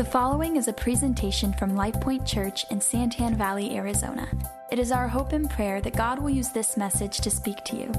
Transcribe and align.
The 0.00 0.06
following 0.06 0.56
is 0.56 0.66
a 0.66 0.72
presentation 0.72 1.52
from 1.52 1.72
LifePoint 1.74 2.26
Church 2.26 2.64
in 2.70 2.80
San 2.80 3.10
Tan 3.10 3.36
Valley, 3.36 3.76
Arizona. 3.76 4.26
It 4.72 4.78
is 4.78 4.92
our 4.92 5.06
hope 5.06 5.34
and 5.34 5.50
prayer 5.50 5.82
that 5.82 5.94
God 5.94 6.18
will 6.18 6.30
use 6.30 6.48
this 6.48 6.78
message 6.78 7.18
to 7.18 7.30
speak 7.30 7.62
to 7.66 7.76
you. 7.76 7.92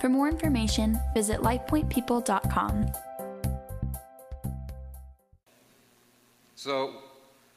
For 0.00 0.08
more 0.08 0.28
information, 0.28 1.00
visit 1.12 1.40
lifepointpeople.com. 1.40 2.92
So, 6.54 6.94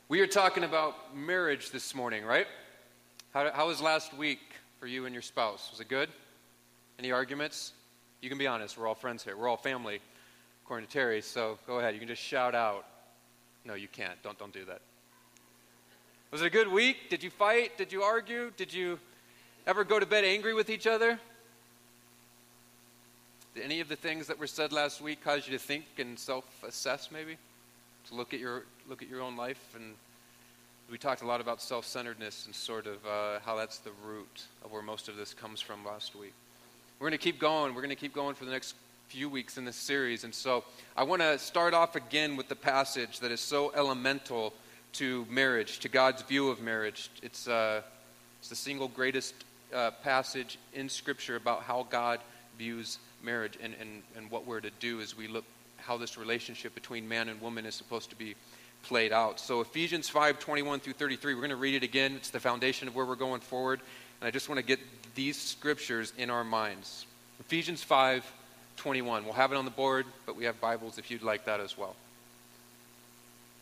we 0.09 0.21
are 0.21 0.27
talking 0.27 0.63
about 0.63 1.15
marriage 1.15 1.69
this 1.69 1.93
morning, 1.93 2.25
right? 2.25 2.47
How, 3.31 3.51
how 3.51 3.67
was 3.67 3.79
last 3.79 4.11
week 4.17 4.39
for 4.79 4.87
you 4.87 5.05
and 5.05 5.13
your 5.13 5.21
spouse? 5.21 5.69
Was 5.69 5.81
it 5.81 5.87
good? 5.87 6.09
Any 6.97 7.11
arguments? 7.11 7.73
You 8.23 8.29
can 8.29 8.39
be 8.39 8.47
honest. 8.47 8.75
We're 8.75 8.87
all 8.87 8.95
friends 8.95 9.23
here. 9.23 9.37
We're 9.37 9.49
all 9.49 9.55
family, 9.55 9.99
according 10.65 10.87
to 10.87 10.91
Terry. 10.91 11.21
So 11.21 11.59
go 11.67 11.77
ahead. 11.77 11.93
You 11.93 11.99
can 11.99 12.09
just 12.09 12.23
shout 12.23 12.55
out. 12.55 12.85
No, 13.65 13.73
you 13.75 13.87
can't. 13.87 14.21
Don't, 14.23 14.37
don't 14.37 14.53
do 14.53 14.65
that. 14.65 14.81
Was 16.31 16.41
it 16.41 16.45
a 16.45 16.49
good 16.49 16.67
week? 16.67 17.09
Did 17.09 17.23
you 17.23 17.29
fight? 17.29 17.77
Did 17.77 17.91
you 17.93 18.03
argue? 18.03 18.51
Did 18.57 18.73
you 18.73 18.99
ever 19.67 19.83
go 19.83 19.99
to 19.99 20.05
bed 20.05 20.23
angry 20.23 20.53
with 20.53 20.69
each 20.69 20.87
other? 20.87 21.19
Did 23.53 23.63
any 23.63 23.81
of 23.81 23.87
the 23.87 23.95
things 23.95 24.27
that 24.27 24.39
were 24.39 24.47
said 24.47 24.73
last 24.73 24.99
week 24.99 25.23
cause 25.23 25.45
you 25.47 25.53
to 25.53 25.63
think 25.63 25.85
and 25.97 26.17
self-assess 26.17 27.09
maybe? 27.11 27.37
To 28.09 28.15
look 28.15 28.33
at 28.33 28.39
your, 28.39 28.63
look 28.89 29.01
at 29.01 29.09
your 29.09 29.21
own 29.21 29.37
life? 29.37 29.75
And 29.75 29.93
we 30.89 30.97
talked 30.97 31.21
a 31.21 31.27
lot 31.27 31.39
about 31.39 31.61
self-centeredness 31.61 32.47
and 32.47 32.55
sort 32.55 32.87
of 32.87 33.05
uh, 33.05 33.39
how 33.45 33.55
that's 33.55 33.77
the 33.77 33.91
root 34.03 34.43
of 34.65 34.71
where 34.71 34.81
most 34.81 35.07
of 35.07 35.15
this 35.15 35.33
comes 35.33 35.61
from 35.61 35.85
last 35.85 36.15
week. 36.15 36.33
We're 36.99 37.09
going 37.09 37.17
to 37.17 37.23
keep 37.23 37.39
going. 37.39 37.75
We're 37.75 37.81
going 37.81 37.89
to 37.89 37.95
keep 37.95 38.13
going 38.13 38.33
for 38.35 38.45
the 38.45 38.51
next 38.51 38.75
few 39.07 39.29
weeks 39.29 39.57
in 39.57 39.65
this 39.65 39.75
series. 39.75 40.23
And 40.23 40.33
so 40.33 40.63
I 40.97 41.03
want 41.03 41.21
to 41.21 41.37
start 41.37 41.73
off 41.73 41.95
again 41.95 42.35
with 42.35 42.49
the 42.49 42.55
passage 42.55 43.19
that 43.19 43.31
is 43.31 43.39
so 43.39 43.71
elemental 43.75 44.53
to 44.93 45.25
marriage, 45.29 45.79
to 45.79 45.89
God's 45.89 46.21
view 46.21 46.49
of 46.49 46.61
marriage. 46.61 47.09
It's, 47.21 47.47
uh, 47.47 47.81
it's 48.39 48.49
the 48.49 48.55
single 48.55 48.87
greatest 48.87 49.33
uh, 49.73 49.91
passage 50.03 50.57
in 50.73 50.89
Scripture 50.89 51.35
about 51.35 51.63
how 51.63 51.87
God 51.89 52.19
views 52.57 52.99
marriage 53.23 53.57
and, 53.61 53.73
and, 53.79 54.03
and 54.15 54.29
what 54.29 54.45
we're 54.45 54.61
to 54.61 54.71
do 54.79 55.01
as 55.01 55.17
we 55.17 55.27
look 55.27 55.45
how 55.77 55.97
this 55.97 56.17
relationship 56.17 56.73
between 56.73 57.07
man 57.07 57.29
and 57.29 57.41
woman 57.41 57.65
is 57.65 57.75
supposed 57.75 58.09
to 58.09 58.15
be 58.15 58.35
played 58.83 59.11
out. 59.11 59.39
So 59.39 59.61
Ephesians 59.61 60.09
5, 60.09 60.39
21 60.39 60.79
through 60.79 60.93
33, 60.93 61.33
we're 61.33 61.39
going 61.39 61.49
to 61.49 61.55
read 61.55 61.75
it 61.75 61.83
again. 61.83 62.13
It's 62.15 62.29
the 62.29 62.39
foundation 62.39 62.87
of 62.87 62.95
where 62.95 63.05
we're 63.05 63.15
going 63.15 63.41
forward. 63.41 63.79
And 64.21 64.27
I 64.27 64.31
just 64.31 64.49
want 64.49 64.59
to 64.59 64.65
get 64.65 64.79
these 65.15 65.39
scriptures 65.39 66.13
in 66.17 66.29
our 66.29 66.43
minds. 66.43 67.05
Ephesians 67.39 67.83
5, 67.83 68.29
21. 68.77 69.23
We'll 69.25 69.33
have 69.33 69.51
it 69.51 69.55
on 69.55 69.65
the 69.65 69.71
board, 69.71 70.05
but 70.25 70.35
we 70.35 70.45
have 70.45 70.59
Bibles 70.59 70.97
if 70.97 71.09
you'd 71.09 71.23
like 71.23 71.45
that 71.45 71.59
as 71.59 71.77
well. 71.77 71.95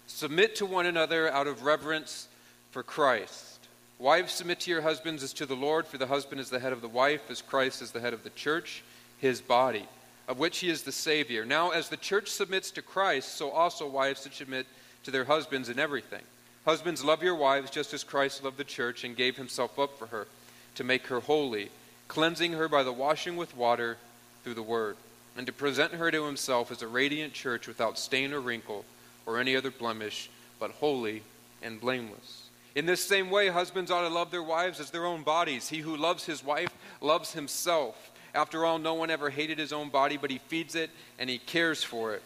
Submit 0.07 0.55
to 0.57 0.65
one 0.65 0.85
another 0.85 1.31
out 1.31 1.47
of 1.47 1.63
reverence 1.63 2.27
for 2.71 2.83
Christ. 2.83 3.59
Wives, 3.99 4.33
submit 4.33 4.59
to 4.61 4.71
your 4.71 4.81
husbands 4.81 5.23
as 5.23 5.31
to 5.33 5.45
the 5.45 5.55
Lord, 5.55 5.85
for 5.85 5.97
the 5.97 6.07
husband 6.07 6.41
is 6.41 6.49
the 6.49 6.59
head 6.59 6.73
of 6.73 6.81
the 6.81 6.89
wife, 6.89 7.29
as 7.29 7.41
Christ 7.41 7.81
is 7.81 7.91
the 7.91 7.99
head 7.99 8.13
of 8.13 8.23
the 8.23 8.31
church, 8.31 8.83
his 9.19 9.41
body, 9.41 9.85
of 10.27 10.39
which 10.39 10.57
he 10.57 10.69
is 10.69 10.83
the 10.83 10.91
Savior. 10.91 11.45
Now, 11.45 11.69
as 11.69 11.89
the 11.89 11.97
church 11.97 12.29
submits 12.29 12.71
to 12.71 12.81
Christ, 12.81 13.35
so 13.35 13.51
also 13.51 13.87
wives 13.87 14.23
should 14.23 14.33
submit 14.33 14.65
to 15.03 15.11
their 15.11 15.25
husbands 15.25 15.69
in 15.69 15.79
everything. 15.79 16.23
Husbands, 16.65 17.03
love 17.03 17.23
your 17.23 17.35
wives 17.35 17.71
just 17.71 17.93
as 17.93 18.03
Christ 18.03 18.43
loved 18.43 18.57
the 18.57 18.63
church 18.63 19.03
and 19.03 19.15
gave 19.15 19.37
himself 19.37 19.77
up 19.77 19.97
for 19.97 20.07
her, 20.07 20.27
to 20.75 20.83
make 20.83 21.07
her 21.07 21.19
holy, 21.19 21.69
cleansing 22.07 22.53
her 22.53 22.67
by 22.67 22.83
the 22.83 22.91
washing 22.91 23.35
with 23.35 23.55
water 23.55 23.97
through 24.43 24.55
the 24.55 24.61
word 24.61 24.97
and 25.37 25.45
to 25.47 25.53
present 25.53 25.93
her 25.93 26.11
to 26.11 26.25
himself 26.25 26.71
as 26.71 26.81
a 26.81 26.87
radiant 26.87 27.33
church 27.33 27.67
without 27.67 27.97
stain 27.97 28.33
or 28.33 28.39
wrinkle 28.39 28.85
or 29.25 29.39
any 29.39 29.55
other 29.55 29.71
blemish, 29.71 30.29
but 30.59 30.71
holy 30.71 31.23
and 31.61 31.79
blameless. 31.79 32.49
In 32.75 32.85
this 32.85 33.03
same 33.03 33.29
way, 33.29 33.49
husbands 33.49 33.91
ought 33.91 34.07
to 34.07 34.13
love 34.13 34.31
their 34.31 34.43
wives 34.43 34.79
as 34.79 34.91
their 34.91 35.05
own 35.05 35.23
bodies. 35.23 35.69
He 35.69 35.79
who 35.79 35.95
loves 35.95 36.25
his 36.25 36.43
wife 36.43 36.71
loves 37.01 37.33
himself. 37.33 38.11
After 38.33 38.65
all, 38.65 38.79
no 38.79 38.93
one 38.93 39.09
ever 39.09 39.29
hated 39.29 39.57
his 39.57 39.73
own 39.73 39.89
body, 39.89 40.17
but 40.17 40.31
he 40.31 40.37
feeds 40.37 40.75
it 40.75 40.89
and 41.19 41.29
he 41.29 41.37
cares 41.37 41.83
for 41.83 42.13
it, 42.13 42.23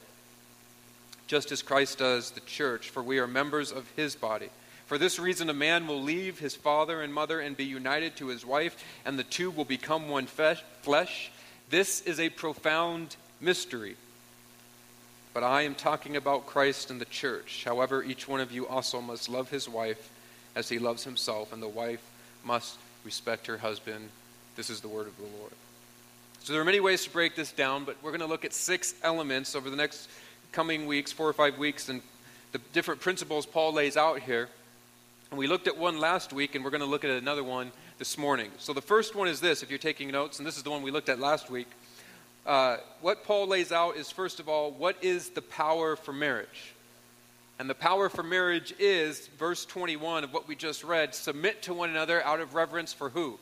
just 1.27 1.51
as 1.51 1.63
Christ 1.63 1.97
does 1.97 2.31
the 2.31 2.41
church, 2.41 2.89
for 2.91 3.01
we 3.01 3.17
are 3.17 3.27
members 3.27 3.71
of 3.71 3.89
his 3.95 4.15
body. 4.15 4.49
For 4.85 4.99
this 4.99 5.17
reason, 5.17 5.49
a 5.49 5.53
man 5.53 5.87
will 5.87 6.01
leave 6.01 6.37
his 6.37 6.55
father 6.55 7.01
and 7.01 7.11
mother 7.11 7.39
and 7.39 7.57
be 7.57 7.65
united 7.65 8.15
to 8.17 8.27
his 8.27 8.45
wife, 8.45 8.83
and 9.03 9.17
the 9.17 9.23
two 9.23 9.49
will 9.49 9.65
become 9.65 10.09
one 10.09 10.27
flesh. 10.27 11.31
This 11.69 12.01
is 12.01 12.19
a 12.19 12.29
profound 12.29 13.15
mystery. 13.41 13.95
But 15.33 15.43
I 15.43 15.63
am 15.63 15.75
talking 15.75 16.15
about 16.15 16.45
Christ 16.45 16.91
and 16.91 17.01
the 17.01 17.05
church. 17.05 17.63
However, 17.65 18.03
each 18.03 18.27
one 18.27 18.39
of 18.39 18.51
you 18.51 18.67
also 18.67 19.01
must 19.01 19.27
love 19.27 19.49
his 19.49 19.67
wife 19.67 20.09
as 20.55 20.69
he 20.69 20.79
loves 20.79 21.03
himself, 21.03 21.51
and 21.51 21.61
the 21.61 21.67
wife 21.67 22.01
must 22.45 22.77
respect 23.03 23.47
her 23.47 23.57
husband. 23.57 24.09
This 24.55 24.69
is 24.69 24.79
the 24.79 24.87
word 24.87 25.07
of 25.07 25.17
the 25.17 25.23
Lord. 25.39 25.51
So 26.39 26.53
there 26.53 26.61
are 26.61 26.65
many 26.65 26.79
ways 26.79 27.03
to 27.03 27.09
break 27.09 27.35
this 27.35 27.51
down, 27.51 27.83
but 27.83 27.97
we're 28.01 28.11
going 28.11 28.21
to 28.21 28.27
look 28.27 28.45
at 28.45 28.53
six 28.53 28.93
elements 29.03 29.55
over 29.55 29.69
the 29.69 29.75
next 29.75 30.07
coming 30.51 30.85
weeks, 30.85 31.11
four 31.11 31.27
or 31.27 31.33
five 31.33 31.57
weeks, 31.57 31.89
and 31.89 32.01
the 32.51 32.59
different 32.71 33.01
principles 33.01 33.45
Paul 33.45 33.73
lays 33.73 33.97
out 33.97 34.19
here. 34.19 34.47
And 35.31 35.39
we 35.39 35.47
looked 35.47 35.67
at 35.67 35.77
one 35.77 35.99
last 35.99 36.31
week, 36.31 36.55
and 36.55 36.63
we're 36.63 36.69
going 36.69 36.81
to 36.81 36.87
look 36.87 37.03
at 37.03 37.09
another 37.09 37.43
one 37.43 37.71
this 37.97 38.17
morning. 38.17 38.51
So 38.57 38.73
the 38.73 38.81
first 38.81 39.15
one 39.15 39.27
is 39.29 39.39
this, 39.39 39.63
if 39.63 39.69
you're 39.69 39.79
taking 39.79 40.11
notes, 40.11 40.39
and 40.39 40.45
this 40.45 40.57
is 40.57 40.63
the 40.63 40.69
one 40.69 40.81
we 40.81 40.91
looked 40.91 41.07
at 41.07 41.19
last 41.19 41.49
week. 41.49 41.67
Uh, 42.45 42.77
what 43.01 43.23
Paul 43.23 43.47
lays 43.47 43.71
out 43.71 43.95
is, 43.95 44.11
first 44.11 44.39
of 44.41 44.49
all, 44.49 44.71
what 44.71 44.97
is 45.01 45.29
the 45.29 45.41
power 45.41 45.95
for 45.95 46.11
marriage? 46.11 46.73
And 47.57 47.69
the 47.69 47.75
power 47.75 48.09
for 48.09 48.21
marriage 48.21 48.73
is, 48.79 49.27
verse 49.39 49.65
21 49.65 50.25
of 50.25 50.33
what 50.33 50.45
we 50.45 50.55
just 50.55 50.83
read, 50.83 51.15
submit 51.15 51.61
to 51.63 51.73
one 51.73 51.89
another 51.89 52.21
out 52.25 52.41
of 52.41 52.53
reverence 52.53 52.91
for 52.91 53.09
who? 53.09 53.39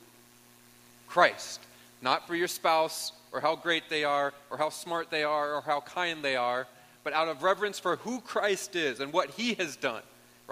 Christ. 1.07 1.59
Not 2.03 2.27
for 2.27 2.35
your 2.35 2.47
spouse, 2.47 3.11
or 3.31 3.41
how 3.41 3.55
great 3.55 3.89
they 3.89 4.03
are, 4.03 4.33
or 4.51 4.57
how 4.57 4.69
smart 4.69 5.09
they 5.09 5.23
are, 5.23 5.55
or 5.55 5.61
how 5.61 5.81
kind 5.81 6.23
they 6.23 6.35
are, 6.35 6.67
but 7.03 7.13
out 7.13 7.27
of 7.27 7.41
reverence 7.41 7.79
for 7.79 7.95
who 7.97 8.21
Christ 8.21 8.75
is 8.75 8.99
and 8.99 9.11
what 9.11 9.31
he 9.31 9.55
has 9.55 9.75
done 9.75 10.03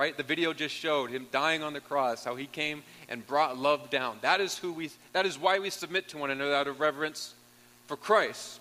right? 0.01 0.17
The 0.17 0.23
video 0.23 0.51
just 0.51 0.73
showed 0.73 1.11
him 1.11 1.27
dying 1.31 1.61
on 1.61 1.73
the 1.73 1.79
cross, 1.79 2.23
how 2.23 2.35
he 2.35 2.47
came 2.47 2.81
and 3.07 3.25
brought 3.27 3.59
love 3.59 3.91
down. 3.91 4.17
That 4.21 4.41
is 4.41 4.57
who 4.57 4.73
we 4.73 4.89
that 5.13 5.27
is 5.27 5.37
why 5.37 5.59
we 5.59 5.69
submit 5.69 6.07
to 6.09 6.17
one 6.17 6.31
another 6.31 6.55
out 6.55 6.65
of 6.65 6.79
reverence 6.79 7.35
for 7.85 7.95
Christ. 7.95 8.59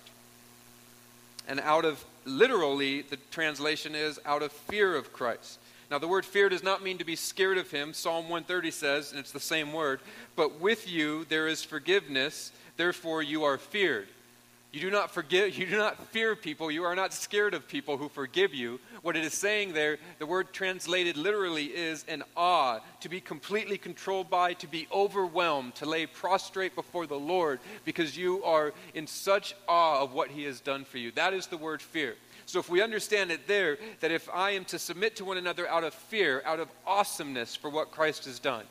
And 1.47 1.59
out 1.59 1.83
of 1.83 2.05
literally 2.25 3.01
the 3.01 3.17
translation 3.31 3.95
is 3.95 4.19
out 4.23 4.43
of 4.43 4.51
fear 4.51 4.95
of 4.95 5.13
Christ. 5.13 5.57
Now 5.89 5.97
the 5.97 6.07
word 6.07 6.27
fear 6.27 6.47
does 6.47 6.61
not 6.61 6.83
mean 6.83 6.99
to 6.99 7.05
be 7.05 7.15
scared 7.15 7.57
of 7.57 7.71
him. 7.71 7.95
Psalm 7.95 8.29
130 8.29 8.69
says, 8.69 9.09
and 9.09 9.19
it's 9.19 9.31
the 9.31 9.39
same 9.39 9.73
word, 9.73 9.99
but 10.35 10.59
with 10.59 10.87
you 10.87 11.25
there 11.25 11.47
is 11.47 11.63
forgiveness, 11.63 12.51
therefore 12.77 13.23
you 13.23 13.45
are 13.45 13.57
feared. 13.57 14.09
You 14.71 14.79
do 14.79 14.89
not 14.89 15.11
forgive, 15.11 15.57
you 15.57 15.65
do 15.65 15.75
not 15.75 16.01
fear 16.07 16.33
people. 16.33 16.71
You 16.71 16.85
are 16.85 16.95
not 16.95 17.13
scared 17.13 17.53
of 17.53 17.67
people 17.67 17.97
who 17.97 18.07
forgive 18.07 18.53
you. 18.53 18.79
What 19.01 19.17
it 19.17 19.25
is 19.25 19.33
saying 19.33 19.73
there, 19.73 19.97
the 20.17 20.25
word 20.25 20.53
translated 20.53 21.17
literally 21.17 21.65
is 21.65 22.05
an 22.07 22.23
awe, 22.37 22.79
to 23.01 23.09
be 23.09 23.19
completely 23.19 23.77
controlled 23.77 24.29
by, 24.29 24.53
to 24.53 24.67
be 24.67 24.87
overwhelmed, 24.89 25.75
to 25.75 25.85
lay 25.85 26.05
prostrate 26.05 26.73
before 26.73 27.05
the 27.05 27.19
Lord 27.19 27.59
because 27.83 28.15
you 28.15 28.41
are 28.45 28.73
in 28.93 29.07
such 29.07 29.55
awe 29.67 30.01
of 30.01 30.13
what 30.13 30.29
he 30.29 30.45
has 30.45 30.61
done 30.61 30.85
for 30.85 30.99
you. 30.99 31.11
That 31.11 31.33
is 31.33 31.47
the 31.47 31.57
word 31.57 31.81
fear. 31.81 32.15
So 32.45 32.59
if 32.59 32.69
we 32.69 32.81
understand 32.81 33.29
it 33.29 33.47
there, 33.47 33.77
that 33.99 34.11
if 34.11 34.29
I 34.33 34.51
am 34.51 34.63
to 34.65 34.79
submit 34.79 35.17
to 35.17 35.25
one 35.25 35.37
another 35.37 35.67
out 35.67 35.83
of 35.83 35.93
fear, 35.93 36.41
out 36.45 36.61
of 36.61 36.69
awesomeness 36.87 37.57
for 37.57 37.69
what 37.69 37.91
Christ 37.91 38.23
has 38.23 38.39
done, 38.39 38.63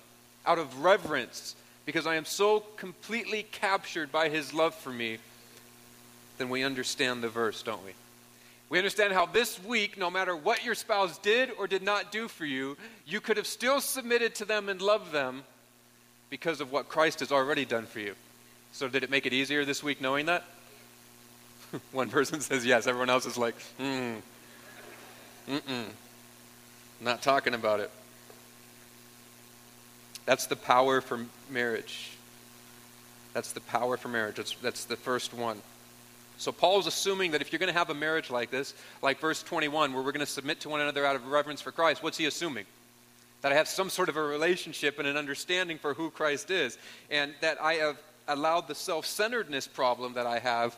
out 0.46 0.58
of 0.58 0.82
reverence, 0.82 1.56
because 1.84 2.06
I 2.06 2.14
am 2.14 2.24
so 2.24 2.60
completely 2.76 3.42
captured 3.42 4.10
by 4.10 4.30
his 4.30 4.54
love 4.54 4.74
for 4.74 4.90
me, 4.90 5.18
then 6.40 6.48
we 6.48 6.64
understand 6.64 7.22
the 7.22 7.28
verse, 7.28 7.62
don't 7.62 7.84
we? 7.84 7.92
We 8.70 8.78
understand 8.78 9.12
how 9.12 9.26
this 9.26 9.62
week, 9.62 9.98
no 9.98 10.10
matter 10.10 10.34
what 10.34 10.64
your 10.64 10.74
spouse 10.74 11.18
did 11.18 11.50
or 11.58 11.66
did 11.66 11.82
not 11.82 12.10
do 12.12 12.28
for 12.28 12.46
you, 12.46 12.78
you 13.04 13.20
could 13.20 13.36
have 13.36 13.46
still 13.46 13.80
submitted 13.80 14.34
to 14.36 14.46
them 14.46 14.70
and 14.70 14.80
loved 14.80 15.12
them 15.12 15.42
because 16.30 16.62
of 16.62 16.72
what 16.72 16.88
Christ 16.88 17.20
has 17.20 17.30
already 17.30 17.66
done 17.66 17.84
for 17.84 18.00
you. 18.00 18.14
So, 18.72 18.88
did 18.88 19.02
it 19.02 19.10
make 19.10 19.26
it 19.26 19.34
easier 19.34 19.66
this 19.66 19.82
week 19.82 20.00
knowing 20.00 20.26
that? 20.26 20.44
One 21.92 22.08
person 22.08 22.40
says 22.40 22.64
yes, 22.64 22.86
everyone 22.86 23.10
else 23.10 23.26
is 23.26 23.36
like, 23.36 23.60
hmm, 23.76 24.14
mm-mm, 25.46 25.86
not 27.02 27.20
talking 27.20 27.52
about 27.52 27.80
it. 27.80 27.90
That's 30.24 30.46
the 30.46 30.56
power 30.56 31.02
for 31.02 31.26
marriage. 31.50 32.12
That's 33.34 33.52
the 33.52 33.60
power 33.60 33.98
for 33.98 34.08
marriage. 34.08 34.36
That's, 34.36 34.54
that's 34.54 34.84
the 34.86 34.96
first 34.96 35.34
one. 35.34 35.60
So 36.40 36.52
Paul's 36.52 36.86
assuming 36.86 37.32
that 37.32 37.42
if 37.42 37.52
you're 37.52 37.58
going 37.58 37.70
to 37.70 37.78
have 37.78 37.90
a 37.90 37.94
marriage 37.94 38.30
like 38.30 38.50
this, 38.50 38.72
like 39.02 39.20
verse 39.20 39.42
21, 39.42 39.92
where 39.92 40.02
we're 40.02 40.10
going 40.10 40.24
to 40.24 40.32
submit 40.32 40.60
to 40.60 40.70
one 40.70 40.80
another 40.80 41.04
out 41.04 41.14
of 41.14 41.26
reverence 41.26 41.60
for 41.60 41.70
Christ, 41.70 42.02
what's 42.02 42.16
he 42.16 42.24
assuming? 42.24 42.64
That 43.42 43.52
I 43.52 43.56
have 43.56 43.68
some 43.68 43.90
sort 43.90 44.08
of 44.08 44.16
a 44.16 44.22
relationship 44.22 44.98
and 44.98 45.06
an 45.06 45.18
understanding 45.18 45.76
for 45.76 45.92
who 45.92 46.08
Christ 46.08 46.50
is, 46.50 46.78
and 47.10 47.34
that 47.42 47.60
I 47.60 47.74
have 47.74 47.98
allowed 48.26 48.68
the 48.68 48.74
self 48.74 49.04
centeredness 49.04 49.68
problem 49.68 50.14
that 50.14 50.26
I 50.26 50.38
have 50.38 50.74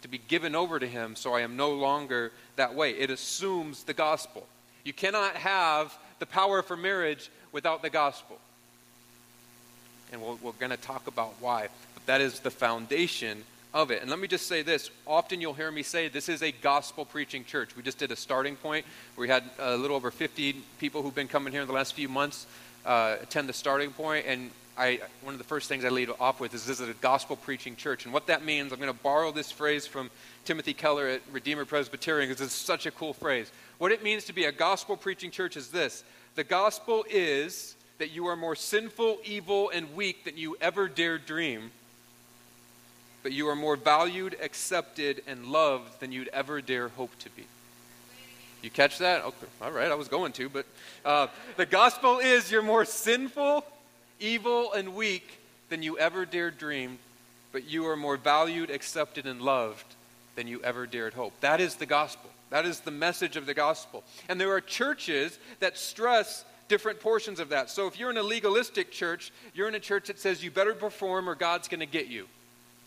to 0.00 0.08
be 0.08 0.16
given 0.16 0.54
over 0.54 0.78
to 0.78 0.86
him 0.86 1.14
so 1.14 1.34
I 1.34 1.42
am 1.42 1.58
no 1.58 1.72
longer 1.72 2.32
that 2.56 2.74
way. 2.74 2.92
It 2.92 3.10
assumes 3.10 3.84
the 3.84 3.92
gospel. 3.92 4.46
You 4.82 4.94
cannot 4.94 5.36
have 5.36 5.94
the 6.20 6.26
power 6.26 6.62
for 6.62 6.74
marriage 6.74 7.30
without 7.52 7.82
the 7.82 7.90
gospel. 7.90 8.38
And 10.10 10.22
we 10.22 10.28
we 10.42 10.48
are 10.48 10.54
going 10.58 10.70
to 10.70 10.78
talk 10.78 11.06
about 11.06 11.34
why. 11.38 11.68
But 11.92 12.06
that 12.06 12.22
is 12.22 12.40
the 12.40 12.50
foundation 12.50 13.44
of 13.74 13.90
it. 13.90 14.02
And 14.02 14.10
let 14.10 14.18
me 14.18 14.28
just 14.28 14.46
say 14.46 14.62
this 14.62 14.90
often 15.06 15.40
you'll 15.40 15.54
hear 15.54 15.70
me 15.70 15.82
say 15.82 16.08
this 16.08 16.28
is 16.28 16.42
a 16.42 16.52
gospel 16.52 17.04
preaching 17.04 17.44
church. 17.44 17.76
We 17.76 17.82
just 17.82 17.98
did 17.98 18.12
a 18.12 18.16
starting 18.16 18.56
point. 18.56 18.84
We 19.16 19.28
had 19.28 19.44
a 19.58 19.76
little 19.76 19.96
over 19.96 20.10
50 20.10 20.56
people 20.78 21.02
who've 21.02 21.14
been 21.14 21.28
coming 21.28 21.52
here 21.52 21.62
in 21.62 21.66
the 21.66 21.74
last 21.74 21.94
few 21.94 22.08
months 22.08 22.46
uh, 22.84 23.16
attend 23.22 23.48
the 23.48 23.52
starting 23.52 23.90
point, 23.90 24.26
and 24.26 24.50
I, 24.76 25.00
one 25.22 25.34
of 25.34 25.38
the 25.38 25.44
first 25.44 25.68
things 25.68 25.84
I 25.84 25.90
lead 25.90 26.10
off 26.18 26.40
with 26.40 26.54
is 26.54 26.64
this 26.64 26.80
is 26.80 26.88
a 26.88 26.94
gospel 26.94 27.36
preaching 27.36 27.76
church. 27.76 28.04
And 28.04 28.14
what 28.14 28.26
that 28.28 28.44
means, 28.44 28.72
I'm 28.72 28.80
going 28.80 28.92
to 28.92 29.02
borrow 29.02 29.30
this 29.30 29.52
phrase 29.52 29.86
from 29.86 30.10
Timothy 30.44 30.72
Keller 30.72 31.08
at 31.08 31.20
Redeemer 31.30 31.64
Presbyterian 31.64 32.28
because 32.28 32.44
it's 32.44 32.54
such 32.54 32.86
a 32.86 32.90
cool 32.90 33.12
phrase. 33.12 33.52
What 33.78 33.92
it 33.92 34.02
means 34.02 34.24
to 34.24 34.32
be 34.32 34.46
a 34.46 34.52
gospel 34.52 34.96
preaching 34.96 35.30
church 35.30 35.56
is 35.56 35.68
this 35.68 36.04
the 36.34 36.44
gospel 36.44 37.04
is 37.10 37.76
that 37.98 38.12
you 38.12 38.26
are 38.26 38.36
more 38.36 38.56
sinful, 38.56 39.18
evil, 39.24 39.70
and 39.70 39.94
weak 39.94 40.24
than 40.24 40.38
you 40.38 40.56
ever 40.60 40.88
dared 40.88 41.26
dream, 41.26 41.70
but 43.22 43.32
you 43.32 43.48
are 43.48 43.56
more 43.56 43.76
valued, 43.76 44.36
accepted, 44.42 45.22
and 45.26 45.46
loved 45.46 46.00
than 46.00 46.12
you'd 46.12 46.28
ever 46.28 46.60
dare 46.60 46.88
hope 46.88 47.16
to 47.20 47.30
be. 47.30 47.44
You 48.62 48.70
catch 48.70 48.98
that? 48.98 49.24
Okay, 49.24 49.46
all 49.60 49.72
right, 49.72 49.90
I 49.90 49.94
was 49.94 50.08
going 50.08 50.32
to, 50.32 50.48
but 50.48 50.66
uh, 51.04 51.26
the 51.56 51.66
gospel 51.66 52.18
is 52.18 52.50
you're 52.50 52.62
more 52.62 52.84
sinful, 52.84 53.64
evil, 54.20 54.72
and 54.72 54.94
weak 54.94 55.38
than 55.68 55.82
you 55.82 55.98
ever 55.98 56.24
dared 56.24 56.58
dream, 56.58 56.98
but 57.50 57.68
you 57.68 57.86
are 57.86 57.96
more 57.96 58.16
valued, 58.16 58.70
accepted, 58.70 59.26
and 59.26 59.42
loved 59.42 59.84
than 60.36 60.46
you 60.46 60.62
ever 60.62 60.86
dared 60.86 61.14
hope. 61.14 61.32
That 61.40 61.60
is 61.60 61.74
the 61.74 61.86
gospel. 61.86 62.30
That 62.50 62.66
is 62.66 62.80
the 62.80 62.90
message 62.90 63.36
of 63.36 63.46
the 63.46 63.54
gospel. 63.54 64.04
And 64.28 64.40
there 64.40 64.52
are 64.52 64.60
churches 64.60 65.38
that 65.60 65.76
stress 65.76 66.44
different 66.68 67.00
portions 67.00 67.40
of 67.40 67.48
that. 67.48 67.68
So 67.68 67.86
if 67.86 67.98
you're 67.98 68.10
in 68.10 68.16
a 68.16 68.22
legalistic 68.22 68.92
church, 68.92 69.32
you're 69.54 69.68
in 69.68 69.74
a 69.74 69.80
church 69.80 70.06
that 70.06 70.18
says 70.18 70.44
you 70.44 70.50
better 70.50 70.74
perform 70.74 71.28
or 71.28 71.34
God's 71.34 71.68
going 71.68 71.80
to 71.80 71.86
get 71.86 72.06
you 72.06 72.28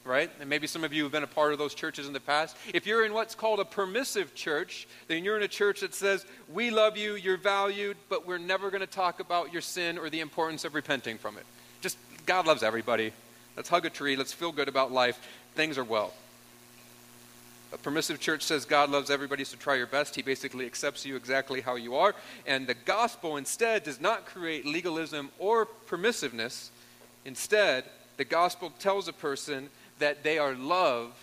right? 0.06 0.30
And 0.40 0.50
maybe 0.50 0.68
some 0.68 0.84
of 0.84 0.94
you 0.94 1.04
have 1.04 1.12
been 1.12 1.24
a 1.24 1.28
part 1.28 1.52
of 1.52 1.60
those 1.60 1.74
churches 1.74 2.08
in 2.08 2.14
the 2.14 2.20
past. 2.20 2.56
If 2.74 2.86
you're 2.86 3.06
in 3.06 3.14
what's 3.14 3.36
called 3.36 3.60
a 3.60 3.66
permissive 3.66 4.36
church, 4.36 4.88
then 5.08 5.24
you're 5.24 5.36
in 5.36 5.44
a 5.44 5.48
church 5.48 5.82
that 5.82 5.94
says, 5.94 6.26
We 6.48 6.70
love 6.70 6.96
you, 6.96 7.16
you're 7.16 7.38
valued, 7.38 7.98
but 8.08 8.26
we're 8.26 8.38
never 8.38 8.70
going 8.70 8.82
to 8.82 8.88
talk 8.88 9.20
about 9.20 9.52
your 9.52 9.62
sin 9.62 9.98
or 9.98 10.10
the 10.10 10.20
importance 10.22 10.64
of 10.64 10.76
repenting 10.76 11.18
from 11.18 11.38
it. 11.38 11.46
Just, 11.82 11.98
God 12.26 12.46
loves 12.46 12.64
everybody. 12.64 13.12
Let's 13.58 13.70
hug 13.70 13.86
a 13.86 13.90
tree, 13.90 14.16
let's 14.16 14.34
feel 14.34 14.52
good 14.52 14.70
about 14.70 14.92
life. 14.92 15.20
Things 15.56 15.78
are 15.78 15.84
well. 15.84 16.14
A 17.74 17.78
permissive 17.78 18.20
church 18.20 18.44
says 18.44 18.64
God 18.64 18.90
loves 18.90 19.10
everybody, 19.10 19.44
so 19.44 19.58
try 19.58 19.76
your 19.76 19.88
best. 19.88 20.16
He 20.16 20.22
basically 20.22 20.66
accepts 20.66 21.06
you 21.06 21.16
exactly 21.16 21.62
how 21.62 21.76
you 21.76 21.96
are. 21.96 22.16
And 22.46 22.68
the 22.68 22.74
gospel 22.74 23.38
instead 23.38 23.84
does 23.84 24.00
not 24.00 24.26
create 24.26 24.66
legalism 24.66 25.30
or 25.40 25.66
permissiveness. 25.88 26.70
Instead, 27.26 27.86
the 28.18 28.24
gospel 28.24 28.72
tells 28.80 29.08
a 29.08 29.14
person 29.14 29.70
that 30.00 30.24
they 30.24 30.38
are 30.38 30.54
loved 30.54 31.14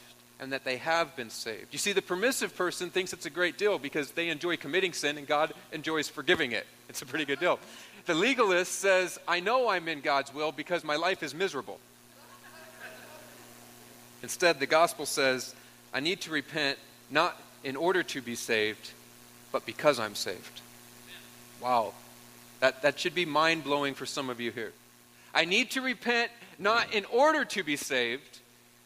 and 0.40 0.52
that 0.52 0.64
they 0.64 0.76
have 0.78 1.14
been 1.14 1.30
saved. 1.30 1.66
You 1.70 1.78
see, 1.78 1.92
the 1.92 2.02
permissive 2.02 2.56
person 2.56 2.90
thinks 2.90 3.12
it's 3.12 3.26
a 3.26 3.30
great 3.30 3.58
deal 3.58 3.78
because 3.78 4.10
they 4.10 4.28
enjoy 4.28 4.56
committing 4.56 4.92
sin 4.92 5.16
and 5.16 5.26
God 5.26 5.52
enjoys 5.72 6.08
forgiving 6.08 6.52
it. 6.52 6.66
It's 6.88 7.00
a 7.02 7.06
pretty 7.06 7.24
good 7.24 7.38
deal. 7.38 7.60
The 8.06 8.14
legalist 8.14 8.72
says, 8.72 9.18
I 9.28 9.38
know 9.40 9.68
I'm 9.68 9.86
in 9.86 10.00
God's 10.00 10.34
will 10.34 10.50
because 10.50 10.82
my 10.82 10.96
life 10.96 11.22
is 11.22 11.34
miserable. 11.34 11.78
Instead, 14.22 14.58
the 14.58 14.66
gospel 14.66 15.06
says, 15.06 15.54
I 15.94 16.00
need 16.00 16.20
to 16.22 16.30
repent 16.30 16.78
not 17.10 17.40
in 17.62 17.76
order 17.76 18.02
to 18.02 18.20
be 18.20 18.34
saved, 18.34 18.90
but 19.52 19.66
because 19.66 20.00
I'm 20.00 20.14
saved. 20.14 20.60
Wow. 21.60 21.92
That, 22.60 22.82
that 22.82 22.98
should 22.98 23.14
be 23.14 23.24
mind 23.24 23.64
blowing 23.64 23.94
for 23.94 24.06
some 24.06 24.30
of 24.30 24.40
you 24.40 24.50
here. 24.50 24.72
I 25.34 25.44
need 25.44 25.72
to 25.72 25.80
repent 25.80 26.30
not 26.58 26.92
in 26.92 27.04
order 27.06 27.44
to 27.44 27.62
be 27.62 27.76
saved, 27.76 28.40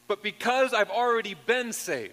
but 0.08 0.22
because 0.22 0.72
I've 0.72 0.90
already 0.90 1.34
been 1.46 1.72
saved. 1.72 2.12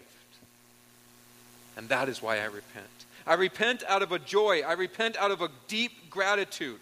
And 1.77 1.89
that 1.89 2.09
is 2.09 2.21
why 2.21 2.39
I 2.39 2.45
repent. 2.45 2.87
I 3.25 3.35
repent 3.35 3.83
out 3.87 4.01
of 4.01 4.11
a 4.11 4.19
joy, 4.19 4.61
I 4.61 4.73
repent 4.73 5.17
out 5.17 5.31
of 5.31 5.41
a 5.41 5.49
deep 5.67 6.09
gratitude. 6.09 6.79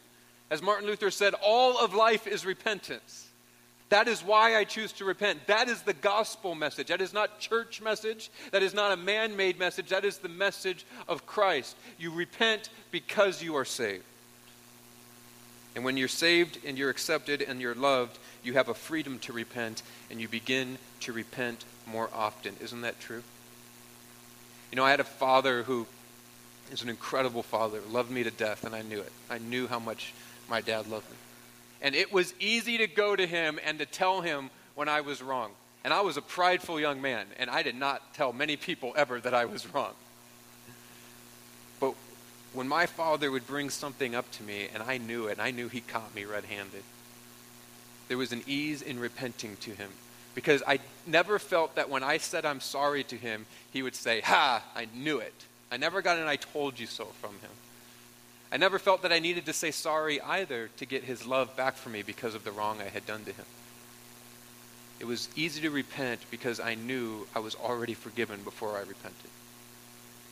As 0.49 0.61
Martin 0.61 0.87
Luther 0.87 1.11
said, 1.11 1.33
all 1.41 1.77
of 1.77 1.93
life 1.93 2.27
is 2.27 2.45
repentance. 2.45 3.27
That 3.89 4.07
is 4.07 4.23
why 4.23 4.55
I 4.55 4.63
choose 4.63 4.93
to 4.93 5.05
repent. 5.05 5.47
That 5.47 5.67
is 5.67 5.81
the 5.81 5.93
gospel 5.93 6.55
message. 6.55 6.87
That 6.87 7.01
is 7.01 7.13
not 7.13 7.39
church 7.39 7.81
message. 7.81 8.31
That 8.51 8.63
is 8.63 8.73
not 8.73 8.93
a 8.93 8.97
man-made 8.97 9.59
message. 9.59 9.89
That 9.89 10.05
is 10.05 10.17
the 10.17 10.29
message 10.29 10.85
of 11.09 11.25
Christ. 11.25 11.75
You 11.99 12.11
repent 12.11 12.69
because 12.91 13.43
you 13.43 13.57
are 13.57 13.65
saved. 13.65 14.05
And 15.75 15.85
when 15.85 15.97
you're 15.97 16.07
saved 16.07 16.59
and 16.65 16.77
you're 16.77 16.89
accepted 16.89 17.41
and 17.41 17.61
you're 17.61 17.75
loved, 17.75 18.17
you 18.43 18.53
have 18.53 18.69
a 18.69 18.73
freedom 18.73 19.19
to 19.19 19.33
repent 19.33 19.83
and 20.09 20.19
you 20.19 20.27
begin 20.27 20.77
to 21.01 21.13
repent 21.13 21.63
more 21.87 22.09
often. 22.13 22.55
Isn't 22.61 22.81
that 22.81 22.99
true? 22.99 23.23
You 24.71 24.75
know, 24.75 24.83
I 24.83 24.91
had 24.91 24.99
a 24.99 25.05
father 25.05 25.63
who 25.63 25.87
is 26.71 26.81
an 26.81 26.89
incredible 26.89 27.43
father, 27.43 27.81
loved 27.89 28.11
me 28.11 28.23
to 28.23 28.31
death, 28.31 28.63
and 28.63 28.73
I 28.73 28.81
knew 28.81 28.99
it. 28.99 29.11
I 29.29 29.37
knew 29.37 29.67
how 29.67 29.79
much 29.79 30.13
my 30.49 30.61
dad 30.61 30.87
loved 30.87 31.09
me. 31.09 31.17
And 31.81 31.95
it 31.95 32.13
was 32.13 32.33
easy 32.39 32.77
to 32.77 32.87
go 32.87 33.15
to 33.15 33.25
him 33.25 33.59
and 33.65 33.79
to 33.79 33.85
tell 33.85 34.21
him 34.21 34.49
when 34.75 34.87
I 34.87 35.01
was 35.01 35.21
wrong. 35.21 35.51
And 35.83 35.93
I 35.93 36.01
was 36.01 36.15
a 36.15 36.21
prideful 36.21 36.79
young 36.79 37.01
man, 37.01 37.25
and 37.37 37.49
I 37.49 37.63
did 37.63 37.75
not 37.75 38.13
tell 38.13 38.31
many 38.31 38.55
people 38.55 38.93
ever 38.95 39.19
that 39.19 39.33
I 39.33 39.45
was 39.45 39.65
wrong. 39.73 39.93
When 42.53 42.67
my 42.67 42.85
father 42.85 43.31
would 43.31 43.47
bring 43.47 43.69
something 43.69 44.13
up 44.13 44.29
to 44.33 44.43
me, 44.43 44.67
and 44.73 44.83
I 44.83 44.97
knew 44.97 45.27
it, 45.27 45.33
and 45.33 45.41
I 45.41 45.51
knew 45.51 45.69
he 45.69 45.81
caught 45.81 46.13
me 46.13 46.25
red 46.25 46.45
handed, 46.45 46.83
there 48.07 48.17
was 48.17 48.33
an 48.33 48.43
ease 48.45 48.81
in 48.81 48.99
repenting 48.99 49.55
to 49.61 49.71
him. 49.71 49.89
Because 50.35 50.63
I 50.67 50.79
never 51.05 51.39
felt 51.39 51.75
that 51.75 51.89
when 51.89 52.03
I 52.03 52.17
said 52.17 52.45
I'm 52.45 52.59
sorry 52.59 53.03
to 53.05 53.15
him, 53.15 53.45
he 53.71 53.81
would 53.81 53.95
say, 53.95 54.21
Ha, 54.21 54.63
I 54.75 54.87
knew 54.93 55.19
it. 55.19 55.33
I 55.71 55.77
never 55.77 56.01
got 56.01 56.17
an 56.17 56.27
I 56.27 56.35
told 56.35 56.79
you 56.79 56.87
so 56.87 57.05
from 57.05 57.31
him. 57.31 57.51
I 58.51 58.57
never 58.57 58.79
felt 58.79 59.03
that 59.03 59.13
I 59.13 59.19
needed 59.19 59.45
to 59.45 59.53
say 59.53 59.71
sorry 59.71 60.19
either 60.19 60.69
to 60.77 60.85
get 60.85 61.05
his 61.05 61.25
love 61.25 61.55
back 61.55 61.75
for 61.75 61.87
me 61.87 62.01
because 62.01 62.35
of 62.35 62.43
the 62.43 62.51
wrong 62.51 62.81
I 62.81 62.89
had 62.89 63.05
done 63.05 63.23
to 63.23 63.31
him. 63.31 63.45
It 64.99 65.07
was 65.07 65.29
easy 65.35 65.61
to 65.61 65.69
repent 65.69 66.19
because 66.29 66.59
I 66.59 66.75
knew 66.75 67.27
I 67.33 67.39
was 67.39 67.55
already 67.55 67.93
forgiven 67.93 68.43
before 68.43 68.75
I 68.75 68.81
repented. 68.81 69.31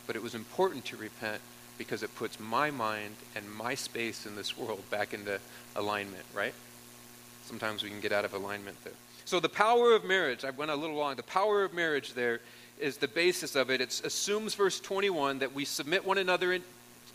But 0.06 0.16
it 0.16 0.22
was 0.22 0.34
important 0.34 0.84
to 0.86 0.96
repent 0.96 1.40
because 1.80 2.02
it 2.02 2.14
puts 2.14 2.38
my 2.38 2.70
mind 2.70 3.14
and 3.34 3.50
my 3.50 3.74
space 3.74 4.26
in 4.26 4.36
this 4.36 4.54
world 4.54 4.82
back 4.90 5.14
into 5.14 5.40
alignment, 5.74 6.26
right? 6.34 6.52
Sometimes 7.46 7.82
we 7.82 7.88
can 7.88 8.00
get 8.00 8.12
out 8.12 8.26
of 8.26 8.34
alignment 8.34 8.76
there. 8.84 8.92
So 9.24 9.40
the 9.40 9.48
power 9.48 9.94
of 9.94 10.04
marriage, 10.04 10.44
I 10.44 10.50
went 10.50 10.70
a 10.70 10.74
little 10.74 10.96
long. 10.96 11.16
The 11.16 11.22
power 11.22 11.64
of 11.64 11.72
marriage 11.72 12.12
there 12.12 12.42
is 12.78 12.98
the 12.98 13.08
basis 13.08 13.56
of 13.56 13.70
it. 13.70 13.80
It 13.80 13.98
assumes, 14.04 14.54
verse 14.54 14.78
21, 14.78 15.38
that 15.38 15.54
we 15.54 15.64
submit 15.64 16.04
one 16.04 16.18
another, 16.18 16.52
in, 16.52 16.62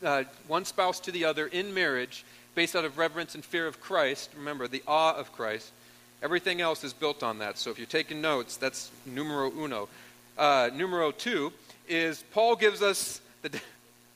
uh, 0.04 0.24
one 0.48 0.66
spouse 0.66 1.00
to 1.02 1.12
the 1.12 1.26
other 1.26 1.46
in 1.46 1.72
marriage 1.72 2.26
based 2.56 2.76
out 2.76 2.86
of 2.86 2.98
reverence 2.98 3.36
and 3.36 3.46
fear 3.46 3.68
of 3.68 3.80
Christ. 3.80 4.32
Remember, 4.36 4.68
the 4.68 4.82
awe 4.88 5.14
of 5.14 5.32
Christ. 5.32 5.74
Everything 6.24 6.60
else 6.60 6.84
is 6.84 6.92
built 6.92 7.22
on 7.22 7.38
that. 7.38 7.60
So 7.60 7.70
if 7.70 7.78
you're 7.78 7.86
taking 7.86 8.20
notes, 8.20 8.58
that's 8.58 8.90
numero 9.06 9.52
uno. 9.52 9.90
Uh, 10.40 10.72
numero 10.74 11.12
two 11.12 11.54
is 11.88 12.24
Paul 12.32 12.56
gives 12.56 12.82
us 12.82 13.22
the. 13.44 13.62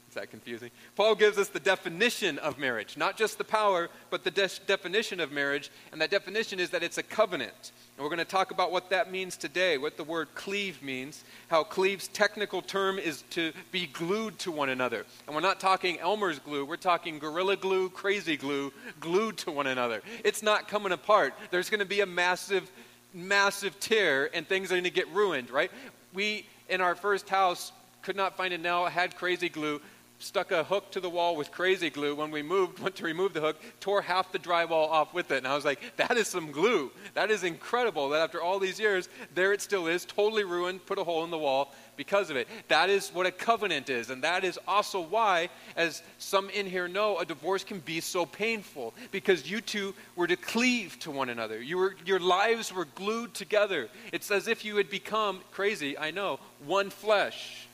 Is 0.09 0.15
that 0.15 0.31
confusing? 0.31 0.71
Paul 0.95 1.13
gives 1.13 1.37
us 1.37 1.49
the 1.49 1.59
definition 1.59 2.39
of 2.39 2.57
marriage, 2.57 2.97
not 2.97 3.15
just 3.15 3.37
the 3.37 3.43
power, 3.43 3.89
but 4.09 4.23
the 4.23 4.31
de- 4.31 4.49
definition 4.65 5.19
of 5.19 5.31
marriage. 5.31 5.69
And 5.91 6.01
that 6.01 6.09
definition 6.09 6.59
is 6.59 6.71
that 6.71 6.81
it's 6.81 6.97
a 6.97 7.03
covenant. 7.03 7.71
And 7.95 8.03
we're 8.03 8.09
going 8.09 8.17
to 8.17 8.25
talk 8.25 8.49
about 8.49 8.71
what 8.71 8.89
that 8.89 9.11
means 9.11 9.37
today, 9.37 9.77
what 9.77 9.97
the 9.97 10.03
word 10.03 10.29
cleave 10.33 10.81
means, 10.81 11.23
how 11.47 11.63
cleave's 11.63 12.07
technical 12.07 12.63
term 12.63 12.97
is 12.97 13.21
to 13.29 13.53
be 13.71 13.85
glued 13.85 14.39
to 14.39 14.51
one 14.51 14.69
another. 14.69 15.05
And 15.27 15.35
we're 15.35 15.41
not 15.41 15.59
talking 15.59 15.99
Elmer's 15.99 16.39
glue, 16.39 16.65
we're 16.65 16.77
talking 16.77 17.19
Gorilla 17.19 17.55
Glue, 17.55 17.91
Crazy 17.91 18.35
Glue, 18.35 18.73
glued 18.99 19.37
to 19.37 19.51
one 19.51 19.67
another. 19.67 20.01
It's 20.25 20.41
not 20.41 20.67
coming 20.67 20.91
apart. 20.91 21.35
There's 21.51 21.69
going 21.69 21.81
to 21.81 21.85
be 21.85 22.01
a 22.01 22.07
massive, 22.07 22.71
massive 23.13 23.79
tear, 23.79 24.31
and 24.33 24.47
things 24.47 24.71
are 24.71 24.75
going 24.75 24.85
to 24.85 24.89
get 24.89 25.07
ruined, 25.09 25.51
right? 25.51 25.69
We, 26.15 26.47
in 26.67 26.81
our 26.81 26.95
first 26.95 27.29
house, 27.29 27.71
could 28.01 28.15
not 28.15 28.35
find 28.35 28.53
a 28.55 28.57
nail, 28.57 28.85
had 28.87 29.15
crazy 29.15 29.49
glue 29.49 29.79
stuck 30.19 30.51
a 30.51 30.63
hook 30.63 30.91
to 30.91 30.99
the 30.99 31.09
wall 31.09 31.35
with 31.35 31.49
crazy 31.49 31.89
glue. 31.89 32.13
When 32.13 32.29
we 32.29 32.43
moved, 32.43 32.79
went 32.79 32.95
to 32.97 33.05
remove 33.05 33.33
the 33.33 33.41
hook, 33.41 33.57
tore 33.79 34.01
half 34.01 34.31
the 34.31 34.39
drywall 34.39 34.89
off 34.89 35.13
with 35.13 35.31
it. 35.31 35.37
And 35.39 35.47
I 35.47 35.55
was 35.55 35.65
like, 35.65 35.79
that 35.97 36.17
is 36.17 36.27
some 36.27 36.51
glue. 36.51 36.91
That 37.13 37.31
is 37.31 37.43
incredible 37.43 38.09
that 38.09 38.21
after 38.21 38.41
all 38.41 38.59
these 38.59 38.79
years, 38.79 39.09
there 39.33 39.53
it 39.53 39.61
still 39.61 39.87
is, 39.87 40.05
totally 40.05 40.43
ruined, 40.43 40.85
put 40.85 40.99
a 40.99 41.03
hole 41.03 41.23
in 41.23 41.31
the 41.31 41.37
wall 41.37 41.73
because 41.95 42.29
of 42.29 42.35
it. 42.35 42.47
That 42.67 42.89
is 42.89 43.09
what 43.09 43.25
a 43.25 43.31
covenant 43.31 43.89
is. 43.89 44.09
And 44.09 44.23
that 44.23 44.43
is 44.43 44.59
also 44.67 45.01
why, 45.01 45.49
as 45.75 46.03
some 46.17 46.49
in 46.49 46.65
here 46.65 46.87
know, 46.87 47.17
a 47.17 47.25
divorce 47.25 47.63
can 47.63 47.79
be 47.79 48.01
so 48.01 48.25
painful 48.25 48.93
because 49.11 49.49
you 49.49 49.61
two 49.61 49.95
were 50.15 50.27
to 50.27 50.35
cleave 50.35 50.99
to 50.99 51.11
one 51.11 51.29
another. 51.29 51.61
You 51.61 51.77
were, 51.77 51.95
your 52.05 52.19
lives 52.19 52.73
were 52.73 52.85
glued 52.95 53.33
together. 53.33 53.89
It's 54.11 54.31
as 54.31 54.47
if 54.47 54.65
you 54.65 54.75
had 54.77 54.89
become, 54.89 55.39
crazy, 55.51 55.97
I 55.97 56.11
know, 56.11 56.39
one 56.65 56.89
flesh. 56.89 57.68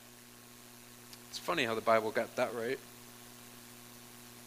It's 1.36 1.44
funny 1.44 1.64
how 1.64 1.74
the 1.74 1.82
Bible 1.82 2.12
got 2.12 2.34
that 2.36 2.54
right. 2.54 2.78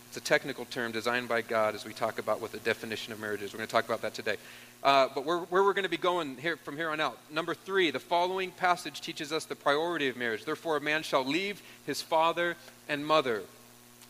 It's 0.07 0.17
a 0.17 0.21
technical 0.21 0.65
term 0.65 0.91
designed 0.91 1.27
by 1.27 1.43
God 1.43 1.75
as 1.75 1.85
we 1.85 1.93
talk 1.93 2.17
about 2.17 2.41
what 2.41 2.51
the 2.51 2.57
definition 2.57 3.13
of 3.13 3.19
marriage 3.19 3.43
is. 3.43 3.53
We're 3.53 3.57
going 3.57 3.67
to 3.67 3.71
talk 3.71 3.85
about 3.85 4.01
that 4.01 4.15
today. 4.15 4.37
Uh, 4.83 5.07
but 5.13 5.23
where, 5.23 5.37
where 5.37 5.63
we're 5.63 5.73
going 5.73 5.83
to 5.83 5.89
be 5.89 5.97
going 5.97 6.37
here 6.37 6.57
from 6.57 6.77
here 6.77 6.89
on 6.89 6.99
out. 6.99 7.19
Number 7.29 7.53
three, 7.53 7.91
the 7.91 7.99
following 7.99 8.49
passage 8.49 9.01
teaches 9.01 9.31
us 9.31 9.45
the 9.45 9.55
priority 9.55 10.07
of 10.07 10.17
marriage. 10.17 10.45
Therefore, 10.45 10.77
a 10.77 10.81
man 10.81 11.03
shall 11.03 11.23
leave 11.23 11.61
his 11.85 12.01
father 12.01 12.55
and 12.87 13.05
mother. 13.05 13.43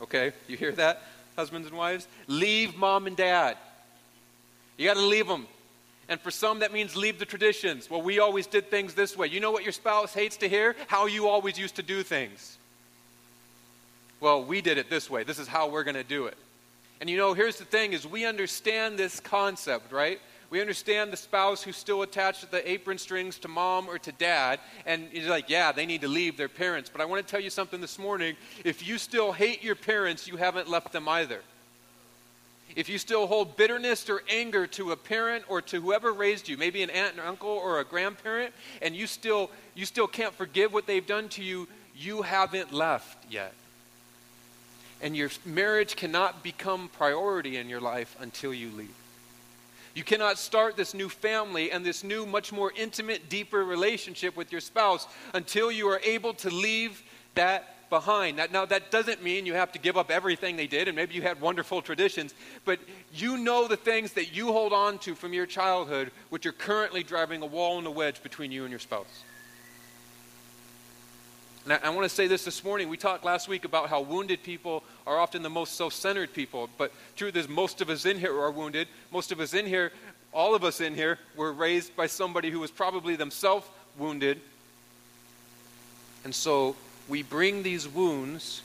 Okay, 0.02 0.32
you 0.48 0.56
hear 0.56 0.72
that, 0.72 1.04
husbands 1.36 1.68
and 1.68 1.78
wives? 1.78 2.08
Leave 2.28 2.78
mom 2.78 3.08
and 3.08 3.18
dad. 3.18 3.58
You 4.78 4.88
got 4.88 4.94
to 4.94 5.06
leave 5.06 5.28
them. 5.28 5.48
And 6.08 6.18
for 6.22 6.32
some, 6.32 6.60
that 6.60 6.72
means 6.72 6.96
leave 6.96 7.20
the 7.20 7.26
traditions. 7.26 7.90
Well, 7.90 8.02
we 8.02 8.20
always 8.20 8.48
did 8.48 8.72
things 8.72 8.94
this 8.94 9.18
way. 9.18 9.28
You 9.28 9.42
know 9.42 9.52
what 9.52 9.64
your 9.64 9.74
spouse 9.74 10.14
hates 10.14 10.38
to 10.38 10.48
hear? 10.48 10.78
How 10.88 11.08
you 11.08 11.28
always 11.28 11.60
used 11.60 11.76
to 11.76 11.84
do 11.84 12.04
things. 12.04 12.56
Well, 14.20 14.44
we 14.44 14.62
did 14.62 14.78
it 14.78 14.90
this 14.90 15.10
way. 15.10 15.24
This 15.24 15.40
is 15.40 15.48
how 15.48 15.70
we're 15.70 15.84
going 15.84 15.96
to 15.96 16.04
do 16.04 16.26
it. 16.26 16.38
And 17.00 17.10
you 17.10 17.18
know, 17.18 17.34
here's 17.34 17.58
the 17.58 17.66
thing 17.66 17.94
is 17.94 18.06
we 18.06 18.26
understand 18.26 19.00
this 19.00 19.20
concept, 19.20 19.92
right? 19.92 20.20
We 20.50 20.62
understand 20.62 21.14
the 21.14 21.18
spouse 21.18 21.62
who's 21.62 21.78
still 21.78 22.02
attached 22.02 22.50
the 22.50 22.70
apron 22.70 22.98
strings 22.98 23.38
to 23.40 23.48
mom 23.48 23.88
or 23.88 24.00
to 24.00 24.12
dad, 24.12 24.60
and 24.86 25.08
you're 25.12 25.30
like, 25.30 25.50
yeah, 25.50 25.72
they 25.72 25.86
need 25.86 26.02
to 26.02 26.08
leave 26.08 26.38
their 26.38 26.50
parents. 26.50 26.90
But 26.92 27.02
I 27.02 27.06
want 27.06 27.26
to 27.26 27.30
tell 27.30 27.40
you 27.40 27.52
something 27.52 27.80
this 27.80 28.00
morning. 28.00 28.36
If 28.66 28.86
you 28.88 28.98
still 28.98 29.32
hate 29.32 29.64
your 29.64 29.76
parents, 29.76 30.28
you 30.28 30.38
haven't 30.38 30.68
left 30.68 30.92
them 30.92 31.08
either. 31.08 31.42
If 32.76 32.90
you 32.90 32.98
still 32.98 33.28
hold 33.28 33.58
bitterness 33.58 34.10
or 34.10 34.22
anger 34.30 34.68
to 34.68 34.92
a 34.92 34.96
parent 34.96 35.46
or 35.48 35.62
to 35.64 35.82
whoever 35.82 36.14
raised 36.14 36.48
you, 36.48 36.58
maybe 36.58 36.84
an 36.84 36.90
aunt 36.90 37.14
and 37.14 37.22
uncle 37.22 37.50
or 37.50 37.80
a 37.80 37.86
grandparent, 37.86 38.54
and 38.82 38.96
you 38.96 39.08
still 39.08 39.50
you 39.76 39.86
still 39.86 40.08
can't 40.08 40.34
forgive 40.34 40.74
what 40.74 40.86
they've 40.86 41.06
done 41.06 41.30
to 41.30 41.44
you, 41.44 41.68
you 41.96 42.22
haven't 42.22 42.72
left 42.74 43.32
yet. 43.32 43.54
And 45.02 45.16
your 45.16 45.30
marriage 45.46 45.96
cannot 45.96 46.44
become 46.44 46.90
priority 46.90 47.58
in 47.58 47.70
your 47.70 47.82
life 47.82 48.16
until 48.20 48.54
you 48.54 48.70
leave. 48.72 48.94
You 49.96 50.04
cannot 50.04 50.38
start 50.38 50.78
this 50.78 50.94
new 50.94 51.10
family 51.10 51.72
and 51.72 51.86
this 51.86 52.04
new, 52.04 52.26
much 52.26 52.52
more 52.52 52.72
intimate, 52.76 53.30
deeper 53.30 53.64
relationship 53.64 54.36
with 54.38 54.52
your 54.52 54.62
spouse 54.62 55.08
until 55.34 55.72
you 55.72 55.88
are 55.90 56.00
able 56.04 56.34
to 56.36 56.50
leave 56.50 57.02
that 57.36 57.90
behind. 57.90 58.38
Now, 58.38 58.46
now, 58.52 58.66
that 58.66 58.92
doesn't 58.92 59.24
mean 59.24 59.46
you 59.46 59.54
have 59.54 59.72
to 59.72 59.80
give 59.80 59.98
up 59.98 60.12
everything 60.12 60.56
they 60.56 60.68
did, 60.68 60.88
and 60.88 60.96
maybe 60.96 61.16
you 61.16 61.22
had 61.22 61.42
wonderful 61.42 61.82
traditions, 61.82 62.34
but 62.66 62.80
you 63.14 63.38
know 63.38 63.68
the 63.68 63.78
things 63.78 64.14
that 64.14 64.34
you 64.34 64.52
hold 64.52 64.74
on 64.74 65.00
to 65.00 65.16
from 65.16 65.34
your 65.34 65.46
childhood, 65.46 66.12
which 66.30 66.46
are 66.46 66.52
currently 66.52 67.04
driving 67.04 67.42
a 67.42 67.46
wall 67.46 67.78
and 67.78 67.88
a 67.88 67.92
wedge 67.92 68.22
between 68.22 68.52
you 68.52 68.64
and 68.64 68.70
your 68.70 68.80
spouse. 68.80 69.24
And 71.70 71.80
I, 71.84 71.88
I 71.88 71.90
want 71.92 72.10
to 72.10 72.14
say 72.14 72.26
this 72.26 72.46
this 72.46 72.64
morning. 72.64 72.90
We 72.90 72.98
talked 72.98 73.24
last 73.24 73.48
week 73.48 73.64
about 73.64 73.90
how 73.90 74.02
wounded 74.02 74.42
people 74.42 74.84
are 75.06 75.20
often 75.20 75.44
the 75.44 75.50
most 75.50 75.76
self 75.76 75.94
centered 75.94 76.34
people. 76.34 76.68
But 76.80 76.92
truth 77.16 77.36
is, 77.36 77.48
most 77.48 77.80
of 77.82 77.90
us 77.90 78.06
in 78.06 78.18
here 78.18 78.36
are 78.40 78.50
wounded. 78.50 78.88
Most 79.12 79.32
of 79.32 79.40
us 79.40 79.54
in 79.54 79.68
here, 79.68 79.92
all 80.34 80.56
of 80.56 80.64
us 80.64 80.82
in 80.82 80.96
here, 80.96 81.20
were 81.36 81.54
raised 81.54 81.96
by 81.96 82.08
somebody 82.08 82.50
who 82.50 82.60
was 82.60 82.72
probably 82.72 83.16
themselves 83.16 83.68
wounded. 84.00 84.42
And 86.24 86.34
so 86.34 86.76
we 87.08 87.22
bring 87.22 87.62
these 87.62 87.88
wounds 87.88 88.64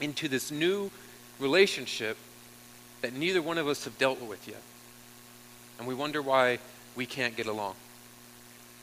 into 0.00 0.28
this 0.28 0.50
new 0.50 0.90
relationship 1.38 2.18
that 3.00 3.14
neither 3.14 3.40
one 3.40 3.56
of 3.56 3.66
us 3.66 3.84
have 3.84 3.96
dealt 3.96 4.20
with 4.20 4.46
yet. 4.46 4.62
And 5.78 5.88
we 5.88 5.94
wonder 5.94 6.20
why 6.20 6.58
we 6.96 7.06
can't 7.06 7.34
get 7.34 7.46
along. 7.46 7.76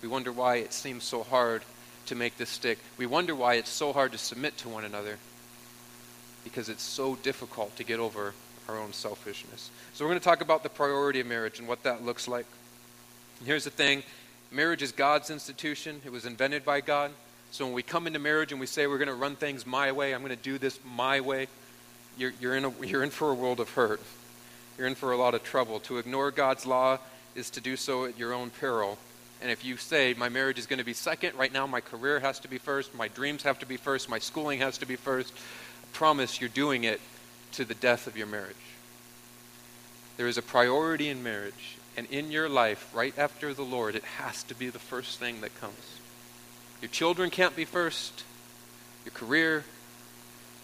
We 0.01 0.07
wonder 0.07 0.31
why 0.31 0.55
it 0.55 0.74
seems 0.74 1.03
so 1.03 1.22
hard 1.22 1.62
to 2.07 2.15
make 2.15 2.38
this 2.38 2.50
stick. 2.50 2.79
We 2.98 3.05
wonder 3.05 3.36
why 3.36 3.55
it's 3.55 3.69
so 3.69 3.93
hard 3.93 4.12
to 4.12 4.17
submit 4.17 4.57
to 4.57 4.69
one 4.69 4.86
another 4.86 5.17
because 6.43 6.69
it's 6.69 6.83
so 6.83 7.15
difficult 7.15 7.75
to 7.77 7.83
get 7.83 8.00
over 8.00 8.33
our 8.67 8.77
own 8.77 8.93
selfishness. 8.93 9.69
So, 9.93 10.05
we're 10.05 10.10
going 10.12 10.19
to 10.19 10.25
talk 10.25 10.41
about 10.41 10.63
the 10.63 10.69
priority 10.69 11.19
of 11.19 11.27
marriage 11.27 11.60
and 11.60 11.67
what 11.67 11.83
that 11.83 12.03
looks 12.03 12.27
like. 12.27 12.45
And 13.39 13.48
here's 13.48 13.63
the 13.63 13.69
thing 13.69 14.03
marriage 14.51 14.81
is 14.81 14.91
God's 14.91 15.29
institution, 15.29 16.01
it 16.05 16.12
was 16.12 16.25
invented 16.25 16.63
by 16.63 16.81
God. 16.81 17.12
So, 17.51 17.65
when 17.65 17.74
we 17.74 17.83
come 17.83 18.07
into 18.07 18.19
marriage 18.19 18.51
and 18.51 18.60
we 18.60 18.67
say 18.67 18.88
we're 18.88 18.98
going 18.98 19.07
to 19.07 19.13
run 19.13 19.36
things 19.36 19.65
my 19.65 19.91
way, 19.91 20.13
I'm 20.13 20.22
going 20.22 20.36
to 20.36 20.43
do 20.43 20.57
this 20.57 20.79
my 20.95 21.22
way, 21.22 21.48
you're, 22.17 22.33
you're, 22.39 22.55
in 22.55 22.65
a, 22.65 22.74
you're 22.86 23.03
in 23.03 23.10
for 23.10 23.29
a 23.29 23.33
world 23.33 23.60
of 23.60 23.69
hurt. 23.69 24.01
You're 24.77 24.88
in 24.88 24.95
for 24.95 25.12
a 25.12 25.17
lot 25.17 25.36
of 25.36 25.43
trouble. 25.43 25.79
To 25.81 25.98
ignore 25.98 26.31
God's 26.31 26.65
law 26.65 26.98
is 27.36 27.50
to 27.51 27.62
do 27.62 27.75
so 27.75 28.05
at 28.05 28.17
your 28.17 28.33
own 28.33 28.50
peril. 28.50 28.98
And 29.43 29.51
if 29.51 29.65
you 29.65 29.75
say, 29.75 30.13
my 30.17 30.29
marriage 30.29 30.57
is 30.57 30.67
going 30.67 30.79
to 30.79 30.85
be 30.85 30.93
second, 30.93 31.38
right 31.38 31.51
now 31.51 31.67
my 31.67 31.81
career 31.81 32.21
has 32.21 32.39
to 32.39 32.47
be 32.47 32.57
first, 32.57 32.95
my 32.95 33.09
dreams 33.09 33.43
have 33.43 33.59
to 33.59 33.65
be 33.65 33.75
first, 33.75 34.07
my 34.07 34.17
schooling 34.17 34.59
has 34.59 34.77
to 34.77 34.85
be 34.85 34.95
first, 34.95 35.33
I 35.33 35.85
promise 35.91 36.39
you're 36.39 36.50
doing 36.50 36.85
it 36.85 37.01
to 37.51 37.65
the 37.65 37.73
death 37.73 38.07
of 38.07 38.15
your 38.15 38.25
marriage. 38.25 38.55
There 40.15 40.27
is 40.27 40.38
a 40.38 40.41
priority 40.41 41.09
in 41.09 41.23
marriage, 41.23 41.75
and 41.97 42.07
in 42.07 42.31
your 42.31 42.47
life, 42.47 42.89
right 42.95 43.13
after 43.17 43.53
the 43.53 43.63
Lord, 43.63 43.95
it 43.95 44.05
has 44.05 44.43
to 44.43 44.55
be 44.55 44.69
the 44.69 44.79
first 44.79 45.19
thing 45.19 45.41
that 45.41 45.53
comes. 45.59 46.00
Your 46.81 46.89
children 46.89 47.29
can't 47.29 47.53
be 47.53 47.65
first, 47.65 48.23
your 49.03 49.13
career, 49.13 49.65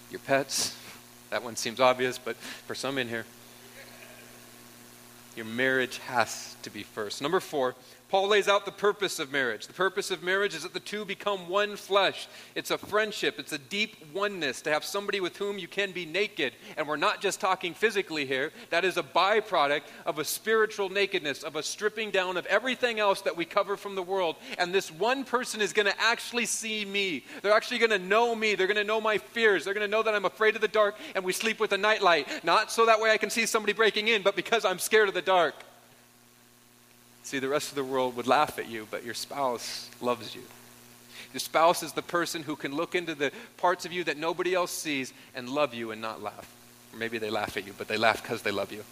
your 0.10 0.20
pets. 0.20 0.76
That 1.32 1.44
one 1.44 1.58
seems 1.58 1.80
obvious, 1.80 2.18
but 2.18 2.38
for 2.38 2.74
some 2.74 2.98
in 2.98 3.08
here, 3.08 3.24
your 5.36 5.46
marriage 5.46 6.00
has 6.08 6.56
to 6.64 6.72
be 6.72 6.82
first. 6.82 7.22
Number 7.22 7.40
four, 7.40 7.76
Paul 8.10 8.30
lays 8.30 8.48
out 8.48 8.66
the 8.66 8.72
purpose 8.72 9.20
of 9.20 9.32
marriage. 9.32 9.68
The 9.68 9.74
purpose 9.74 10.10
of 10.10 10.24
marriage 10.24 10.56
is 10.56 10.64
that 10.64 10.74
the 10.74 10.80
two 10.80 11.06
become 11.06 11.48
one 11.48 11.76
flesh. 11.76 12.28
It's 12.56 12.72
a 12.72 12.78
friendship, 12.78 13.38
it's 13.38 13.54
a 13.54 13.60
deep 13.60 13.98
oneness 14.14 14.62
to 14.64 14.72
have 14.72 14.84
somebody 14.84 15.20
with 15.20 15.38
whom 15.38 15.60
you 15.60 15.68
can 15.68 15.92
be 15.92 16.08
naked. 16.08 16.54
And 16.76 16.88
we're 16.88 16.98
not 16.98 17.22
just 17.22 17.40
talking 17.40 17.76
physically 17.76 18.26
here, 18.26 18.52
that 18.72 18.84
is 18.84 18.98
a 18.98 19.04
byproduct 19.04 19.84
of 20.08 20.18
a 20.18 20.26
spiritual 20.26 20.90
nakedness, 20.90 21.44
of 21.44 21.56
a 21.56 21.62
stripping 21.62 22.10
down 22.10 22.36
of 22.36 22.48
everything 22.48 23.00
else 23.00 23.22
that 23.22 23.38
we 23.38 23.46
cover 23.46 23.78
from 23.78 23.94
the 23.94 24.02
world. 24.02 24.38
And 24.58 24.74
this 24.74 24.92
one 24.92 25.24
person 25.24 25.62
is 25.62 25.72
going 25.72 25.86
to 25.86 26.02
actually 26.02 26.48
see 26.48 26.86
me. 26.86 27.24
They're 27.44 27.54
actually 27.54 27.78
going 27.78 27.92
to 27.92 28.00
know 28.00 28.34
me. 28.34 28.56
They're 28.56 28.66
going 28.66 28.78
to 28.78 28.84
know 28.84 29.00
my 29.00 29.20
fears. 29.20 29.66
They're 29.66 29.76
going 29.76 29.88
to 29.88 29.92
know 29.92 30.02
that 30.02 30.16
I'm 30.16 30.26
afraid 30.26 30.56
of 30.56 30.62
the 30.62 30.68
dark 30.68 30.96
and 31.14 31.24
we 31.24 31.32
sleep 31.32 31.60
with 31.60 31.74
a 31.74 31.78
nightlight. 31.78 32.44
Not 32.44 32.72
so 32.72 32.88
that 32.88 33.00
way 33.00 33.12
I 33.12 33.18
can 33.18 33.30
see 33.30 33.46
somebody 33.46 33.74
breaking 33.74 34.08
in, 34.08 34.24
but 34.24 34.36
because 34.36 34.66
I'm 34.66 34.80
scared 34.80 35.10
of 35.10 35.14
the 35.14 35.22
dark. 35.22 35.54
See, 37.30 37.38
the 37.38 37.48
rest 37.48 37.70
of 37.70 37.76
the 37.76 37.84
world 37.84 38.16
would 38.16 38.26
laugh 38.26 38.58
at 38.58 38.68
you, 38.68 38.88
but 38.90 39.06
your 39.06 39.14
spouse 39.14 39.88
loves 40.02 40.34
you. 40.34 40.42
Your 41.32 41.40
spouse 41.40 41.84
is 41.84 41.94
the 41.94 42.02
person 42.02 42.42
who 42.42 42.56
can 42.56 42.76
look 42.76 42.96
into 42.96 43.14
the 43.14 43.32
parts 43.58 43.86
of 43.86 43.94
you 43.94 44.04
that 44.06 44.18
nobody 44.18 44.56
else 44.56 44.72
sees 44.72 45.14
and 45.36 45.48
love 45.48 45.76
you 45.76 45.92
and 45.92 46.02
not 46.02 46.24
laugh. 46.24 46.52
Or 46.92 46.98
maybe 46.98 47.20
they 47.20 47.30
laugh 47.30 47.56
at 47.56 47.68
you, 47.68 47.74
but 47.78 47.88
they 47.88 47.98
laugh 47.98 48.24
because 48.24 48.42
they 48.42 48.50
love 48.50 48.72
you. 48.72 48.84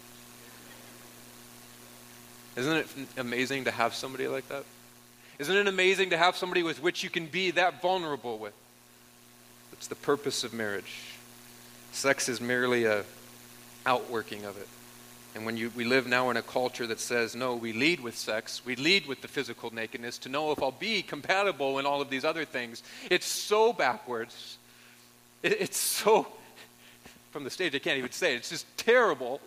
Isn't 2.54 2.76
it 2.76 2.86
amazing 3.16 3.64
to 3.64 3.72
have 3.72 3.92
somebody 3.92 4.28
like 4.28 4.48
that? 4.50 4.62
Isn't 5.40 5.56
it 5.56 5.66
amazing 5.66 6.10
to 6.10 6.16
have 6.16 6.36
somebody 6.36 6.62
with 6.62 6.80
which 6.80 7.02
you 7.02 7.10
can 7.10 7.26
be 7.26 7.50
that 7.50 7.82
vulnerable 7.82 8.38
with? 8.38 8.54
It's 9.72 9.88
the 9.88 9.96
purpose 9.96 10.44
of 10.44 10.52
marriage. 10.52 11.00
Sex 11.90 12.28
is 12.28 12.40
merely 12.40 12.84
a 12.84 13.02
outworking 13.84 14.44
of 14.44 14.56
it. 14.56 14.68
And 15.34 15.44
when 15.44 15.56
you, 15.56 15.70
we 15.76 15.84
live 15.84 16.06
now 16.06 16.30
in 16.30 16.36
a 16.36 16.42
culture 16.42 16.86
that 16.86 17.00
says, 17.00 17.36
no, 17.36 17.54
we 17.54 17.72
lead 17.72 18.00
with 18.00 18.16
sex, 18.16 18.62
we 18.64 18.76
lead 18.76 19.06
with 19.06 19.20
the 19.20 19.28
physical 19.28 19.72
nakedness 19.72 20.18
to 20.18 20.28
know 20.28 20.50
if 20.52 20.62
I'll 20.62 20.72
be 20.72 21.02
compatible 21.02 21.78
in 21.78 21.86
all 21.86 22.00
of 22.00 22.10
these 22.10 22.24
other 22.24 22.44
things, 22.44 22.82
it's 23.10 23.26
so 23.26 23.72
backwards. 23.72 24.58
It, 25.42 25.60
it's 25.60 25.76
so, 25.76 26.26
from 27.30 27.44
the 27.44 27.50
stage, 27.50 27.74
I 27.74 27.78
can't 27.78 27.98
even 27.98 28.10
say 28.10 28.34
it, 28.34 28.38
it's 28.38 28.50
just 28.50 28.66
terrible 28.76 29.40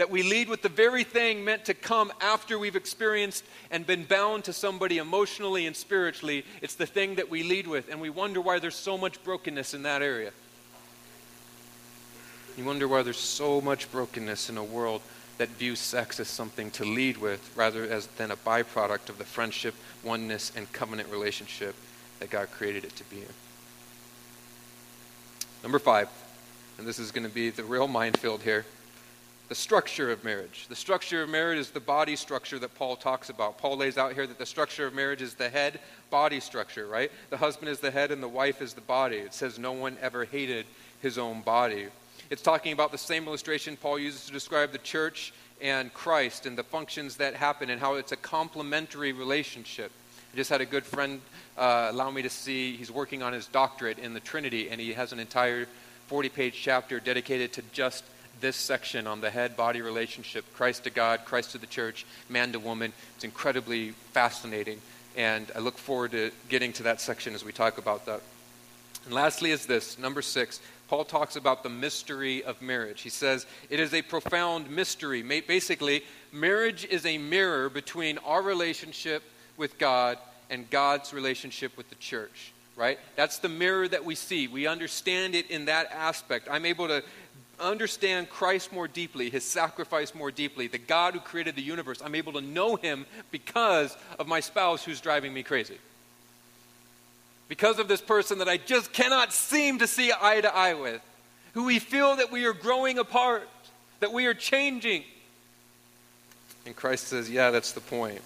that 0.00 0.10
we 0.10 0.22
lead 0.22 0.48
with 0.48 0.62
the 0.62 0.68
very 0.70 1.04
thing 1.04 1.44
meant 1.44 1.66
to 1.66 1.74
come 1.74 2.10
after 2.22 2.58
we've 2.58 2.74
experienced 2.74 3.44
and 3.70 3.86
been 3.86 4.04
bound 4.04 4.44
to 4.44 4.52
somebody 4.52 4.96
emotionally 4.96 5.66
and 5.66 5.76
spiritually. 5.76 6.42
It's 6.62 6.74
the 6.74 6.86
thing 6.86 7.16
that 7.16 7.28
we 7.28 7.42
lead 7.42 7.66
with, 7.66 7.90
and 7.90 8.00
we 8.00 8.08
wonder 8.08 8.40
why 8.40 8.60
there's 8.60 8.76
so 8.76 8.96
much 8.96 9.22
brokenness 9.22 9.74
in 9.74 9.82
that 9.82 10.00
area. 10.00 10.30
You 12.60 12.66
wonder 12.66 12.86
why 12.86 13.02
there's 13.02 13.16
so 13.16 13.62
much 13.62 13.90
brokenness 13.90 14.50
in 14.50 14.58
a 14.58 14.62
world 14.62 15.00
that 15.38 15.48
views 15.48 15.78
sex 15.78 16.20
as 16.20 16.28
something 16.28 16.70
to 16.72 16.84
lead 16.84 17.16
with 17.16 17.50
rather 17.56 17.84
as, 17.84 18.06
than 18.18 18.30
a 18.30 18.36
byproduct 18.36 19.08
of 19.08 19.16
the 19.16 19.24
friendship, 19.24 19.74
oneness, 20.04 20.52
and 20.54 20.70
covenant 20.70 21.08
relationship 21.08 21.74
that 22.18 22.28
God 22.28 22.50
created 22.50 22.84
it 22.84 22.94
to 22.96 23.04
be. 23.04 23.22
Number 25.62 25.78
five, 25.78 26.10
and 26.76 26.86
this 26.86 26.98
is 26.98 27.10
going 27.10 27.26
to 27.26 27.32
be 27.32 27.48
the 27.48 27.64
real 27.64 27.88
minefield 27.88 28.42
here 28.42 28.66
the 29.48 29.54
structure 29.54 30.12
of 30.12 30.22
marriage. 30.22 30.66
The 30.68 30.76
structure 30.76 31.22
of 31.22 31.30
marriage 31.30 31.58
is 31.58 31.70
the 31.70 31.80
body 31.80 32.14
structure 32.14 32.58
that 32.58 32.74
Paul 32.74 32.94
talks 32.94 33.30
about. 33.30 33.56
Paul 33.56 33.78
lays 33.78 33.96
out 33.96 34.12
here 34.12 34.26
that 34.26 34.38
the 34.38 34.46
structure 34.46 34.86
of 34.86 34.94
marriage 34.94 35.22
is 35.22 35.34
the 35.34 35.48
head 35.48 35.80
body 36.10 36.40
structure, 36.40 36.86
right? 36.86 37.10
The 37.30 37.38
husband 37.38 37.70
is 37.70 37.80
the 37.80 37.90
head 37.90 38.12
and 38.12 38.22
the 38.22 38.28
wife 38.28 38.60
is 38.60 38.74
the 38.74 38.80
body. 38.82 39.16
It 39.16 39.32
says 39.32 39.58
no 39.58 39.72
one 39.72 39.96
ever 40.02 40.26
hated 40.26 40.66
his 41.00 41.16
own 41.16 41.40
body. 41.40 41.88
It's 42.30 42.42
talking 42.42 42.72
about 42.72 42.92
the 42.92 42.98
same 42.98 43.26
illustration 43.26 43.76
Paul 43.76 43.98
uses 43.98 44.26
to 44.26 44.32
describe 44.32 44.70
the 44.70 44.78
church 44.78 45.32
and 45.60 45.92
Christ 45.92 46.46
and 46.46 46.56
the 46.56 46.62
functions 46.62 47.16
that 47.16 47.34
happen 47.34 47.70
and 47.70 47.80
how 47.80 47.94
it's 47.94 48.12
a 48.12 48.16
complementary 48.16 49.12
relationship. 49.12 49.90
I 50.32 50.36
just 50.36 50.48
had 50.48 50.60
a 50.60 50.66
good 50.66 50.86
friend 50.86 51.20
uh, 51.58 51.88
allow 51.90 52.08
me 52.08 52.22
to 52.22 52.30
see, 52.30 52.76
he's 52.76 52.90
working 52.90 53.24
on 53.24 53.32
his 53.32 53.48
doctorate 53.48 53.98
in 53.98 54.14
the 54.14 54.20
Trinity, 54.20 54.70
and 54.70 54.80
he 54.80 54.92
has 54.92 55.12
an 55.12 55.18
entire 55.18 55.66
40 56.06 56.28
page 56.28 56.54
chapter 56.54 57.00
dedicated 57.00 57.52
to 57.54 57.62
just 57.72 58.04
this 58.40 58.54
section 58.54 59.08
on 59.08 59.20
the 59.20 59.28
head 59.28 59.56
body 59.56 59.82
relationship 59.82 60.44
Christ 60.54 60.84
to 60.84 60.90
God, 60.90 61.24
Christ 61.24 61.50
to 61.50 61.58
the 61.58 61.66
church, 61.66 62.06
man 62.28 62.52
to 62.52 62.60
woman. 62.60 62.92
It's 63.16 63.24
incredibly 63.24 63.90
fascinating. 64.12 64.80
And 65.16 65.50
I 65.56 65.58
look 65.58 65.78
forward 65.78 66.12
to 66.12 66.30
getting 66.48 66.72
to 66.74 66.84
that 66.84 67.00
section 67.00 67.34
as 67.34 67.44
we 67.44 67.50
talk 67.50 67.76
about 67.76 68.06
that. 68.06 68.22
And 69.04 69.14
lastly, 69.14 69.50
is 69.50 69.66
this 69.66 69.98
number 69.98 70.22
six. 70.22 70.60
Paul 70.90 71.04
talks 71.04 71.36
about 71.36 71.62
the 71.62 71.68
mystery 71.68 72.42
of 72.42 72.60
marriage. 72.60 73.02
He 73.02 73.10
says 73.10 73.46
it 73.68 73.78
is 73.78 73.94
a 73.94 74.02
profound 74.02 74.68
mystery. 74.68 75.22
Basically, 75.22 76.02
marriage 76.32 76.84
is 76.84 77.06
a 77.06 77.16
mirror 77.16 77.70
between 77.70 78.18
our 78.18 78.42
relationship 78.42 79.22
with 79.56 79.78
God 79.78 80.18
and 80.50 80.68
God's 80.68 81.14
relationship 81.14 81.76
with 81.76 81.88
the 81.90 81.94
church, 81.94 82.52
right? 82.74 82.98
That's 83.14 83.38
the 83.38 83.48
mirror 83.48 83.86
that 83.86 84.04
we 84.04 84.16
see. 84.16 84.48
We 84.48 84.66
understand 84.66 85.36
it 85.36 85.48
in 85.48 85.66
that 85.66 85.92
aspect. 85.92 86.48
I'm 86.50 86.66
able 86.66 86.88
to 86.88 87.04
understand 87.60 88.28
Christ 88.28 88.72
more 88.72 88.88
deeply, 88.88 89.30
his 89.30 89.44
sacrifice 89.44 90.12
more 90.12 90.32
deeply, 90.32 90.66
the 90.66 90.78
God 90.78 91.14
who 91.14 91.20
created 91.20 91.54
the 91.54 91.62
universe. 91.62 92.02
I'm 92.04 92.16
able 92.16 92.32
to 92.32 92.40
know 92.40 92.74
him 92.74 93.06
because 93.30 93.96
of 94.18 94.26
my 94.26 94.40
spouse 94.40 94.82
who's 94.82 95.00
driving 95.00 95.32
me 95.32 95.44
crazy. 95.44 95.78
Because 97.50 97.78
of 97.78 97.88
this 97.88 98.00
person 98.00 98.38
that 98.38 98.48
I 98.48 98.56
just 98.56 98.94
cannot 98.94 99.34
seem 99.34 99.80
to 99.80 99.86
see 99.86 100.10
eye 100.18 100.40
to 100.40 100.54
eye 100.54 100.72
with, 100.72 101.02
who 101.52 101.64
we 101.64 101.78
feel 101.78 102.16
that 102.16 102.32
we 102.32 102.46
are 102.46 102.54
growing 102.54 102.96
apart, 102.96 103.46
that 103.98 104.12
we 104.12 104.24
are 104.24 104.34
changing. 104.34 105.04
And 106.64 106.74
Christ 106.74 107.08
says, 107.08 107.28
Yeah, 107.28 107.50
that's 107.50 107.72
the 107.72 107.80
point 107.82 108.22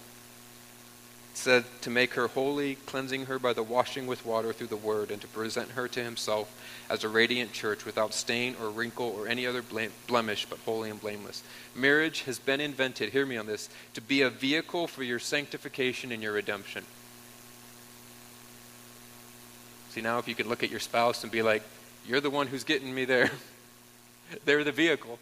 said 1.37 1.65
to 1.81 1.89
make 1.89 2.13
her 2.13 2.27
holy, 2.27 2.75
cleansing 2.85 3.25
her 3.25 3.39
by 3.39 3.53
the 3.53 3.63
washing 3.63 4.07
with 4.07 4.25
water 4.25 4.53
through 4.53 4.67
the 4.67 4.75
word, 4.75 5.11
and 5.11 5.21
to 5.21 5.27
present 5.27 5.71
her 5.71 5.87
to 5.87 6.03
himself 6.03 6.49
as 6.89 7.03
a 7.03 7.09
radiant 7.09 7.51
church 7.51 7.85
without 7.85 8.13
stain 8.13 8.55
or 8.61 8.69
wrinkle 8.69 9.15
or 9.17 9.27
any 9.27 9.45
other 9.45 9.63
blemish, 10.07 10.45
but 10.49 10.59
holy 10.59 10.89
and 10.89 11.01
blameless. 11.01 11.43
Marriage 11.75 12.23
has 12.23 12.39
been 12.39 12.61
invented, 12.61 13.09
hear 13.09 13.25
me 13.25 13.37
on 13.37 13.45
this, 13.45 13.69
to 13.93 14.01
be 14.01 14.21
a 14.21 14.29
vehicle 14.29 14.87
for 14.87 15.03
your 15.03 15.19
sanctification 15.19 16.11
and 16.11 16.23
your 16.23 16.33
redemption. 16.33 16.85
See, 19.95 20.01
now 20.01 20.19
if 20.19 20.27
you 20.27 20.35
could 20.35 20.47
look 20.47 20.61
at 20.61 20.69
your 20.69 20.81
spouse 20.81 21.23
and 21.23 21.31
be 21.31 21.41
like, 21.41 21.63
you're 22.05 22.19
the 22.19 22.29
one 22.29 22.47
who's 22.47 22.65
getting 22.65 22.93
me 22.93 23.05
there, 23.05 23.31
they're 24.43 24.65
the 24.65 24.73
vehicle. 24.73 25.19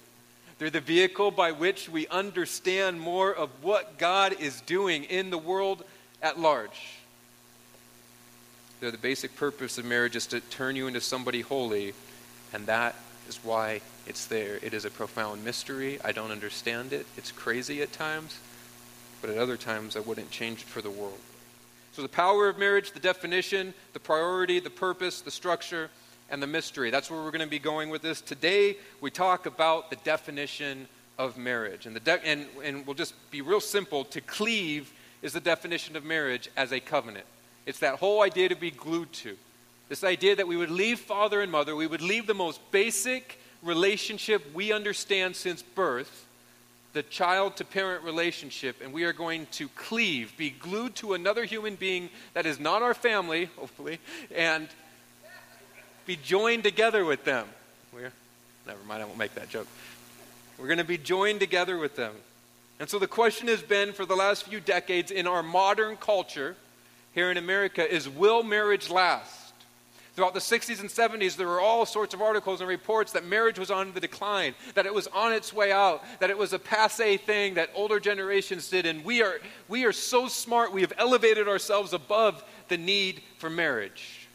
They're 0.58 0.72
the 0.72 0.82
vehicle 0.82 1.30
by 1.30 1.52
which 1.52 1.90
we 1.90 2.08
understand 2.08 3.00
more 3.00 3.32
of 3.32 3.52
what 3.62 4.00
God 4.00 4.34
is 4.40 4.62
doing 4.62 5.04
in 5.04 5.30
the 5.30 5.38
world 5.38 5.84
at 6.24 6.40
large. 6.40 6.98
They're 8.80 8.90
the 8.90 8.98
basic 8.98 9.36
purpose 9.36 9.78
of 9.78 9.86
marriage 9.86 10.16
is 10.16 10.26
to 10.28 10.40
turn 10.40 10.76
you 10.76 10.88
into 10.88 11.02
somebody 11.02 11.42
holy, 11.42 11.94
and 12.52 12.66
that 12.66 12.96
is 13.30 13.38
why 13.44 13.82
it's 14.08 14.26
there. 14.26 14.58
It 14.64 14.74
is 14.74 14.86
a 14.86 14.90
profound 14.90 15.46
mystery. 15.46 16.00
I 16.04 16.14
don't 16.14 16.32
understand 16.32 16.94
it. 16.94 17.06
It's 17.16 17.32
crazy 17.32 17.84
at 17.84 17.94
times, 17.94 18.40
but 19.22 19.30
at 19.30 19.38
other 19.38 19.56
times 19.56 19.96
I 19.96 20.00
wouldn't 20.00 20.32
change 20.32 20.62
it 20.62 20.68
for 20.68 20.82
the 20.82 20.90
world. 20.90 21.20
So, 21.94 22.02
the 22.02 22.10
power 22.10 22.50
of 22.50 22.58
marriage, 22.58 22.92
the 22.92 23.00
definition, 23.00 23.74
the 23.94 24.00
priority, 24.00 24.60
the 24.60 24.72
purpose, 24.72 25.22
the 25.22 25.30
structure, 25.30 25.92
and 26.32 26.42
the 26.42 26.48
mystery. 26.48 26.90
That's 26.90 27.12
where 27.12 27.22
we're 27.22 27.30
going 27.30 27.42
to 27.42 27.48
be 27.48 27.60
going 27.60 27.92
with 27.92 28.02
this. 28.02 28.20
Today, 28.20 28.78
we 29.00 29.12
talk 29.12 29.46
about 29.46 29.92
the 29.92 29.98
definition 29.98 30.88
of 31.20 31.38
marriage. 31.38 31.86
And, 31.86 31.96
the 31.96 32.00
de- 32.00 32.26
and, 32.26 32.48
and 32.64 32.88
we'll 32.88 32.96
just 32.96 33.14
be 33.30 33.42
real 33.42 33.60
simple. 33.60 34.06
To 34.06 34.22
cleave 34.22 34.92
is 35.22 35.34
the 35.34 35.40
definition 35.40 35.96
of 35.96 36.04
marriage 36.04 36.50
as 36.58 36.72
a 36.72 36.80
covenant. 36.80 37.28
It's 37.68 37.80
that 37.80 38.00
whole 38.00 38.24
idea 38.24 38.50
to 38.50 38.56
be 38.56 38.72
glued 38.72 39.14
to. 39.14 39.38
This 39.88 40.04
idea 40.04 40.36
that 40.36 40.48
we 40.48 40.58
would 40.58 40.72
leave 40.72 41.00
father 41.00 41.42
and 41.42 41.52
mother, 41.52 41.76
we 41.76 41.86
would 41.86 42.02
leave 42.02 42.26
the 42.26 42.34
most 42.34 42.60
basic 42.72 43.40
relationship 43.62 44.44
we 44.56 44.74
understand 44.74 45.36
since 45.36 45.62
birth, 45.62 46.23
the 46.94 47.04
child 47.04 47.58
to 47.58 47.66
parent 47.66 48.04
relationship, 48.04 48.82
and 48.84 48.94
we 48.94 49.04
are 49.04 49.14
going 49.14 49.48
to 49.52 49.68
cleave, 49.70 50.38
be 50.38 50.52
glued 50.52 50.96
to 50.96 51.14
another 51.14 51.44
human 51.44 51.76
being 51.76 52.10
that 52.34 52.46
is 52.46 52.60
not 52.60 52.82
our 52.82 52.94
family, 52.94 53.46
hopefully, 53.58 54.00
and 54.34 54.68
be 56.06 56.16
joined 56.16 56.64
together 56.64 57.04
with 57.04 57.24
them. 57.24 57.48
We're, 57.92 58.12
never 58.68 58.84
mind, 58.88 59.02
I 59.02 59.06
won't 59.06 59.18
make 59.18 59.34
that 59.36 59.50
joke. 59.50 59.68
We're 60.60 60.68
going 60.68 60.78
to 60.78 60.84
be 60.84 60.98
joined 60.98 61.40
together 61.40 61.78
with 61.78 61.96
them. 61.96 62.14
And 62.80 62.90
so 62.90 63.00
the 63.00 63.08
question 63.08 63.48
has 63.48 63.62
been 63.62 63.94
for 63.94 64.06
the 64.06 64.16
last 64.16 64.44
few 64.44 64.60
decades 64.60 65.10
in 65.10 65.26
our 65.28 65.42
modern 65.42 65.98
culture 65.98 66.56
here 67.14 67.32
in 67.32 67.38
America 67.38 67.90
is 67.90 68.08
will 68.08 68.44
marriage 68.44 68.90
last? 68.90 69.43
Throughout 70.16 70.36
the 70.36 70.40
60s 70.40 70.80
and 70.80 70.90
70s, 70.90 71.36
there 71.36 71.48
were 71.48 71.60
all 71.60 71.88
sorts 71.88 72.14
of 72.14 72.22
articles 72.22 72.62
and 72.62 72.70
reports 72.70 73.14
that 73.14 73.26
marriage 73.26 73.58
was 73.58 73.72
on 73.72 73.94
the 73.94 74.00
decline, 74.00 74.54
that 74.76 74.86
it 74.86 74.94
was 74.94 75.08
on 75.08 75.34
its 75.34 75.52
way 75.52 75.72
out, 75.72 76.04
that 76.20 76.30
it 76.30 76.38
was 76.38 76.54
a 76.54 76.60
passe 76.60 77.18
thing 77.18 77.56
that 77.56 77.72
older 77.74 78.00
generations 78.00 78.70
did. 78.70 78.86
And 78.86 79.04
we 79.04 79.24
are, 79.24 79.40
we 79.68 79.86
are 79.86 79.92
so 79.92 80.28
smart, 80.28 80.72
we 80.72 80.82
have 80.82 80.94
elevated 81.00 81.48
ourselves 81.48 81.94
above 81.94 82.44
the 82.68 82.78
need 82.78 83.24
for 83.40 83.50
marriage. 83.50 84.28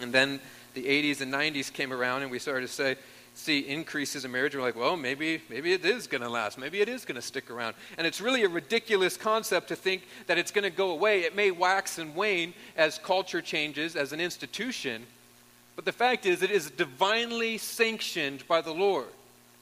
And 0.00 0.12
then 0.12 0.38
the 0.74 0.84
80s 0.84 1.22
and 1.22 1.32
90s 1.32 1.72
came 1.72 1.90
around, 1.90 2.22
and 2.22 2.30
we 2.30 2.38
started 2.38 2.66
to 2.66 2.72
say, 2.72 2.96
see 3.34 3.60
increases 3.60 4.24
in 4.24 4.32
marriage. 4.32 4.54
We're 4.54 4.62
like, 4.62 4.76
well, 4.76 4.96
maybe, 4.96 5.42
maybe 5.50 5.72
it 5.72 5.84
is 5.84 6.06
going 6.06 6.22
to 6.22 6.28
last. 6.28 6.56
Maybe 6.56 6.80
it 6.80 6.88
is 6.88 7.04
going 7.04 7.16
to 7.16 7.22
stick 7.22 7.50
around. 7.50 7.74
And 7.98 8.06
it's 8.06 8.20
really 8.20 8.44
a 8.44 8.48
ridiculous 8.48 9.16
concept 9.16 9.68
to 9.68 9.76
think 9.76 10.02
that 10.26 10.38
it's 10.38 10.50
going 10.50 10.64
to 10.64 10.70
go 10.70 10.90
away. 10.90 11.22
It 11.22 11.34
may 11.34 11.50
wax 11.50 11.98
and 11.98 12.14
wane 12.14 12.54
as 12.76 12.98
culture 12.98 13.42
changes, 13.42 13.96
as 13.96 14.12
an 14.12 14.20
institution. 14.20 15.04
But 15.76 15.84
the 15.84 15.92
fact 15.92 16.26
is, 16.26 16.42
it 16.42 16.50
is 16.50 16.70
divinely 16.70 17.58
sanctioned 17.58 18.46
by 18.46 18.60
the 18.60 18.72
Lord. 18.72 19.08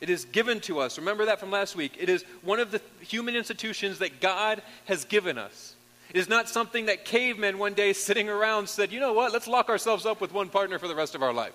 It 0.00 0.10
is 0.10 0.24
given 0.26 0.60
to 0.62 0.80
us. 0.80 0.98
Remember 0.98 1.24
that 1.26 1.40
from 1.40 1.50
last 1.50 1.76
week. 1.76 1.92
It 1.98 2.08
is 2.08 2.24
one 2.42 2.58
of 2.58 2.72
the 2.72 2.80
human 3.00 3.36
institutions 3.36 4.00
that 4.00 4.20
God 4.20 4.60
has 4.86 5.04
given 5.04 5.38
us. 5.38 5.74
It 6.10 6.18
is 6.18 6.28
not 6.28 6.48
something 6.48 6.86
that 6.86 7.04
cavemen 7.04 7.56
one 7.56 7.72
day 7.72 7.92
sitting 7.94 8.28
around 8.28 8.68
said, 8.68 8.92
you 8.92 9.00
know 9.00 9.14
what, 9.14 9.32
let's 9.32 9.48
lock 9.48 9.70
ourselves 9.70 10.04
up 10.04 10.20
with 10.20 10.32
one 10.32 10.50
partner 10.50 10.78
for 10.78 10.88
the 10.88 10.94
rest 10.94 11.14
of 11.14 11.22
our 11.22 11.32
life. 11.32 11.54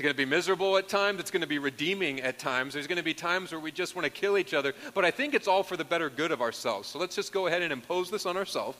It's 0.00 0.02
going 0.02 0.14
to 0.14 0.16
be 0.16 0.24
miserable 0.24 0.78
at 0.78 0.88
times. 0.88 1.20
It's 1.20 1.30
going 1.30 1.42
to 1.42 1.46
be 1.46 1.58
redeeming 1.58 2.22
at 2.22 2.38
times. 2.38 2.72
There's 2.72 2.86
going 2.86 2.96
to 2.96 3.04
be 3.04 3.12
times 3.12 3.52
where 3.52 3.60
we 3.60 3.70
just 3.70 3.94
want 3.94 4.06
to 4.06 4.10
kill 4.10 4.38
each 4.38 4.54
other. 4.54 4.72
But 4.94 5.04
I 5.04 5.10
think 5.10 5.34
it's 5.34 5.46
all 5.46 5.62
for 5.62 5.76
the 5.76 5.84
better 5.84 6.08
good 6.08 6.32
of 6.32 6.40
ourselves. 6.40 6.88
So 6.88 6.98
let's 6.98 7.14
just 7.14 7.34
go 7.34 7.48
ahead 7.48 7.60
and 7.60 7.70
impose 7.70 8.10
this 8.10 8.24
on 8.24 8.38
ourselves. 8.38 8.78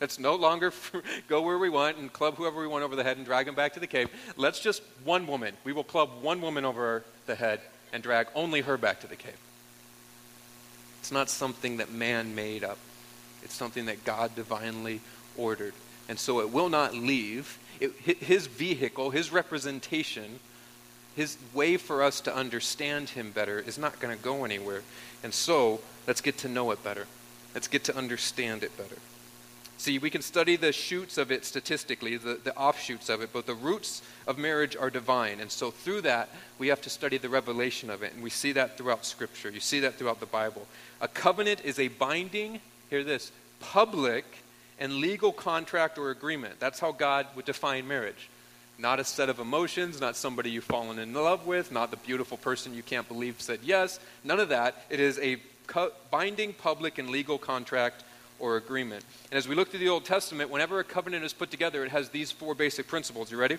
Let's 0.00 0.18
no 0.18 0.34
longer 0.34 0.72
go 1.28 1.42
where 1.42 1.58
we 1.58 1.68
want 1.68 1.98
and 1.98 2.10
club 2.10 2.36
whoever 2.36 2.58
we 2.58 2.68
want 2.68 2.84
over 2.84 2.96
the 2.96 3.02
head 3.02 3.18
and 3.18 3.26
drag 3.26 3.44
them 3.44 3.54
back 3.54 3.74
to 3.74 3.80
the 3.80 3.86
cave. 3.86 4.08
Let's 4.38 4.58
just 4.58 4.82
one 5.04 5.26
woman. 5.26 5.52
We 5.62 5.74
will 5.74 5.84
club 5.84 6.22
one 6.22 6.40
woman 6.40 6.64
over 6.64 7.04
the 7.26 7.34
head 7.34 7.60
and 7.92 8.02
drag 8.02 8.28
only 8.34 8.62
her 8.62 8.78
back 8.78 9.00
to 9.00 9.06
the 9.06 9.16
cave. 9.16 9.36
It's 11.00 11.12
not 11.12 11.28
something 11.28 11.76
that 11.76 11.92
man 11.92 12.34
made 12.34 12.64
up. 12.64 12.78
It's 13.42 13.52
something 13.52 13.84
that 13.84 14.06
God 14.06 14.34
divinely 14.34 15.02
ordered. 15.36 15.74
And 16.08 16.18
so 16.18 16.40
it 16.40 16.48
will 16.48 16.70
not 16.70 16.94
leave. 16.94 17.58
It, 17.78 17.92
his 18.00 18.46
vehicle, 18.46 19.10
his 19.10 19.30
representation, 19.30 20.40
his 21.16 21.36
way 21.52 21.76
for 21.76 22.02
us 22.02 22.20
to 22.22 22.34
understand 22.34 23.10
him 23.10 23.30
better 23.30 23.58
is 23.58 23.78
not 23.78 23.98
going 23.98 24.16
to 24.16 24.22
go 24.22 24.44
anywhere. 24.44 24.82
And 25.24 25.34
so 25.34 25.80
let's 26.06 26.20
get 26.20 26.38
to 26.38 26.48
know 26.48 26.70
it 26.70 26.84
better. 26.84 27.06
Let's 27.54 27.68
get 27.68 27.84
to 27.84 27.96
understand 27.96 28.62
it 28.62 28.76
better. 28.76 28.96
See, 29.78 29.98
we 29.98 30.08
can 30.08 30.22
study 30.22 30.56
the 30.56 30.72
shoots 30.72 31.18
of 31.18 31.30
it 31.30 31.44
statistically, 31.44 32.16
the, 32.16 32.40
the 32.42 32.56
offshoots 32.56 33.10
of 33.10 33.20
it, 33.20 33.30
but 33.32 33.46
the 33.46 33.54
roots 33.54 34.00
of 34.26 34.38
marriage 34.38 34.74
are 34.74 34.88
divine. 34.88 35.40
And 35.40 35.50
so 35.50 35.70
through 35.70 36.02
that, 36.02 36.30
we 36.58 36.68
have 36.68 36.80
to 36.82 36.90
study 36.90 37.18
the 37.18 37.28
revelation 37.28 37.90
of 37.90 38.02
it. 38.02 38.14
And 38.14 38.22
we 38.22 38.30
see 38.30 38.52
that 38.52 38.78
throughout 38.78 39.04
Scripture. 39.04 39.50
You 39.50 39.60
see 39.60 39.80
that 39.80 39.96
throughout 39.96 40.20
the 40.20 40.26
Bible. 40.26 40.66
A 41.00 41.08
covenant 41.08 41.60
is 41.64 41.78
a 41.78 41.88
binding 41.88 42.60
hear 42.90 43.04
this, 43.04 43.32
public 43.60 44.24
and 44.78 44.94
legal 44.94 45.32
contract 45.32 45.98
or 45.98 46.10
agreement. 46.10 46.60
That's 46.60 46.80
how 46.80 46.92
God 46.92 47.26
would 47.34 47.44
define 47.44 47.88
marriage. 47.88 48.28
Not 48.78 49.00
a 49.00 49.04
set 49.04 49.28
of 49.28 49.38
emotions, 49.38 50.00
not 50.00 50.16
somebody 50.16 50.50
you've 50.50 50.64
fallen 50.64 50.98
in 50.98 51.14
love 51.14 51.46
with, 51.46 51.72
not 51.72 51.90
the 51.90 51.96
beautiful 51.96 52.36
person 52.36 52.74
you 52.74 52.82
can't 52.82 53.08
believe 53.08 53.40
said 53.40 53.60
yes. 53.62 53.98
None 54.22 54.38
of 54.38 54.50
that. 54.50 54.84
It 54.90 55.00
is 55.00 55.18
a 55.18 55.38
co- 55.66 55.92
binding 56.10 56.52
public 56.52 56.98
and 56.98 57.08
legal 57.08 57.38
contract 57.38 58.04
or 58.38 58.56
agreement. 58.56 59.04
And 59.30 59.38
as 59.38 59.48
we 59.48 59.54
look 59.54 59.70
through 59.70 59.80
the 59.80 59.88
Old 59.88 60.04
Testament, 60.04 60.50
whenever 60.50 60.78
a 60.78 60.84
covenant 60.84 61.24
is 61.24 61.32
put 61.32 61.50
together, 61.50 61.84
it 61.84 61.90
has 61.90 62.10
these 62.10 62.30
four 62.30 62.54
basic 62.54 62.86
principles. 62.86 63.30
You 63.30 63.38
ready? 63.38 63.56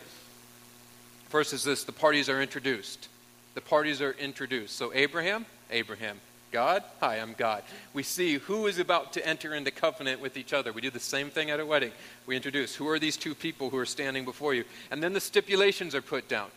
First 1.30 1.54
is 1.54 1.64
this 1.64 1.84
the 1.84 1.92
parties 1.92 2.30
are 2.30 2.42
introduced. 2.42 3.10
The 3.56 3.62
parties 3.62 4.02
are 4.02 4.12
introduced. 4.12 4.76
So, 4.76 4.94
Abraham, 4.94 5.46
Abraham. 5.72 6.20
God? 6.58 6.84
Hi, 7.02 7.18
I'm 7.18 7.36
God. 7.38 7.62
We 7.94 8.02
see 8.02 8.40
who 8.40 8.66
is 8.66 8.80
about 8.80 9.14
to 9.14 9.24
enter 9.24 9.54
into 9.54 9.70
covenant 9.70 10.20
with 10.20 10.38
each 10.38 10.54
other. 10.54 10.74
We 10.74 10.82
do 10.82 10.90
the 10.90 11.00
same 11.00 11.30
thing 11.30 11.52
at 11.52 11.60
a 11.60 11.66
wedding. 11.68 11.92
We 12.26 12.36
introduce 12.36 12.74
who 12.74 12.88
are 12.88 12.98
these 12.98 13.16
two 13.16 13.36
people 13.36 13.70
who 13.70 13.78
are 13.78 13.86
standing 13.86 14.26
before 14.26 14.56
you. 14.56 14.64
And 14.90 15.04
then 15.04 15.14
the 15.14 15.20
stipulations 15.20 15.94
are 15.94 16.02
put 16.02 16.28
down. 16.28 16.50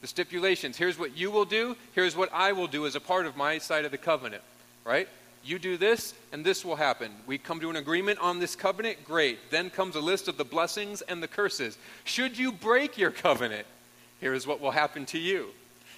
The 0.00 0.08
stipulations 0.08 0.76
here's 0.76 0.98
what 0.98 1.16
you 1.16 1.30
will 1.30 1.44
do, 1.44 1.76
here's 1.92 2.16
what 2.16 2.30
I 2.32 2.50
will 2.50 2.66
do 2.66 2.84
as 2.84 2.96
a 2.96 3.00
part 3.00 3.26
of 3.26 3.36
my 3.36 3.58
side 3.58 3.84
of 3.84 3.92
the 3.92 3.96
covenant, 3.96 4.42
right? 4.84 5.08
You 5.44 5.60
do 5.60 5.76
this, 5.76 6.14
and 6.32 6.44
this 6.44 6.64
will 6.64 6.74
happen. 6.74 7.12
We 7.24 7.38
come 7.38 7.60
to 7.60 7.70
an 7.70 7.76
agreement 7.76 8.18
on 8.18 8.40
this 8.40 8.56
covenant, 8.56 9.04
great. 9.04 9.52
Then 9.52 9.70
comes 9.70 9.94
a 9.94 10.00
list 10.00 10.26
of 10.26 10.36
the 10.36 10.44
blessings 10.44 11.00
and 11.00 11.22
the 11.22 11.28
curses. 11.28 11.78
Should 12.02 12.36
you 12.36 12.50
break 12.50 12.98
your 12.98 13.12
covenant, 13.12 13.68
Here's 14.20 14.48
what 14.48 14.60
will 14.60 14.72
happen 14.72 15.06
to 15.06 15.18
you. 15.18 15.50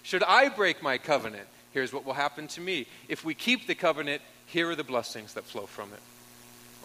Should 0.03 0.25
I 0.25 0.51
break 0.51 0.83
my 0.83 0.99
covenant? 0.99 1.49
Here's 1.77 1.93
what 1.93 2.07
will 2.07 2.15
happen 2.15 2.49
to 2.49 2.63
me. 2.63 2.87
If 3.07 3.23
we 3.23 3.35
keep 3.35 3.67
the 3.67 3.75
covenant, 3.75 4.23
here 4.47 4.71
are 4.71 4.75
the 4.75 4.83
blessings 4.83 5.35
that 5.35 5.45
flow 5.45 5.67
from 5.67 5.93
it. 5.93 6.01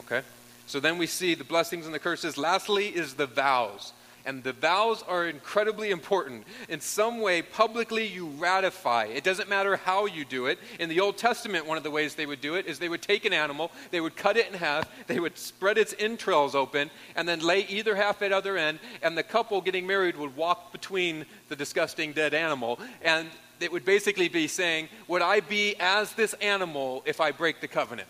Okay? 0.01 0.21
So 0.67 0.81
then 0.81 0.97
we 0.97 1.07
see 1.07 1.33
the 1.33 1.45
blessings 1.45 1.85
and 1.85 1.95
the 1.95 1.99
curses. 1.99 2.37
Lastly, 2.37 2.87
is 2.87 3.13
the 3.13 3.25
vows. 3.25 3.93
And 4.25 4.43
the 4.43 4.51
vows 4.51 5.01
are 5.07 5.27
incredibly 5.27 5.91
important. 5.91 6.43
In 6.67 6.81
some 6.81 7.21
way, 7.21 7.41
publicly, 7.41 8.05
you 8.05 8.27
ratify. 8.31 9.05
It 9.05 9.23
doesn't 9.23 9.47
matter 9.47 9.77
how 9.77 10.07
you 10.07 10.25
do 10.25 10.47
it. 10.47 10.59
In 10.77 10.89
the 10.89 10.99
Old 10.99 11.15
Testament, 11.15 11.65
one 11.65 11.77
of 11.77 11.83
the 11.83 11.89
ways 11.89 12.15
they 12.15 12.25
would 12.25 12.41
do 12.41 12.55
it 12.55 12.65
is 12.65 12.77
they 12.77 12.89
would 12.89 13.01
take 13.01 13.23
an 13.23 13.31
animal, 13.31 13.71
they 13.91 14.01
would 14.01 14.17
cut 14.17 14.35
it 14.35 14.49
in 14.49 14.55
half, 14.55 14.89
they 15.07 15.21
would 15.21 15.37
spread 15.37 15.77
its 15.77 15.95
entrails 15.99 16.53
open, 16.53 16.91
and 17.15 17.29
then 17.29 17.39
lay 17.39 17.61
either 17.61 17.95
half 17.95 18.21
at 18.21 18.33
other 18.33 18.57
end, 18.57 18.79
and 19.01 19.17
the 19.17 19.23
couple 19.23 19.61
getting 19.61 19.87
married 19.87 20.17
would 20.17 20.35
walk 20.35 20.73
between 20.73 21.25
the 21.47 21.55
disgusting 21.55 22.11
dead 22.11 22.33
animal. 22.33 22.77
And 23.01 23.29
it 23.63 23.71
would 23.71 23.85
basically 23.85 24.29
be 24.29 24.47
saying, 24.47 24.89
Would 25.07 25.21
I 25.21 25.39
be 25.39 25.75
as 25.79 26.13
this 26.13 26.33
animal 26.35 27.03
if 27.05 27.21
I 27.21 27.31
break 27.31 27.61
the 27.61 27.67
covenant? 27.67 28.07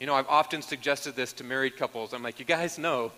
You 0.00 0.06
know, 0.06 0.14
I've 0.14 0.28
often 0.28 0.62
suggested 0.62 1.16
this 1.16 1.32
to 1.34 1.44
married 1.44 1.76
couples. 1.76 2.12
I'm 2.12 2.22
like, 2.22 2.38
You 2.38 2.44
guys 2.44 2.78
know 2.78 3.12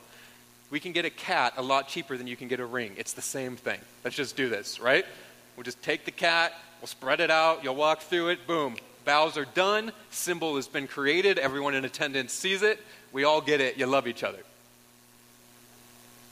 we 0.71 0.81
can 0.81 0.93
get 0.93 1.05
a 1.05 1.11
cat 1.11 1.55
a 1.57 1.63
lot 1.63 1.89
cheaper 1.89 2.17
than 2.17 2.27
you 2.27 2.37
can 2.37 2.49
get 2.49 2.61
a 2.61 2.67
ring. 2.67 2.93
It's 2.97 3.13
the 3.13 3.23
same 3.23 3.57
thing. 3.57 3.81
Let's 4.05 4.17
just 4.17 4.37
do 4.37 4.49
this, 4.49 4.81
right? 4.81 5.05
We'll 5.57 5.65
just 5.65 5.83
take 5.83 6.05
the 6.05 6.13
cat, 6.13 6.55
we'll 6.81 6.87
spread 6.87 7.21
it 7.21 7.31
out, 7.31 7.65
you'll 7.65 7.75
walk 7.75 8.01
through 8.01 8.29
it, 8.29 8.47
boom. 8.47 8.77
Vows 9.05 9.37
are 9.37 9.47
done, 9.47 9.93
symbol 10.11 10.57
has 10.57 10.69
been 10.69 10.87
created, 10.87 11.39
everyone 11.39 11.75
in 11.75 11.85
attendance 11.85 12.33
sees 12.33 12.63
it, 12.63 12.81
we 13.13 13.25
all 13.25 13.41
get 13.41 13.61
it, 13.61 13.77
you 13.77 13.87
love 13.87 14.07
each 14.07 14.23
other. 14.23 14.39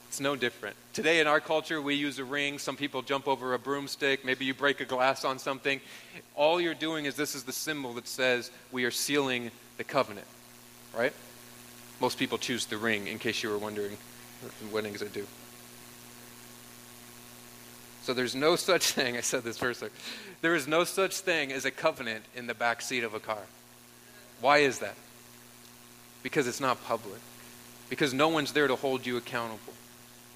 It's 0.09 0.19
no 0.19 0.35
different. 0.35 0.75
Today 0.93 1.19
in 1.19 1.27
our 1.27 1.39
culture, 1.39 1.79
we 1.79 1.93
use 1.93 2.17
a 2.17 2.23
ring. 2.23 2.57
Some 2.57 2.75
people 2.75 3.03
jump 3.03 3.27
over 3.27 3.53
a 3.53 3.59
broomstick. 3.59 4.25
Maybe 4.25 4.43
you 4.43 4.55
break 4.55 4.81
a 4.81 4.85
glass 4.85 5.23
on 5.23 5.37
something. 5.37 5.79
All 6.33 6.59
you're 6.59 6.73
doing 6.73 7.05
is 7.05 7.13
this 7.13 7.35
is 7.35 7.43
the 7.43 7.51
symbol 7.51 7.93
that 7.93 8.07
says 8.07 8.49
we 8.71 8.85
are 8.85 8.91
sealing 8.91 9.51
the 9.77 9.83
covenant, 9.83 10.25
right? 10.97 11.13
Most 12.01 12.17
people 12.17 12.39
choose 12.39 12.65
the 12.65 12.77
ring, 12.77 13.05
in 13.05 13.19
case 13.19 13.43
you 13.43 13.49
were 13.49 13.59
wondering 13.59 13.97
weddings 14.71 15.03
I 15.03 15.09
do. 15.09 15.27
So 18.01 18.15
there's 18.15 18.33
no 18.33 18.55
such 18.55 18.89
thing, 18.89 19.15
I 19.17 19.21
said 19.21 19.43
this 19.43 19.59
first, 19.59 19.83
there 20.41 20.55
is 20.55 20.67
no 20.67 20.85
such 20.85 21.17
thing 21.17 21.51
as 21.51 21.65
a 21.65 21.71
covenant 21.71 22.25
in 22.35 22.47
the 22.47 22.55
back 22.55 22.81
seat 22.81 23.03
of 23.03 23.13
a 23.13 23.19
car. 23.19 23.43
Why 24.41 24.57
is 24.57 24.79
that? 24.79 24.95
Because 26.23 26.47
it's 26.47 26.59
not 26.59 26.83
public. 26.85 27.19
Because 27.91 28.11
no 28.11 28.27
one's 28.29 28.53
there 28.53 28.67
to 28.67 28.75
hold 28.75 29.05
you 29.05 29.15
accountable. 29.15 29.73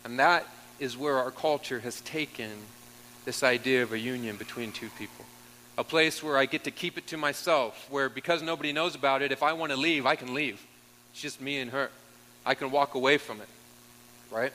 And 0.03 0.19
that 0.19 0.45
is 0.79 0.97
where 0.97 1.17
our 1.17 1.31
culture 1.31 1.79
has 1.79 2.01
taken 2.01 2.51
this 3.25 3.43
idea 3.43 3.83
of 3.83 3.93
a 3.93 3.99
union 3.99 4.35
between 4.35 4.71
two 4.71 4.89
people. 4.97 5.25
A 5.77 5.83
place 5.83 6.21
where 6.21 6.37
I 6.37 6.45
get 6.45 6.65
to 6.65 6.71
keep 6.71 6.97
it 6.97 7.07
to 7.07 7.17
myself, 7.17 7.87
where 7.89 8.09
because 8.09 8.41
nobody 8.41 8.73
knows 8.73 8.95
about 8.95 9.21
it, 9.21 9.31
if 9.31 9.41
I 9.41 9.53
want 9.53 9.71
to 9.71 9.77
leave, 9.77 10.05
I 10.05 10.15
can 10.15 10.33
leave. 10.33 10.65
It's 11.11 11.21
just 11.21 11.41
me 11.41 11.59
and 11.59 11.71
her. 11.71 11.89
I 12.45 12.53
can 12.53 12.69
walk 12.69 12.95
away 12.95 13.17
from 13.17 13.41
it 13.41 13.47
right? 14.33 14.51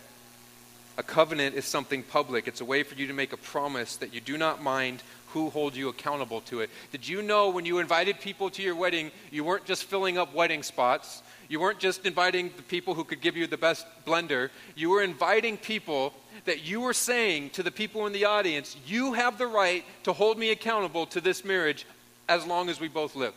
A 0.99 1.03
covenant 1.03 1.55
is 1.55 1.65
something 1.65 2.03
public. 2.03 2.49
It's 2.49 2.61
a 2.61 2.65
way 2.65 2.83
for 2.83 2.97
you 2.97 3.07
to 3.07 3.13
make 3.13 3.33
a 3.33 3.37
promise 3.37 3.97
that 3.97 4.13
you 4.13 4.21
do 4.21 4.37
not 4.37 4.63
mind 4.63 5.03
who 5.29 5.51
holds 5.51 5.77
you 5.77 5.89
accountable 5.89 6.41
to 6.43 6.61
it. 6.61 6.71
Did 6.91 7.07
you 7.07 7.23
know 7.23 7.51
when 7.51 7.65
you 7.65 7.79
invited 7.79 8.21
people 8.21 8.51
to 8.51 8.63
your 8.63 8.75
wedding, 8.75 9.13
you 9.31 9.45
weren't 9.45 9.65
just 9.65 9.85
filling 9.85 10.19
up 10.19 10.35
wedding 10.35 10.63
spots? 10.63 11.23
You 11.49 11.61
weren't 11.61 11.79
just 11.79 12.05
inviting 12.05 12.51
the 12.57 12.63
people 12.63 12.95
who 12.95 13.05
could 13.05 13.23
give 13.23 13.37
you 13.37 13.47
the 13.47 13.57
best 13.57 13.87
blender. 14.07 14.51
You 14.77 14.91
were 14.91 15.03
inviting 15.03 15.57
people 15.57 16.13
that 16.45 16.63
you 16.63 16.81
were 16.81 16.93
saying 16.93 17.51
to 17.51 17.63
the 17.63 17.71
people 17.71 18.07
in 18.07 18.13
the 18.13 18.27
audience, 18.27 18.77
you 18.87 19.15
have 19.15 19.39
the 19.39 19.47
right 19.47 19.85
to 20.05 20.13
hold 20.13 20.39
me 20.39 20.51
accountable 20.51 21.07
to 21.07 21.21
this 21.21 21.45
marriage 21.45 21.87
as 22.29 22.47
long 22.47 22.69
as 22.69 22.81
we 22.81 22.89
both 22.89 23.17
live. 23.17 23.33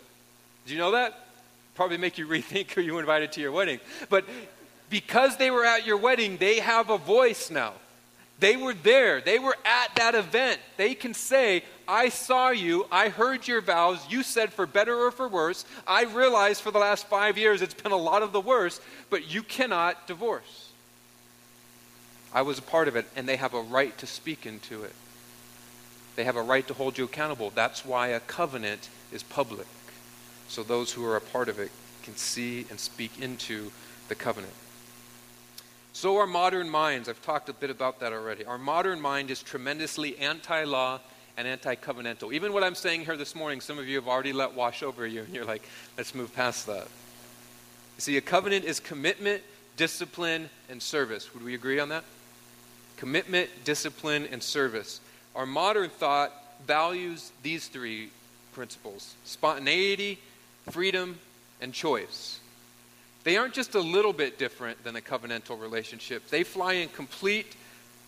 Do 0.66 0.74
you 0.74 0.80
know 0.80 0.92
that? 0.92 1.26
Probably 1.76 1.98
make 1.98 2.18
you 2.18 2.28
rethink 2.28 2.72
who 2.72 2.82
you 2.82 3.00
invited 3.00 3.32
to 3.34 3.42
your 3.42 3.54
wedding. 3.54 3.80
But 4.10 4.26
because 4.90 5.38
they 5.38 5.50
were 5.50 5.66
at 5.66 5.86
your 5.86 5.98
wedding, 5.98 6.38
they 6.38 6.60
have 6.60 6.90
a 6.90 6.98
voice 6.98 7.50
now. 7.50 7.74
They 8.42 8.58
were 8.58 8.74
there. 8.74 9.22
They 9.22 9.38
were 9.38 9.56
at 9.66 9.96
that 9.98 10.16
event. 10.16 10.60
They 10.76 10.96
can 10.96 11.14
say, 11.14 11.64
I 11.88 12.10
saw 12.10 12.50
you. 12.50 12.88
I 12.92 13.10
heard 13.10 13.48
your 13.48 13.62
vows. 13.62 14.00
You 14.10 14.24
said 14.24 14.52
for 14.52 14.66
better 14.66 14.96
or 14.96 15.12
for 15.12 15.28
worse. 15.28 15.64
I 15.86 16.06
realize 16.06 16.60
for 16.60 16.72
the 16.72 16.80
last 16.80 17.06
five 17.08 17.38
years 17.38 17.62
it's 17.62 17.76
been 17.76 17.92
a 17.92 17.98
lot 17.98 18.24
of 18.24 18.32
the 18.34 18.42
worst, 18.42 18.82
but 19.12 19.32
you 19.32 19.44
cannot 19.44 20.08
divorce. 20.08 20.72
I 22.34 22.42
was 22.42 22.58
a 22.58 22.64
part 22.64 22.88
of 22.88 22.96
it, 22.96 23.06
and 23.16 23.30
they 23.30 23.36
have 23.36 23.54
a 23.54 23.62
right 23.62 23.96
to 24.00 24.08
speak 24.08 24.48
into 24.48 24.84
it. 24.86 24.96
They 26.16 26.24
have 26.24 26.36
a 26.36 26.42
right 26.42 26.68
to 26.68 26.74
hold 26.74 26.98
you 26.98 27.06
accountable. 27.06 27.52
That's 27.54 27.86
why 27.86 28.08
a 28.08 28.22
covenant 28.22 28.90
is 29.12 29.22
public. 29.22 29.68
So 30.48 30.64
those 30.64 30.92
who 30.92 31.06
are 31.06 31.16
a 31.16 31.22
part 31.22 31.48
of 31.48 31.60
it 31.60 31.70
can 32.02 32.16
see 32.16 32.66
and 32.72 32.80
speak 32.80 33.22
into 33.22 33.72
the 34.08 34.16
covenant. 34.16 34.54
So 35.94 36.18
our 36.18 36.28
modern 36.28 36.70
minds, 36.70 37.10
I've 37.10 37.22
talked 37.22 37.50
a 37.50 37.54
bit 37.54 37.70
about 37.70 38.00
that 38.00 38.14
already. 38.14 38.46
Our 38.46 38.58
modern 38.58 39.02
mind 39.02 39.30
is 39.30 39.44
tremendously 39.44 40.18
anti 40.18 40.64
law 40.64 41.00
and 41.38 41.48
anti 41.48 41.76
covenantal. 41.76 42.34
Even 42.34 42.54
what 42.54 42.64
I'm 42.64 42.76
saying 42.76 43.06
here 43.06 43.18
this 43.18 43.36
morning, 43.36 43.62
some 43.62 43.78
of 43.78 43.88
you 43.88 43.96
have 43.96 44.08
already 44.08 44.34
let 44.34 44.54
wash 44.54 44.84
over 44.84 45.06
you, 45.06 45.22
and 45.22 45.34
you're 45.34 45.46
like, 45.46 45.64
let's 45.98 46.16
move 46.16 46.34
past 46.34 46.66
that. 46.68 46.88
See, 47.98 48.18
a 48.18 48.22
covenant 48.22 48.66
is 48.66 48.80
commitment, 48.80 49.44
discipline, 49.78 50.50
and 50.70 50.82
service. 50.82 51.34
Would 51.34 51.44
we 51.44 51.56
agree 51.56 51.80
on 51.80 51.90
that? 51.90 52.04
Commitment, 52.98 53.50
discipline, 53.64 54.28
and 54.32 54.42
service. 54.42 55.02
Our 55.36 55.46
modern 55.46 55.90
thought 55.90 56.32
values 56.66 57.32
these 57.44 57.68
three 57.68 58.10
principles 58.54 59.16
spontaneity, 59.24 60.20
freedom, 60.70 61.20
and 61.62 61.74
choice. 61.74 62.41
They 63.24 63.38
aren't 63.38 63.54
just 63.54 63.76
a 63.76 63.80
little 63.80 64.14
bit 64.14 64.40
different 64.40 64.84
than 64.84 64.96
a 64.96 65.02
covenantal 65.02 65.60
relationship, 65.60 66.28
they 66.30 66.44
fly 66.44 66.74
in 66.74 66.90
complete 66.90 67.56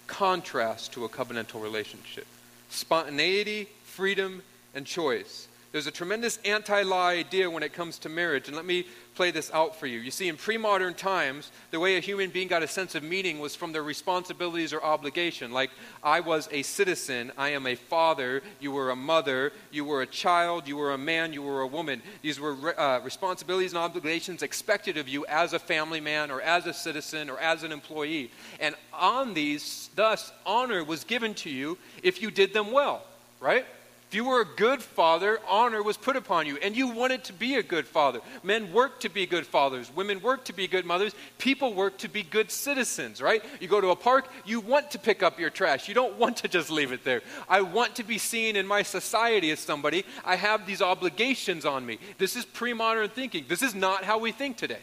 contrast 0.08 0.94
to 0.94 1.06
a 1.06 1.10
covenantal 1.10 1.62
relationship. 1.62 2.28
Spontaneity, 2.70 3.68
freedom, 3.84 4.42
and 4.74 4.86
choice. 4.86 5.48
There's 5.74 5.88
a 5.88 5.92
tremendous 5.92 6.38
anti 6.46 6.84
law 6.84 7.08
idea 7.08 7.50
when 7.50 7.64
it 7.64 7.74
comes 7.74 7.98
to 8.00 8.10
marriage, 8.10 8.48
and 8.48 8.56
let 8.56 8.64
me 8.64 8.86
play 9.16 9.32
this 9.32 9.50
out 9.52 9.76
for 9.76 9.88
you. 9.88 9.98
You 9.98 10.12
see, 10.12 10.28
in 10.28 10.38
pre 10.38 10.56
modern 10.56 10.94
times, 10.94 11.52
the 11.72 11.80
way 11.80 11.98
a 11.98 12.00
human 12.00 12.30
being 12.30 12.48
got 12.48 12.62
a 12.62 12.68
sense 12.68 12.94
of 12.94 13.02
meaning 13.02 13.40
was 13.40 13.56
from 13.56 13.72
their 13.72 13.82
responsibilities 13.82 14.72
or 14.72 14.84
obligation. 14.84 15.52
Like, 15.52 15.72
I 16.04 16.20
was 16.20 16.48
a 16.52 16.62
citizen, 16.62 17.32
I 17.40 17.50
am 17.50 17.66
a 17.66 17.74
father, 17.74 18.44
you 18.60 18.72
were 18.72 18.92
a 18.92 18.96
mother, 18.96 19.52
you 19.72 19.84
were 19.84 20.04
a 20.04 20.06
child, 20.06 20.68
you 20.68 20.78
were 20.78 20.94
a 20.94 20.98
man, 21.00 21.34
you 21.34 21.42
were 21.42 21.62
a 21.62 21.68
woman. 21.68 22.04
These 22.22 22.40
were 22.40 22.80
uh, 22.80 23.00
responsibilities 23.00 23.72
and 23.72 23.80
obligations 23.80 24.44
expected 24.44 24.98
of 24.98 25.10
you 25.10 25.26
as 25.26 25.54
a 25.54 25.60
family 25.60 26.02
man 26.02 26.30
or 26.30 26.40
as 26.40 26.68
a 26.68 26.74
citizen 26.74 27.32
or 27.32 27.40
as 27.40 27.64
an 27.64 27.72
employee. 27.72 28.30
And 28.60 28.76
on 28.94 29.34
these, 29.34 29.90
thus, 29.96 30.32
honor 30.46 30.84
was 30.84 31.04
given 31.04 31.34
to 31.36 31.50
you 31.50 31.80
if 32.04 32.22
you 32.22 32.30
did 32.30 32.54
them 32.54 32.72
well, 32.72 33.04
right? 33.40 33.66
If 34.14 34.18
you 34.18 34.26
were 34.26 34.42
a 34.42 34.46
good 34.46 34.84
father, 34.84 35.40
honor 35.50 35.82
was 35.82 35.98
put 35.98 36.16
upon 36.16 36.46
you, 36.46 36.58
and 36.58 36.78
you 36.78 36.90
wanted 36.90 37.24
to 37.24 37.34
be 37.34 37.56
a 37.56 37.64
good 37.64 37.88
father. 37.88 38.22
Men 38.44 38.72
work 38.72 39.00
to 39.00 39.10
be 39.10 39.26
good 39.26 39.44
fathers, 39.44 39.92
women 39.96 40.22
work 40.22 40.46
to 40.46 40.54
be 40.54 40.68
good 40.68 40.86
mothers, 40.86 41.16
people 41.40 41.74
work 41.74 41.98
to 41.98 42.08
be 42.08 42.22
good 42.22 42.52
citizens, 42.52 43.24
right? 43.24 43.44
You 43.60 43.68
go 43.68 43.82
to 43.82 43.90
a 43.90 43.96
park, 43.96 44.28
you 44.46 44.60
want 44.60 44.92
to 44.92 45.00
pick 45.00 45.24
up 45.24 45.40
your 45.40 45.50
trash. 45.50 45.88
You 45.88 45.96
don't 45.96 46.16
want 46.20 46.38
to 46.38 46.48
just 46.48 46.70
leave 46.70 46.92
it 46.92 47.04
there. 47.04 47.24
I 47.50 47.62
want 47.62 47.96
to 47.96 48.04
be 48.04 48.20
seen 48.20 48.56
in 48.56 48.68
my 48.68 48.84
society 48.84 49.50
as 49.50 49.58
somebody. 49.58 50.06
I 50.24 50.36
have 50.36 50.68
these 50.68 50.84
obligations 50.84 51.66
on 51.66 51.84
me. 51.84 51.98
This 52.20 52.36
is 52.36 52.46
pre 52.46 52.74
modern 52.74 53.10
thinking. 53.10 53.46
This 53.48 53.64
is 53.64 53.74
not 53.74 54.04
how 54.04 54.20
we 54.20 54.32
think 54.32 54.58
today. 54.58 54.82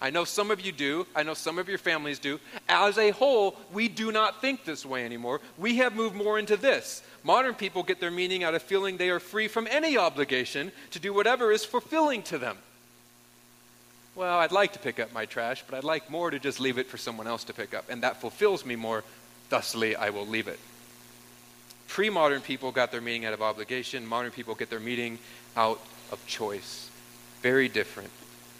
I 0.00 0.10
know 0.10 0.24
some 0.24 0.50
of 0.50 0.60
you 0.60 0.70
do. 0.70 1.06
I 1.14 1.24
know 1.24 1.34
some 1.34 1.58
of 1.58 1.68
your 1.68 1.78
families 1.78 2.20
do. 2.20 2.38
As 2.68 2.98
a 2.98 3.10
whole, 3.10 3.56
we 3.72 3.88
do 3.88 4.12
not 4.12 4.40
think 4.40 4.64
this 4.64 4.86
way 4.86 5.04
anymore. 5.04 5.40
We 5.56 5.78
have 5.78 5.94
moved 5.94 6.14
more 6.14 6.38
into 6.38 6.56
this. 6.56 7.02
Modern 7.24 7.54
people 7.54 7.82
get 7.82 7.98
their 7.98 8.10
meaning 8.10 8.44
out 8.44 8.54
of 8.54 8.62
feeling 8.62 8.96
they 8.96 9.10
are 9.10 9.18
free 9.18 9.48
from 9.48 9.66
any 9.68 9.98
obligation 9.98 10.70
to 10.92 11.00
do 11.00 11.12
whatever 11.12 11.50
is 11.50 11.64
fulfilling 11.64 12.22
to 12.24 12.38
them. 12.38 12.56
Well, 14.14 14.38
I'd 14.38 14.52
like 14.52 14.72
to 14.74 14.78
pick 14.78 15.00
up 15.00 15.12
my 15.12 15.26
trash, 15.26 15.64
but 15.68 15.76
I'd 15.76 15.84
like 15.84 16.10
more 16.10 16.30
to 16.30 16.38
just 16.38 16.60
leave 16.60 16.78
it 16.78 16.86
for 16.86 16.96
someone 16.96 17.26
else 17.26 17.44
to 17.44 17.54
pick 17.54 17.74
up, 17.74 17.90
and 17.90 18.02
that 18.02 18.20
fulfills 18.20 18.64
me 18.64 18.76
more. 18.76 19.04
Thusly, 19.50 19.96
I 19.96 20.10
will 20.10 20.26
leave 20.26 20.48
it. 20.48 20.58
Pre 21.88 22.10
modern 22.10 22.40
people 22.40 22.70
got 22.70 22.92
their 22.92 23.00
meaning 23.00 23.24
out 23.24 23.32
of 23.32 23.42
obligation, 23.42 24.06
modern 24.06 24.30
people 24.30 24.54
get 24.54 24.70
their 24.70 24.80
meaning 24.80 25.18
out 25.56 25.80
of 26.12 26.24
choice. 26.26 26.90
Very 27.42 27.68
different 27.68 28.10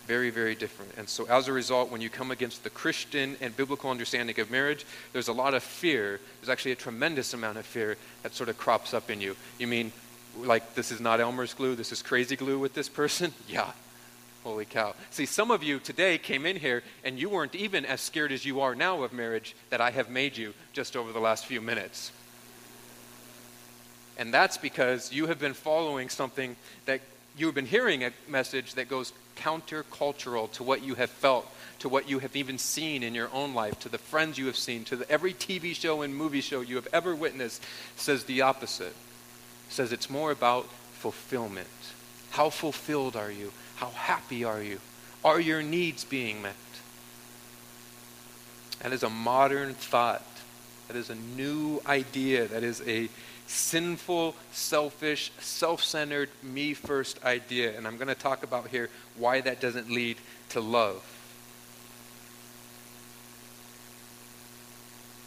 very, 0.09 0.31
very 0.31 0.55
different. 0.55 0.91
And 0.97 1.07
so, 1.07 1.27
as 1.27 1.47
a 1.47 1.53
result, 1.53 1.91
when 1.91 2.01
you 2.01 2.09
come 2.09 2.31
against 2.31 2.65
the 2.65 2.71
Christian 2.71 3.37
and 3.43 3.55
biblical 3.55 3.91
understanding 3.91 4.41
of 4.41 4.51
marriage, 4.51 4.87
there's 5.13 5.29
a 5.29 5.33
lot 5.35 5.53
of 5.53 5.63
fear. 5.63 6.19
There's 6.41 6.49
actually 6.49 6.73
a 6.73 6.77
tremendous 6.77 7.35
amount 7.35 7.59
of 7.59 7.67
fear 7.67 7.99
that 8.23 8.35
sort 8.35 8.49
of 8.49 8.57
crops 8.57 8.95
up 8.95 9.11
in 9.11 9.21
you. 9.21 9.37
You 9.59 9.67
mean, 9.67 9.93
like, 10.39 10.75
this 10.75 10.91
is 10.91 10.99
not 10.99 11.21
Elmer's 11.21 11.53
glue, 11.53 11.77
this 11.77 11.93
is 11.93 12.01
crazy 12.01 12.37
glue 12.37 12.59
with 12.59 12.75
this 12.75 12.89
person? 12.89 13.33
Yeah. 13.49 13.71
Holy 14.45 14.65
cow. 14.65 14.95
See, 15.11 15.27
some 15.27 15.51
of 15.51 15.63
you 15.63 15.79
today 15.79 16.17
came 16.17 16.47
in 16.47 16.57
here 16.57 16.83
and 17.05 17.19
you 17.19 17.29
weren't 17.29 17.55
even 17.55 17.85
as 17.85 18.01
scared 18.01 18.33
as 18.33 18.47
you 18.47 18.61
are 18.61 18.75
now 18.75 19.03
of 19.03 19.13
marriage 19.13 19.55
that 19.69 19.81
I 19.81 19.91
have 19.91 20.09
made 20.09 20.37
you 20.37 20.55
just 20.73 20.97
over 20.97 21.13
the 21.13 21.19
last 21.19 21.45
few 21.45 21.61
minutes. 21.61 22.13
And 24.17 24.33
that's 24.33 24.57
because 24.57 25.13
you 25.13 25.27
have 25.27 25.39
been 25.39 25.55
following 25.55 26.09
something 26.09 26.57
that 26.87 27.01
you 27.39 27.47
have 27.47 27.55
been 27.55 27.67
hearing 27.67 28.05
a 28.05 28.13
message 28.29 28.75
that 28.75 28.89
goes 28.89 29.13
countercultural 29.37 30.51
to 30.53 30.65
what 30.65 30.83
you 30.83 30.95
have 30.97 31.11
felt, 31.11 31.49
to 31.79 31.89
what 31.89 32.09
you 32.09 32.19
have 32.19 32.35
even 32.35 32.59
seen 32.59 33.03
in 33.03 33.15
your 33.15 33.31
own 33.33 33.55
life, 33.55 33.79
to 33.81 33.89
the 33.89 33.99
friends 33.99 34.37
you 34.37 34.47
have 34.47 34.57
seen, 34.57 34.85
to 34.85 34.97
the, 34.97 35.11
every 35.11 35.33
TV 35.33 35.75
show 35.75 36.03
and 36.03 36.15
movie 36.15 36.41
show 36.41 36.61
you 36.61 36.77
have 36.77 36.89
ever 36.93 37.15
witnessed, 37.15 37.63
says 37.97 38.25
the 38.25 38.43
opposite. 38.43 38.95
Says 39.69 39.93
it's 39.93 40.11
more 40.11 40.31
about 40.31 40.67
fulfillment. 40.95 41.69
How 42.31 42.51
fulfilled 42.51 43.17
are 43.17 43.31
you? 43.31 43.53
How 43.77 43.91
happy 43.91 44.45
are 44.45 44.63
you? 44.63 44.81
Are 45.25 45.41
your 45.41 45.63
needs 45.63 46.05
being 46.05 46.43
met? 46.43 46.55
That 48.81 48.93
is 48.93 49.03
a 49.03 49.11
modern 49.11 49.75
thought. 49.75 50.25
That 50.89 50.97
is 50.97 51.11
a 51.11 51.15
new 51.15 51.81
idea. 51.87 52.47
That 52.47 52.63
is 52.63 52.83
a 52.87 53.09
sinful, 53.49 54.37
selfish, 54.53 55.33
self 55.41 55.83
centered, 55.83 56.29
me 56.43 56.75
first 56.75 57.25
idea. 57.25 57.77
And 57.77 57.87
I'm 57.87 57.97
going 57.97 58.09
to 58.09 58.15
talk 58.15 58.45
about 58.45 58.69
here 58.69 58.91
why 59.17 59.41
that 59.41 59.61
doesn't 59.61 59.91
lead 59.91 60.19
to 60.51 60.61
love. 60.61 61.03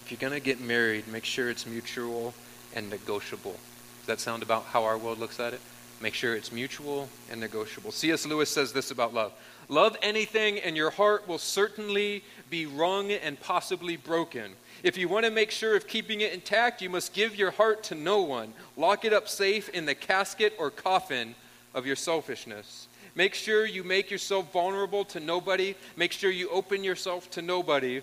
If 0.05 0.11
you're 0.11 0.29
going 0.29 0.39
to 0.39 0.45
get 0.45 0.61
married, 0.61 1.07
make 1.07 1.25
sure 1.25 1.49
it's 1.49 1.65
mutual 1.65 2.33
and 2.75 2.89
negotiable. 2.89 3.55
Does 3.99 4.07
that 4.07 4.19
sound 4.19 4.43
about 4.43 4.65
how 4.65 4.83
our 4.83 4.97
world 4.97 5.19
looks 5.19 5.39
at 5.39 5.53
it? 5.53 5.61
Make 6.01 6.15
sure 6.15 6.35
it's 6.35 6.51
mutual 6.51 7.09
and 7.29 7.39
negotiable. 7.39 7.91
C.S. 7.91 8.25
Lewis 8.25 8.49
says 8.49 8.73
this 8.73 8.91
about 8.91 9.13
love 9.13 9.33
Love 9.69 9.95
anything, 10.01 10.59
and 10.59 10.75
your 10.75 10.89
heart 10.89 11.27
will 11.27 11.37
certainly 11.37 12.23
be 12.49 12.65
wrung 12.65 13.11
and 13.11 13.39
possibly 13.39 13.95
broken. 13.95 14.51
If 14.83 14.97
you 14.97 15.07
want 15.07 15.25
to 15.25 15.31
make 15.31 15.51
sure 15.51 15.77
of 15.77 15.87
keeping 15.87 16.21
it 16.21 16.33
intact, 16.33 16.81
you 16.81 16.89
must 16.89 17.13
give 17.13 17.35
your 17.35 17.51
heart 17.51 17.83
to 17.83 17.95
no 17.95 18.21
one. 18.21 18.53
Lock 18.75 19.05
it 19.05 19.13
up 19.13 19.29
safe 19.29 19.69
in 19.69 19.85
the 19.85 19.95
casket 19.95 20.53
or 20.57 20.71
coffin 20.71 21.35
of 21.73 21.85
your 21.85 21.95
selfishness. 21.95 22.87
Make 23.13 23.35
sure 23.35 23.65
you 23.65 23.83
make 23.83 24.09
yourself 24.09 24.51
vulnerable 24.51 25.05
to 25.05 25.19
nobody. 25.19 25.75
Make 25.95 26.11
sure 26.11 26.31
you 26.31 26.49
open 26.49 26.83
yourself 26.83 27.29
to 27.31 27.41
nobody. 27.41 28.01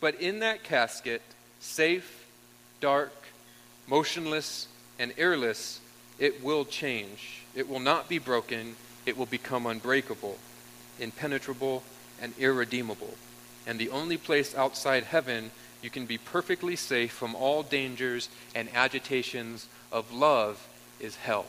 But 0.00 0.20
in 0.20 0.40
that 0.40 0.64
casket, 0.64 1.22
safe, 1.60 2.26
dark, 2.80 3.12
motionless, 3.86 4.68
and 4.98 5.14
airless, 5.16 5.80
it 6.18 6.42
will 6.42 6.64
change. 6.64 7.42
It 7.54 7.68
will 7.68 7.80
not 7.80 8.08
be 8.08 8.18
broken. 8.18 8.76
It 9.06 9.16
will 9.16 9.26
become 9.26 9.66
unbreakable, 9.66 10.38
impenetrable, 10.98 11.82
and 12.20 12.34
irredeemable. 12.38 13.14
And 13.66 13.78
the 13.78 13.90
only 13.90 14.16
place 14.16 14.54
outside 14.54 15.04
heaven 15.04 15.50
you 15.82 15.90
can 15.90 16.06
be 16.06 16.18
perfectly 16.18 16.74
safe 16.74 17.12
from 17.12 17.34
all 17.34 17.62
dangers 17.62 18.28
and 18.54 18.68
agitations 18.74 19.68
of 19.92 20.12
love 20.12 20.66
is 20.98 21.16
hell, 21.16 21.46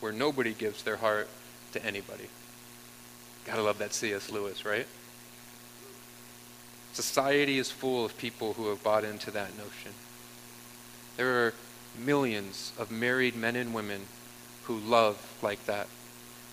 where 0.00 0.12
nobody 0.12 0.52
gives 0.52 0.84
their 0.84 0.96
heart 0.96 1.28
to 1.72 1.84
anybody. 1.84 2.28
Gotta 3.44 3.62
love 3.62 3.78
that 3.78 3.92
C.S. 3.92 4.30
Lewis, 4.30 4.64
right? 4.64 4.86
Society 6.92 7.58
is 7.58 7.70
full 7.70 8.04
of 8.04 8.16
people 8.18 8.52
who 8.52 8.68
have 8.68 8.82
bought 8.82 9.02
into 9.02 9.30
that 9.32 9.56
notion. 9.56 9.92
There 11.16 11.46
are 11.46 11.54
millions 11.98 12.72
of 12.78 12.90
married 12.90 13.36
men 13.36 13.56
and 13.56 13.74
women 13.74 14.02
who 14.64 14.78
love 14.78 15.18
like 15.42 15.64
that. 15.66 15.88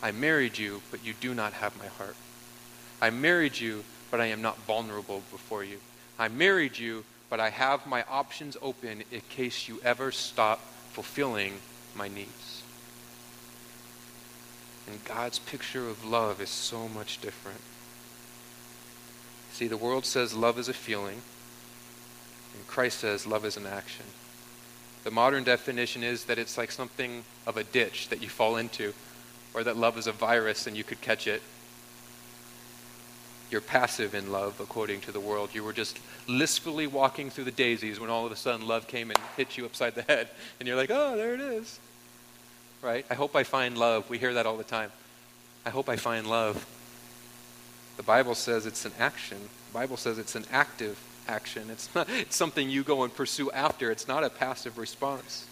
I 0.02 0.12
married 0.12 0.58
you, 0.58 0.82
but 0.92 1.04
you 1.06 1.14
do 1.14 1.34
not 1.34 1.54
have 1.54 1.78
my 1.78 1.88
heart. 1.88 2.16
I 3.02 3.10
married 3.10 3.60
you, 3.60 3.84
but 4.12 4.20
I 4.20 4.28
am 4.28 4.42
not 4.42 4.58
vulnerable 4.60 5.24
before 5.32 5.64
you. 5.64 5.78
I 6.18 6.28
married 6.28 6.78
you, 6.78 7.06
but 7.30 7.40
I 7.40 7.50
have 7.50 7.86
my 7.86 8.04
options 8.10 8.58
open 8.62 9.04
in 9.12 9.22
case 9.30 9.68
you 9.68 9.80
ever 9.84 10.12
stop 10.12 10.60
fulfilling 10.92 11.60
my 11.96 12.08
needs. 12.08 12.64
And 14.88 15.04
God's 15.06 15.40
picture 15.40 15.88
of 15.88 16.04
love 16.04 16.42
is 16.42 16.50
so 16.50 16.88
much 16.88 17.22
different. 17.22 17.62
See, 19.52 19.68
the 19.68 19.78
world 19.78 20.06
says 20.06 20.34
love 20.34 20.58
is 20.58 20.68
a 20.68 20.74
feeling, 20.74 21.22
and 22.56 22.68
Christ 22.68 23.00
says 23.00 23.28
love 23.28 23.46
is 23.46 23.56
an 23.58 23.68
action. 23.68 24.06
The 25.04 25.12
modern 25.12 25.44
definition 25.44 26.04
is 26.04 26.26
that 26.26 26.38
it's 26.38 26.58
like 26.58 26.72
something 26.72 27.24
of 27.48 27.58
a 27.58 27.64
ditch 27.64 28.10
that 28.10 28.22
you 28.22 28.30
fall 28.30 28.58
into, 28.58 28.94
or 29.54 29.64
that 29.64 29.78
love 29.78 29.98
is 29.98 30.08
a 30.08 30.12
virus 30.12 30.68
and 30.68 30.76
you 30.76 30.84
could 30.84 31.02
catch 31.02 31.26
it. 31.26 31.42
You're 33.50 33.62
passive 33.62 34.14
in 34.14 34.32
love, 34.32 34.60
according 34.60 35.02
to 35.02 35.12
the 35.12 35.20
world. 35.20 35.50
You 35.54 35.64
were 35.64 35.74
just 35.74 36.00
listfully 36.28 36.86
walking 36.86 37.32
through 37.32 37.46
the 37.46 37.52
daisies 37.52 38.00
when 38.00 38.10
all 38.10 38.26
of 38.26 38.32
a 38.32 38.36
sudden 38.36 38.68
love 38.68 38.88
came 38.88 39.10
and 39.10 39.20
hit 39.36 39.58
you 39.58 39.66
upside 39.66 39.96
the 39.96 40.04
head. 40.04 40.30
And 40.60 40.68
you're 40.68 40.78
like, 40.78 40.92
oh, 40.92 41.18
there 41.18 41.34
it 41.34 41.42
is. 41.42 41.80
Right? 42.84 43.06
I 43.10 43.16
hope 43.16 43.36
I 43.36 43.44
find 43.44 43.78
love. 43.78 44.08
We 44.10 44.20
hear 44.20 44.36
that 44.36 44.46
all 44.46 44.58
the 44.58 44.64
time. 44.64 44.92
I 45.66 45.72
hope 45.72 45.90
I 45.90 45.96
find 45.96 46.28
love. 46.28 46.64
The 47.98 48.04
Bible 48.04 48.36
says 48.36 48.66
it's 48.66 48.86
an 48.86 48.94
action. 49.00 49.40
The 49.72 49.74
Bible 49.74 49.98
says 49.98 50.20
it's 50.20 50.36
an 50.36 50.46
active 50.52 51.00
action. 51.30 51.70
It's, 51.70 51.94
not, 51.94 52.10
it's 52.10 52.36
something 52.36 52.70
you 52.70 52.84
go 52.84 53.04
and 53.04 53.14
pursue 53.14 53.52
after. 53.52 53.92
It's 53.92 54.08
not 54.08 54.24
a 54.24 54.30
passive 54.30 54.78
response. 54.78 55.46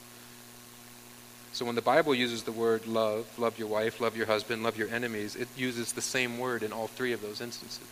So 1.53 1.65
when 1.65 1.75
the 1.75 1.81
Bible 1.81 2.13
uses 2.13 2.43
the 2.43 2.51
word 2.51 2.85
love, 2.87 3.27
love 3.39 3.57
your 3.57 3.67
wife, 3.67 4.01
love 4.01 4.17
your 4.17 4.27
husband, 4.27 4.63
love 4.63 4.77
your 4.77 4.89
enemies, 4.89 5.35
it 5.35 5.47
uses 5.57 5.93
the 5.93 6.01
same 6.01 6.37
word 6.37 6.61
in 6.61 6.71
all 6.71 6.87
three 6.87 7.13
of 7.13 7.21
those 7.21 7.41
instances. 7.41 7.87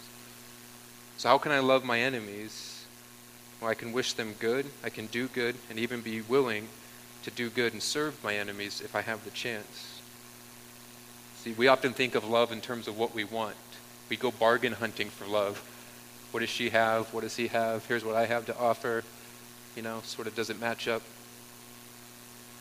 So 1.17 1.29
how 1.29 1.37
can 1.37 1.51
I 1.51 1.59
love 1.59 1.83
my 1.83 1.99
enemies? 1.99 2.85
Well, 3.59 3.71
I 3.71 3.73
can 3.73 3.93
wish 3.93 4.13
them 4.13 4.35
good, 4.39 4.65
I 4.83 4.89
can 4.89 5.07
do 5.07 5.27
good, 5.27 5.55
and 5.69 5.79
even 5.79 6.01
be 6.01 6.21
willing 6.21 6.67
to 7.23 7.31
do 7.31 7.49
good 7.49 7.73
and 7.73 7.81
serve 7.81 8.23
my 8.23 8.35
enemies 8.35 8.81
if 8.81 8.95
I 8.95 9.01
have 9.01 9.23
the 9.23 9.31
chance. 9.31 10.01
See, 11.37 11.53
we 11.53 11.67
often 11.67 11.93
think 11.93 12.13
of 12.13 12.23
love 12.27 12.51
in 12.51 12.61
terms 12.61 12.87
of 12.87 12.99
what 12.99 13.15
we 13.15 13.23
want. 13.23 13.55
We 14.09 14.17
go 14.17 14.29
bargain 14.31 14.73
hunting 14.73 15.09
for 15.09 15.25
love. 15.25 15.63
What 16.35 16.41
does 16.41 16.49
she 16.49 16.69
have? 16.71 17.13
What 17.13 17.21
does 17.21 17.37
he 17.37 17.47
have? 17.47 17.85
Here's 17.85 18.03
what 18.03 18.17
I 18.17 18.25
have 18.25 18.47
to 18.47 18.57
offer. 18.57 19.05
You 19.73 19.81
know, 19.81 20.01
sort 20.03 20.27
of 20.27 20.35
doesn't 20.35 20.59
match 20.59 20.85
up. 20.85 21.01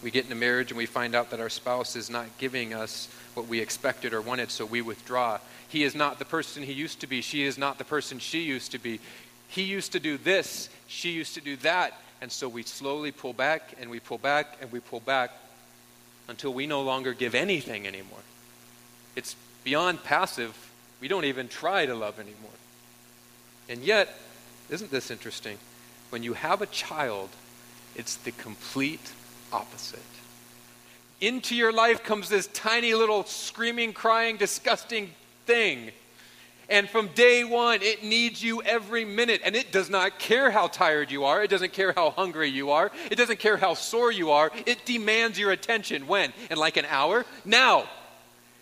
We 0.01 0.13
get 0.13 0.23
into 0.23 0.37
marriage 0.37 0.71
and 0.71 0.79
we 0.79 0.87
find 0.87 1.13
out 1.13 1.31
that 1.31 1.41
our 1.41 1.49
spouse 1.49 1.97
is 1.97 2.09
not 2.09 2.27
giving 2.39 2.73
us 2.73 3.09
what 3.35 3.49
we 3.49 3.59
expected 3.59 4.15
or 4.15 4.21
wanted, 4.21 4.53
so 4.53 4.65
we 4.65 4.81
withdraw. 4.81 5.41
He 5.67 5.83
is 5.83 5.97
not 5.97 6.21
the 6.21 6.25
person 6.25 6.63
he 6.63 6.73
used 6.73 7.01
to 7.01 7.09
be. 7.09 7.21
She 7.21 7.43
is 7.43 7.59
not 7.59 7.79
the 7.79 7.85
person 7.85 8.21
she 8.21 8.43
used 8.43 8.71
to 8.71 8.79
be. 8.79 9.01
He 9.49 9.63
used 9.63 9.91
to 9.91 9.99
do 9.99 10.19
this, 10.19 10.69
she 10.87 11.11
used 11.11 11.35
to 11.35 11.41
do 11.41 11.57
that. 11.57 11.95
And 12.21 12.31
so 12.31 12.49
we 12.49 12.63
slowly 12.63 13.11
pull 13.11 13.33
back 13.33 13.75
and 13.81 13.91
we 13.91 13.99
pull 13.99 14.19
back 14.19 14.57
and 14.61 14.71
we 14.71 14.79
pull 14.79 15.01
back 15.01 15.33
until 16.29 16.55
we 16.55 16.69
no 16.69 16.83
longer 16.83 17.13
give 17.13 17.35
anything 17.35 17.89
anymore. 17.89 18.23
It's 19.17 19.35
beyond 19.65 20.05
passive. 20.05 20.57
We 21.01 21.09
don't 21.09 21.25
even 21.25 21.49
try 21.49 21.87
to 21.87 21.95
love 21.97 22.21
anymore. 22.21 22.53
And 23.69 23.83
yet, 23.83 24.15
isn't 24.71 24.91
this 24.91 25.11
interesting? 25.11 25.59
When 26.11 26.23
you 26.23 26.35
have 26.35 26.63
a 26.63 26.67
child, 26.67 27.31
it's 27.95 28.17
the 28.17 28.33
complete 28.33 29.13
opposite. 29.53 30.01
Into 31.21 31.55
your 31.55 31.73
life 31.73 32.03
comes 32.03 32.29
this 32.29 32.47
tiny 32.49 32.95
little 32.95 33.25
screaming, 33.25 33.93
crying, 33.93 34.37
disgusting 34.37 35.11
thing. 35.47 35.91
And 36.69 36.89
from 36.89 37.09
day 37.09 37.45
one, 37.45 37.83
it 37.83 38.03
needs 38.03 38.43
you 38.43 38.63
every 38.63 39.05
minute. 39.05 39.43
And 39.45 39.55
it 39.55 39.71
does 39.71 39.91
not 39.91 40.19
care 40.19 40.51
how 40.51 40.67
tired 40.67 41.11
you 41.11 41.25
are. 41.25 41.43
It 41.43 41.51
doesn't 41.51 41.73
care 41.73 41.93
how 41.93 42.11
hungry 42.11 42.49
you 42.49 42.71
are. 42.71 42.91
It 43.11 43.17
doesn't 43.17 43.39
care 43.39 43.57
how 43.57 43.75
sore 43.75 44.11
you 44.11 44.31
are. 44.31 44.51
It 44.67 44.85
demands 44.87 45.39
your 45.39 45.53
attention. 45.53 46.07
When? 46.07 46.33
In 46.51 46.57
like 46.57 46.77
an 46.77 46.87
hour? 46.87 47.25
Now. 47.45 47.89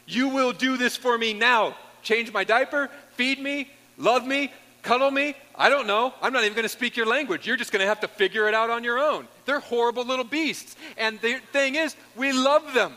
You 0.07 0.29
will 0.29 0.53
do 0.53 0.77
this 0.77 0.97
for 0.97 1.17
me 1.17 1.33
now. 1.33 1.77
Change 2.03 2.33
my 2.33 2.43
diaper, 2.43 2.91
feed 3.13 3.39
me, 3.41 3.71
love 3.97 4.27
me, 4.27 4.53
cuddle 4.83 5.11
me? 5.11 5.35
I 5.55 5.69
don't 5.69 5.87
know. 5.87 6.13
I'm 6.21 6.33
not 6.33 6.43
even 6.43 6.55
going 6.55 6.65
to 6.65 6.69
speak 6.69 6.97
your 6.97 7.07
language. 7.07 7.47
You're 7.47 7.57
just 7.57 7.73
going 7.73 7.81
to 7.81 7.87
have 7.87 8.01
to 8.01 8.09
figure 8.09 8.49
it 8.49 8.55
out 8.55 8.71
on 8.71 8.85
your 8.85 8.99
own. 8.99 9.27
They're 9.47 9.61
horrible 9.61 10.05
little 10.05 10.25
beasts. 10.25 10.77
And 10.97 11.21
the 11.21 11.39
thing 11.53 11.77
is, 11.77 11.97
we 12.17 12.33
love 12.33 12.75
them. 12.75 12.95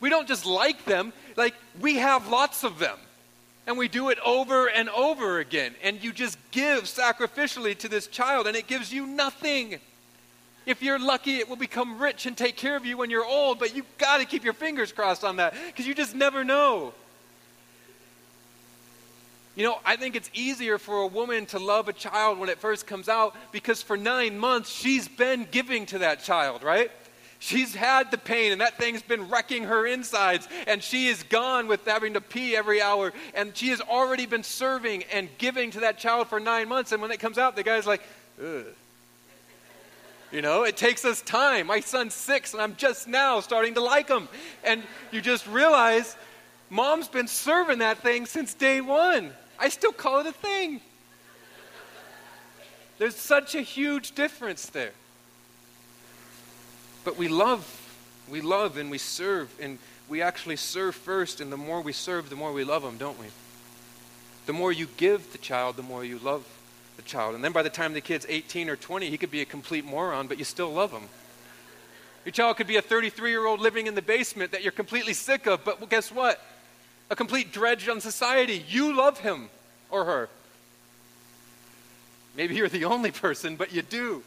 We 0.00 0.10
don't 0.10 0.26
just 0.26 0.44
like 0.44 0.84
them, 0.84 1.12
like, 1.36 1.54
we 1.80 1.96
have 1.96 2.28
lots 2.28 2.64
of 2.64 2.80
them. 2.80 2.98
And 3.68 3.78
we 3.78 3.86
do 3.86 4.08
it 4.08 4.18
over 4.26 4.68
and 4.68 4.88
over 4.88 5.38
again. 5.38 5.76
And 5.82 6.02
you 6.02 6.12
just 6.12 6.36
give 6.50 6.84
sacrificially 6.84 7.78
to 7.78 7.88
this 7.88 8.08
child, 8.08 8.48
and 8.48 8.56
it 8.56 8.66
gives 8.66 8.92
you 8.92 9.06
nothing. 9.06 9.78
If 10.66 10.82
you're 10.82 10.98
lucky, 10.98 11.36
it 11.36 11.48
will 11.48 11.56
become 11.56 12.00
rich 12.00 12.26
and 12.26 12.36
take 12.36 12.56
care 12.56 12.74
of 12.74 12.84
you 12.84 12.96
when 12.96 13.10
you're 13.10 13.24
old, 13.24 13.60
but 13.60 13.76
you've 13.76 13.86
got 13.98 14.18
to 14.18 14.24
keep 14.24 14.42
your 14.42 14.52
fingers 14.52 14.90
crossed 14.90 15.22
on 15.22 15.36
that 15.36 15.54
because 15.66 15.86
you 15.86 15.94
just 15.94 16.14
never 16.14 16.42
know. 16.42 16.92
You 19.54 19.64
know, 19.64 19.78
I 19.84 19.96
think 19.96 20.16
it's 20.16 20.30
easier 20.32 20.78
for 20.78 21.02
a 21.02 21.06
woman 21.06 21.44
to 21.46 21.58
love 21.58 21.88
a 21.88 21.92
child 21.92 22.38
when 22.38 22.48
it 22.48 22.58
first 22.58 22.86
comes 22.86 23.08
out 23.08 23.36
because 23.52 23.82
for 23.82 23.98
nine 23.98 24.38
months 24.38 24.70
she's 24.70 25.08
been 25.08 25.46
giving 25.50 25.84
to 25.86 25.98
that 25.98 26.22
child, 26.24 26.62
right? 26.62 26.90
She's 27.38 27.74
had 27.74 28.12
the 28.12 28.18
pain, 28.18 28.52
and 28.52 28.60
that 28.60 28.78
thing's 28.78 29.02
been 29.02 29.28
wrecking 29.28 29.64
her 29.64 29.84
insides, 29.84 30.46
and 30.68 30.80
she 30.80 31.08
is 31.08 31.24
gone 31.24 31.66
with 31.66 31.84
having 31.84 32.14
to 32.14 32.20
pee 32.20 32.54
every 32.54 32.80
hour, 32.80 33.12
and 33.34 33.54
she 33.56 33.70
has 33.70 33.80
already 33.80 34.26
been 34.26 34.44
serving 34.44 35.02
and 35.12 35.28
giving 35.38 35.72
to 35.72 35.80
that 35.80 35.98
child 35.98 36.28
for 36.28 36.38
nine 36.38 36.68
months. 36.68 36.92
And 36.92 37.02
when 37.02 37.10
it 37.10 37.18
comes 37.18 37.38
out, 37.38 37.56
the 37.56 37.64
guy's 37.64 37.84
like, 37.84 38.00
ugh. 38.40 38.66
You 40.30 40.40
know, 40.40 40.62
it 40.62 40.76
takes 40.76 41.04
us 41.04 41.20
time. 41.20 41.66
My 41.66 41.80
son's 41.80 42.14
six, 42.14 42.52
and 42.54 42.62
I'm 42.62 42.76
just 42.76 43.08
now 43.08 43.40
starting 43.40 43.74
to 43.74 43.80
like 43.80 44.08
him. 44.08 44.28
And 44.62 44.84
you 45.10 45.20
just 45.20 45.44
realize 45.48 46.16
mom's 46.70 47.08
been 47.08 47.26
serving 47.26 47.80
that 47.80 47.98
thing 47.98 48.24
since 48.24 48.54
day 48.54 48.80
one. 48.80 49.32
I 49.62 49.68
still 49.68 49.92
call 49.92 50.18
it 50.18 50.26
a 50.26 50.32
thing. 50.32 50.80
There's 52.98 53.14
such 53.14 53.54
a 53.54 53.60
huge 53.60 54.12
difference 54.12 54.66
there. 54.66 54.90
But 57.04 57.16
we 57.16 57.28
love, 57.28 57.64
we 58.28 58.40
love 58.40 58.76
and 58.76 58.90
we 58.90 58.98
serve, 58.98 59.54
and 59.60 59.78
we 60.08 60.20
actually 60.20 60.56
serve 60.56 60.96
first, 60.96 61.40
and 61.40 61.52
the 61.52 61.56
more 61.56 61.80
we 61.80 61.92
serve, 61.92 62.28
the 62.28 62.34
more 62.34 62.52
we 62.52 62.64
love 62.64 62.82
them, 62.82 62.98
don't 62.98 63.18
we? 63.20 63.26
The 64.46 64.52
more 64.52 64.72
you 64.72 64.88
give 64.96 65.30
the 65.30 65.38
child, 65.38 65.76
the 65.76 65.84
more 65.84 66.04
you 66.04 66.18
love 66.18 66.44
the 66.96 67.02
child. 67.02 67.36
And 67.36 67.44
then 67.44 67.52
by 67.52 67.62
the 67.62 67.70
time 67.70 67.92
the 67.92 68.00
kid's 68.00 68.26
18 68.28 68.68
or 68.68 68.74
20, 68.74 69.10
he 69.10 69.16
could 69.16 69.30
be 69.30 69.42
a 69.42 69.44
complete 69.44 69.84
moron, 69.84 70.26
but 70.26 70.38
you 70.38 70.44
still 70.44 70.72
love 70.72 70.90
him. 70.90 71.04
Your 72.24 72.32
child 72.32 72.56
could 72.56 72.66
be 72.66 72.76
a 72.76 72.82
33 72.82 73.30
year 73.30 73.46
old 73.46 73.60
living 73.60 73.86
in 73.86 73.94
the 73.94 74.02
basement 74.02 74.50
that 74.50 74.64
you're 74.64 74.72
completely 74.72 75.14
sick 75.14 75.46
of, 75.46 75.64
but 75.64 75.88
guess 75.88 76.10
what? 76.10 76.40
A 77.12 77.14
complete 77.14 77.52
dredge 77.52 77.90
on 77.90 78.00
society. 78.00 78.64
You 78.68 78.96
love 78.96 79.20
him 79.20 79.50
or 79.90 80.06
her. 80.06 80.30
Maybe 82.34 82.54
you're 82.54 82.70
the 82.70 82.86
only 82.86 83.10
person, 83.10 83.56
but 83.56 83.70
you 83.70 83.82
do. 83.82 84.22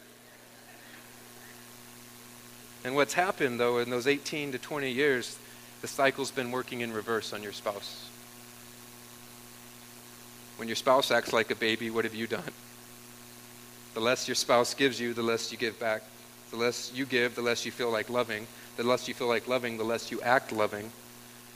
And 2.83 2.93
what's 2.95 3.15
happened, 3.15 3.59
though, 3.59 3.79
in 3.79 3.89
those 3.89 4.05
18 4.05 4.51
to 4.51 4.59
20 4.59 4.91
years, 4.91 5.35
the 5.81 5.87
cycle's 5.87 6.29
been 6.29 6.51
working 6.51 6.81
in 6.81 6.93
reverse 6.93 7.33
on 7.33 7.41
your 7.41 7.53
spouse. 7.53 8.07
When 10.57 10.67
your 10.67 10.75
spouse 10.75 11.09
acts 11.09 11.33
like 11.33 11.49
a 11.49 11.55
baby, 11.55 11.89
what 11.89 12.05
have 12.05 12.13
you 12.13 12.27
done? 12.27 12.43
The 13.95 13.99
less 13.99 14.27
your 14.27 14.35
spouse 14.35 14.75
gives 14.75 14.99
you, 14.99 15.15
the 15.15 15.23
less 15.23 15.51
you 15.51 15.57
give 15.57 15.79
back. 15.79 16.03
The 16.51 16.57
less 16.57 16.91
you 16.93 17.07
give, 17.07 17.33
the 17.33 17.41
less 17.41 17.65
you 17.65 17.71
feel 17.71 17.89
like 17.89 18.11
loving. 18.11 18.45
The 18.77 18.83
less 18.83 19.07
you 19.07 19.15
feel 19.15 19.27
like 19.27 19.47
loving, 19.47 19.77
the 19.77 19.83
less 19.83 20.11
you 20.11 20.21
act 20.21 20.51
loving. 20.51 20.91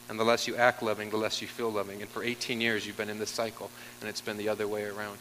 And 0.10 0.19
the 0.19 0.24
less 0.24 0.48
you 0.48 0.56
act 0.56 0.82
loving, 0.82 1.12
the 1.12 1.17
less 1.17 1.41
you 1.41 1.48
feel 1.48 1.72
loving. 1.72 2.02
And 2.02 2.10
for 2.10 2.24
18 2.24 2.60
years, 2.60 2.86
you've 2.88 2.98
been 2.98 3.10
in 3.10 3.19
this 3.19 3.30
cycle, 3.30 3.69
and 4.02 4.10
it's 4.10 4.22
been 4.22 4.38
the 4.38 4.50
other 4.50 4.67
way 4.67 4.84
around. 4.86 5.19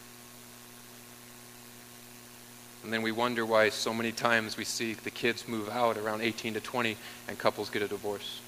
And 2.83 2.93
then 2.93 3.03
we 3.03 3.13
wonder 3.13 3.45
why 3.45 3.69
so 3.69 3.93
many 3.93 4.13
times 4.13 4.57
we 4.57 4.65
see 4.65 4.95
the 4.95 5.11
kids 5.11 5.47
move 5.47 5.69
out 5.69 5.99
around 5.99 6.23
18 6.23 6.55
to 6.55 6.61
20 6.61 6.97
and 7.29 7.39
couples 7.39 7.69
get 7.69 7.83
a 7.83 7.89
divorce. 7.89 8.41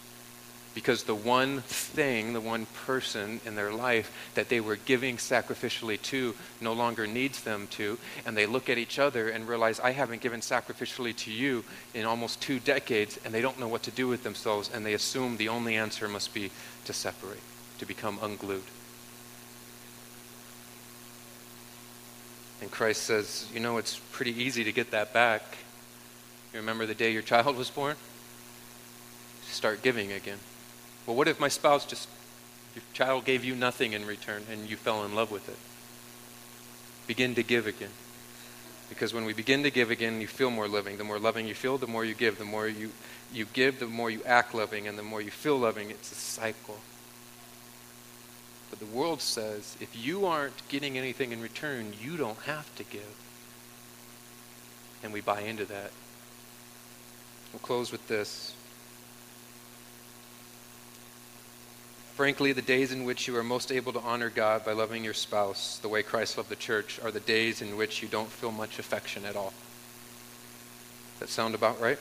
Because 0.72 1.02
the 1.02 1.14
one 1.14 1.62
thing, 1.62 2.32
the 2.32 2.40
one 2.40 2.66
person 2.86 3.40
in 3.44 3.56
their 3.56 3.72
life 3.72 4.30
that 4.34 4.48
they 4.48 4.60
were 4.60 4.76
giving 4.76 5.16
sacrificially 5.16 6.00
to 6.02 6.34
no 6.60 6.72
longer 6.72 7.08
needs 7.08 7.42
them 7.42 7.66
to. 7.72 7.98
And 8.24 8.36
they 8.36 8.46
look 8.46 8.70
at 8.70 8.78
each 8.78 8.98
other 8.98 9.30
and 9.30 9.48
realize, 9.48 9.80
I 9.80 9.90
haven't 9.90 10.20
given 10.20 10.40
sacrificially 10.40 11.16
to 11.16 11.32
you 11.32 11.64
in 11.92 12.06
almost 12.06 12.40
two 12.40 12.60
decades. 12.60 13.18
And 13.24 13.34
they 13.34 13.40
don't 13.40 13.58
know 13.58 13.66
what 13.66 13.82
to 13.84 13.90
do 13.90 14.06
with 14.06 14.22
themselves. 14.22 14.70
And 14.72 14.86
they 14.86 14.94
assume 14.94 15.36
the 15.36 15.48
only 15.48 15.76
answer 15.76 16.06
must 16.06 16.32
be 16.32 16.52
to 16.84 16.92
separate, 16.92 17.42
to 17.78 17.86
become 17.86 18.20
unglued. 18.22 18.62
And 22.60 22.70
Christ 22.70 23.02
says, 23.02 23.48
You 23.52 23.60
know, 23.60 23.78
it's 23.78 23.98
pretty 24.12 24.40
easy 24.40 24.64
to 24.64 24.72
get 24.72 24.92
that 24.92 25.12
back. 25.12 25.42
You 26.52 26.60
remember 26.60 26.86
the 26.86 26.94
day 26.94 27.12
your 27.12 27.22
child 27.22 27.56
was 27.56 27.70
born? 27.70 27.96
Start 29.44 29.82
giving 29.82 30.12
again. 30.12 30.38
Well, 31.06 31.16
what 31.16 31.28
if 31.28 31.40
my 31.40 31.48
spouse 31.48 31.84
just, 31.86 32.08
your 32.74 32.84
child 32.92 33.24
gave 33.24 33.44
you 33.44 33.54
nothing 33.54 33.92
in 33.92 34.06
return 34.06 34.44
and 34.50 34.68
you 34.68 34.76
fell 34.76 35.04
in 35.04 35.14
love 35.14 35.30
with 35.30 35.48
it? 35.48 35.58
Begin 37.06 37.34
to 37.34 37.42
give 37.42 37.66
again. 37.66 37.90
Because 38.88 39.14
when 39.14 39.24
we 39.24 39.32
begin 39.32 39.62
to 39.62 39.70
give 39.70 39.90
again, 39.90 40.20
you 40.20 40.26
feel 40.26 40.50
more 40.50 40.68
loving. 40.68 40.98
The 40.98 41.04
more 41.04 41.18
loving 41.18 41.46
you 41.46 41.54
feel, 41.54 41.78
the 41.78 41.86
more 41.86 42.04
you 42.04 42.14
give. 42.14 42.38
The 42.38 42.44
more 42.44 42.68
you, 42.68 42.90
you 43.32 43.46
give, 43.52 43.78
the 43.78 43.86
more 43.86 44.10
you 44.10 44.20
act 44.26 44.54
loving. 44.54 44.88
And 44.88 44.98
the 44.98 45.02
more 45.02 45.20
you 45.20 45.30
feel 45.30 45.56
loving, 45.56 45.90
it's 45.90 46.10
a 46.10 46.16
cycle. 46.16 46.78
But 48.68 48.80
the 48.80 48.86
world 48.86 49.20
says 49.20 49.76
if 49.80 49.96
you 49.96 50.26
aren't 50.26 50.68
getting 50.68 50.98
anything 50.98 51.32
in 51.32 51.40
return, 51.40 51.92
you 52.00 52.16
don't 52.16 52.38
have 52.42 52.74
to 52.76 52.84
give. 52.84 53.14
And 55.02 55.12
we 55.12 55.20
buy 55.20 55.40
into 55.40 55.64
that. 55.66 55.92
We'll 57.52 57.60
close 57.60 57.90
with 57.90 58.06
this. 58.06 58.54
Frankly, 62.20 62.52
the 62.52 62.60
days 62.60 62.92
in 62.92 63.04
which 63.04 63.26
you 63.26 63.34
are 63.38 63.42
most 63.42 63.72
able 63.72 63.94
to 63.94 64.00
honor 64.00 64.28
God 64.28 64.62
by 64.62 64.72
loving 64.72 65.02
your 65.02 65.14
spouse 65.14 65.78
the 65.78 65.88
way 65.88 66.02
Christ 66.02 66.36
loved 66.36 66.50
the 66.50 66.54
church 66.54 67.00
are 67.02 67.10
the 67.10 67.18
days 67.18 67.62
in 67.62 67.78
which 67.78 68.02
you 68.02 68.08
don't 68.08 68.28
feel 68.28 68.52
much 68.52 68.78
affection 68.78 69.24
at 69.24 69.36
all. 69.36 69.54
Does 71.12 71.20
that 71.20 71.28
sound 71.30 71.54
about 71.54 71.80
right? 71.80 71.96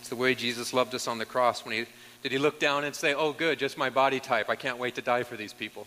It's 0.00 0.08
the 0.08 0.16
way 0.16 0.34
Jesus 0.34 0.72
loved 0.72 0.96
us 0.96 1.06
on 1.06 1.18
the 1.18 1.24
cross 1.24 1.64
when 1.64 1.76
he 1.76 1.86
did 2.24 2.32
he 2.32 2.38
look 2.38 2.58
down 2.58 2.82
and 2.82 2.92
say, 2.92 3.14
Oh, 3.14 3.32
good, 3.32 3.60
just 3.60 3.78
my 3.78 3.88
body 3.88 4.18
type. 4.18 4.50
I 4.50 4.56
can't 4.56 4.78
wait 4.78 4.96
to 4.96 5.00
die 5.00 5.22
for 5.22 5.36
these 5.36 5.52
people? 5.52 5.86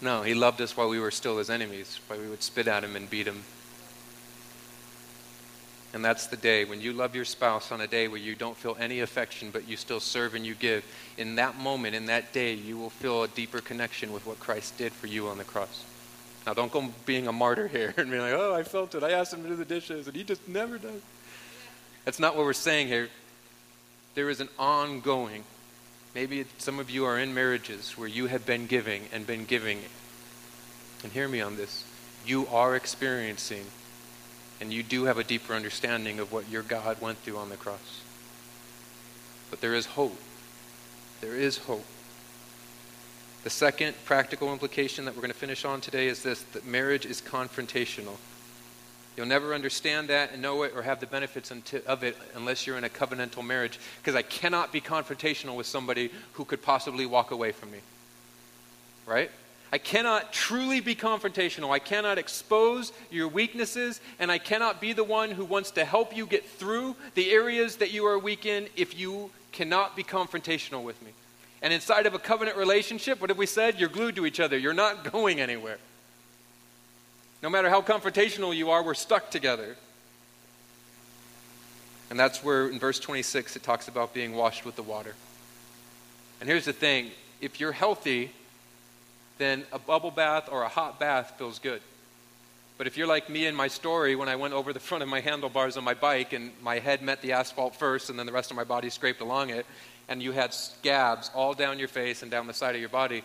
No, 0.00 0.22
he 0.22 0.32
loved 0.32 0.62
us 0.62 0.74
while 0.74 0.88
we 0.88 0.98
were 0.98 1.10
still 1.10 1.36
his 1.36 1.50
enemies, 1.50 2.00
while 2.06 2.18
we 2.18 2.30
would 2.30 2.42
spit 2.42 2.66
at 2.66 2.82
him 2.82 2.96
and 2.96 3.10
beat 3.10 3.26
him. 3.26 3.42
And 5.92 6.04
that's 6.04 6.26
the 6.26 6.36
day 6.36 6.64
when 6.64 6.80
you 6.80 6.92
love 6.92 7.14
your 7.14 7.24
spouse 7.24 7.72
on 7.72 7.80
a 7.80 7.86
day 7.86 8.08
where 8.08 8.20
you 8.20 8.34
don't 8.34 8.56
feel 8.56 8.76
any 8.78 9.00
affection, 9.00 9.50
but 9.50 9.68
you 9.68 9.76
still 9.76 10.00
serve 10.00 10.34
and 10.34 10.44
you 10.44 10.54
give. 10.54 10.84
In 11.16 11.36
that 11.36 11.56
moment, 11.56 11.94
in 11.94 12.06
that 12.06 12.32
day, 12.32 12.52
you 12.52 12.76
will 12.76 12.90
feel 12.90 13.22
a 13.22 13.28
deeper 13.28 13.60
connection 13.60 14.12
with 14.12 14.26
what 14.26 14.38
Christ 14.38 14.76
did 14.76 14.92
for 14.92 15.06
you 15.06 15.28
on 15.28 15.38
the 15.38 15.44
cross. 15.44 15.84
Now, 16.46 16.54
don't 16.54 16.70
go 16.70 16.90
being 17.06 17.28
a 17.28 17.32
martyr 17.32 17.68
here 17.68 17.94
and 17.96 18.10
be 18.10 18.18
like, 18.18 18.32
oh, 18.32 18.54
I 18.54 18.62
felt 18.62 18.94
it. 18.94 19.02
I 19.02 19.12
asked 19.12 19.32
him 19.32 19.42
to 19.42 19.48
do 19.48 19.56
the 19.56 19.64
dishes, 19.64 20.06
and 20.06 20.16
he 20.16 20.24
just 20.24 20.46
never 20.46 20.76
does. 20.78 21.00
That's 22.04 22.20
not 22.20 22.36
what 22.36 22.44
we're 22.44 22.52
saying 22.52 22.88
here 22.88 23.08
there 24.16 24.30
is 24.30 24.40
an 24.40 24.48
ongoing. 24.58 25.44
Maybe 26.14 26.46
some 26.56 26.80
of 26.80 26.90
you 26.90 27.04
are 27.04 27.18
in 27.18 27.34
marriages 27.34 27.98
where 27.98 28.08
you 28.08 28.26
have 28.26 28.46
been 28.46 28.66
giving 28.66 29.02
and 29.12 29.26
been 29.26 29.44
giving. 29.44 29.78
And 31.04 31.12
hear 31.12 31.28
me 31.28 31.42
on 31.42 31.56
this. 31.56 31.84
You 32.24 32.48
are 32.48 32.74
experiencing, 32.74 33.66
and 34.60 34.72
you 34.72 34.82
do 34.82 35.04
have 35.04 35.18
a 35.18 35.24
deeper 35.24 35.54
understanding 35.54 36.18
of 36.18 36.32
what 36.32 36.48
your 36.48 36.62
God 36.62 37.00
went 37.00 37.18
through 37.18 37.36
on 37.36 37.48
the 37.48 37.56
cross. 37.56 38.02
But 39.50 39.60
there 39.60 39.74
is 39.74 39.86
hope. 39.86 40.18
There 41.20 41.36
is 41.36 41.58
hope. 41.58 41.84
The 43.44 43.50
second 43.50 43.94
practical 44.04 44.52
implication 44.52 45.04
that 45.04 45.14
we're 45.14 45.20
going 45.20 45.32
to 45.32 45.38
finish 45.38 45.64
on 45.64 45.80
today 45.80 46.08
is 46.08 46.22
this 46.22 46.42
that 46.52 46.66
marriage 46.66 47.06
is 47.06 47.20
confrontational. 47.20 48.16
You'll 49.16 49.26
never 49.26 49.54
understand 49.54 50.08
that 50.08 50.32
and 50.32 50.42
know 50.42 50.62
it 50.64 50.72
or 50.74 50.82
have 50.82 51.00
the 51.00 51.06
benefits 51.06 51.50
of 51.86 52.02
it 52.02 52.16
unless 52.34 52.66
you're 52.66 52.76
in 52.76 52.84
a 52.84 52.88
covenantal 52.88 53.44
marriage 53.44 53.78
because 53.98 54.14
I 54.14 54.22
cannot 54.22 54.72
be 54.72 54.80
confrontational 54.80 55.56
with 55.56 55.66
somebody 55.66 56.10
who 56.32 56.44
could 56.44 56.60
possibly 56.60 57.06
walk 57.06 57.30
away 57.30 57.52
from 57.52 57.70
me. 57.70 57.78
Right? 59.06 59.30
I 59.72 59.78
cannot 59.78 60.32
truly 60.32 60.80
be 60.80 60.94
confrontational. 60.94 61.70
I 61.70 61.80
cannot 61.80 62.18
expose 62.18 62.92
your 63.10 63.28
weaknesses, 63.28 64.00
and 64.18 64.30
I 64.30 64.38
cannot 64.38 64.80
be 64.80 64.92
the 64.92 65.04
one 65.04 65.30
who 65.30 65.44
wants 65.44 65.72
to 65.72 65.84
help 65.84 66.16
you 66.16 66.26
get 66.26 66.48
through 66.48 66.94
the 67.14 67.30
areas 67.30 67.76
that 67.76 67.92
you 67.92 68.06
are 68.06 68.18
weak 68.18 68.46
in 68.46 68.68
if 68.76 68.98
you 68.98 69.30
cannot 69.52 69.96
be 69.96 70.04
confrontational 70.04 70.82
with 70.82 71.00
me. 71.02 71.10
And 71.62 71.72
inside 71.72 72.06
of 72.06 72.14
a 72.14 72.18
covenant 72.18 72.56
relationship, 72.56 73.20
what 73.20 73.30
have 73.30 73.38
we 73.38 73.46
said? 73.46 73.80
You're 73.80 73.88
glued 73.88 74.16
to 74.16 74.26
each 74.26 74.38
other, 74.38 74.56
you're 74.56 74.72
not 74.72 75.04
going 75.12 75.40
anywhere. 75.40 75.78
No 77.42 77.50
matter 77.50 77.68
how 77.68 77.82
confrontational 77.82 78.54
you 78.54 78.70
are, 78.70 78.82
we're 78.82 78.94
stuck 78.94 79.30
together. 79.30 79.76
And 82.08 82.18
that's 82.18 82.42
where 82.42 82.68
in 82.68 82.78
verse 82.78 83.00
26 83.00 83.56
it 83.56 83.62
talks 83.62 83.88
about 83.88 84.14
being 84.14 84.34
washed 84.34 84.64
with 84.64 84.76
the 84.76 84.82
water. 84.82 85.14
And 86.40 86.48
here's 86.48 86.64
the 86.64 86.72
thing 86.72 87.10
if 87.40 87.60
you're 87.60 87.72
healthy, 87.72 88.30
then 89.38 89.64
a 89.72 89.78
bubble 89.78 90.10
bath 90.10 90.48
or 90.50 90.62
a 90.62 90.68
hot 90.68 90.98
bath 90.98 91.34
feels 91.38 91.58
good. 91.58 91.82
But 92.78 92.86
if 92.86 92.96
you're 92.96 93.06
like 93.06 93.30
me 93.30 93.46
in 93.46 93.54
my 93.54 93.68
story, 93.68 94.16
when 94.16 94.28
I 94.28 94.36
went 94.36 94.54
over 94.54 94.72
the 94.72 94.80
front 94.88 95.02
of 95.02 95.08
my 95.08 95.20
handlebars 95.20 95.76
on 95.76 95.84
my 95.84 95.94
bike 95.94 96.32
and 96.32 96.50
my 96.62 96.78
head 96.78 97.02
met 97.02 97.22
the 97.22 97.32
asphalt 97.32 97.76
first 97.76 98.10
and 98.10 98.18
then 98.18 98.26
the 98.26 98.32
rest 98.32 98.50
of 98.50 98.56
my 98.56 98.64
body 98.64 98.90
scraped 98.90 99.20
along 99.20 99.50
it, 99.50 99.66
and 100.08 100.22
you 100.22 100.32
had 100.32 100.54
scabs 100.54 101.30
all 101.34 101.54
down 101.54 101.78
your 101.78 101.88
face 101.88 102.22
and 102.22 102.30
down 102.30 102.46
the 102.46 102.54
side 102.54 102.74
of 102.74 102.80
your 102.80 102.90
body, 102.90 103.22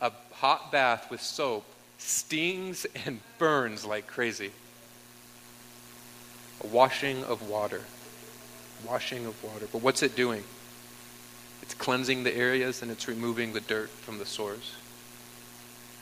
a 0.00 0.12
hot 0.32 0.70
bath 0.70 1.10
with 1.10 1.20
soap 1.20 1.64
stings 1.98 2.86
and 3.06 3.20
burns 3.38 3.84
like 3.84 4.06
crazy. 4.06 4.50
A 6.62 6.66
washing 6.68 7.24
of 7.24 7.48
water. 7.48 7.82
Washing 8.86 9.26
of 9.26 9.42
water. 9.42 9.68
But 9.72 9.82
what's 9.82 10.02
it 10.02 10.14
doing? 10.16 10.44
It's 11.62 11.74
cleansing 11.74 12.24
the 12.24 12.34
areas 12.34 12.82
and 12.82 12.90
it's 12.90 13.08
removing 13.08 13.52
the 13.52 13.60
dirt 13.60 13.88
from 13.88 14.18
the 14.18 14.26
sores. 14.26 14.72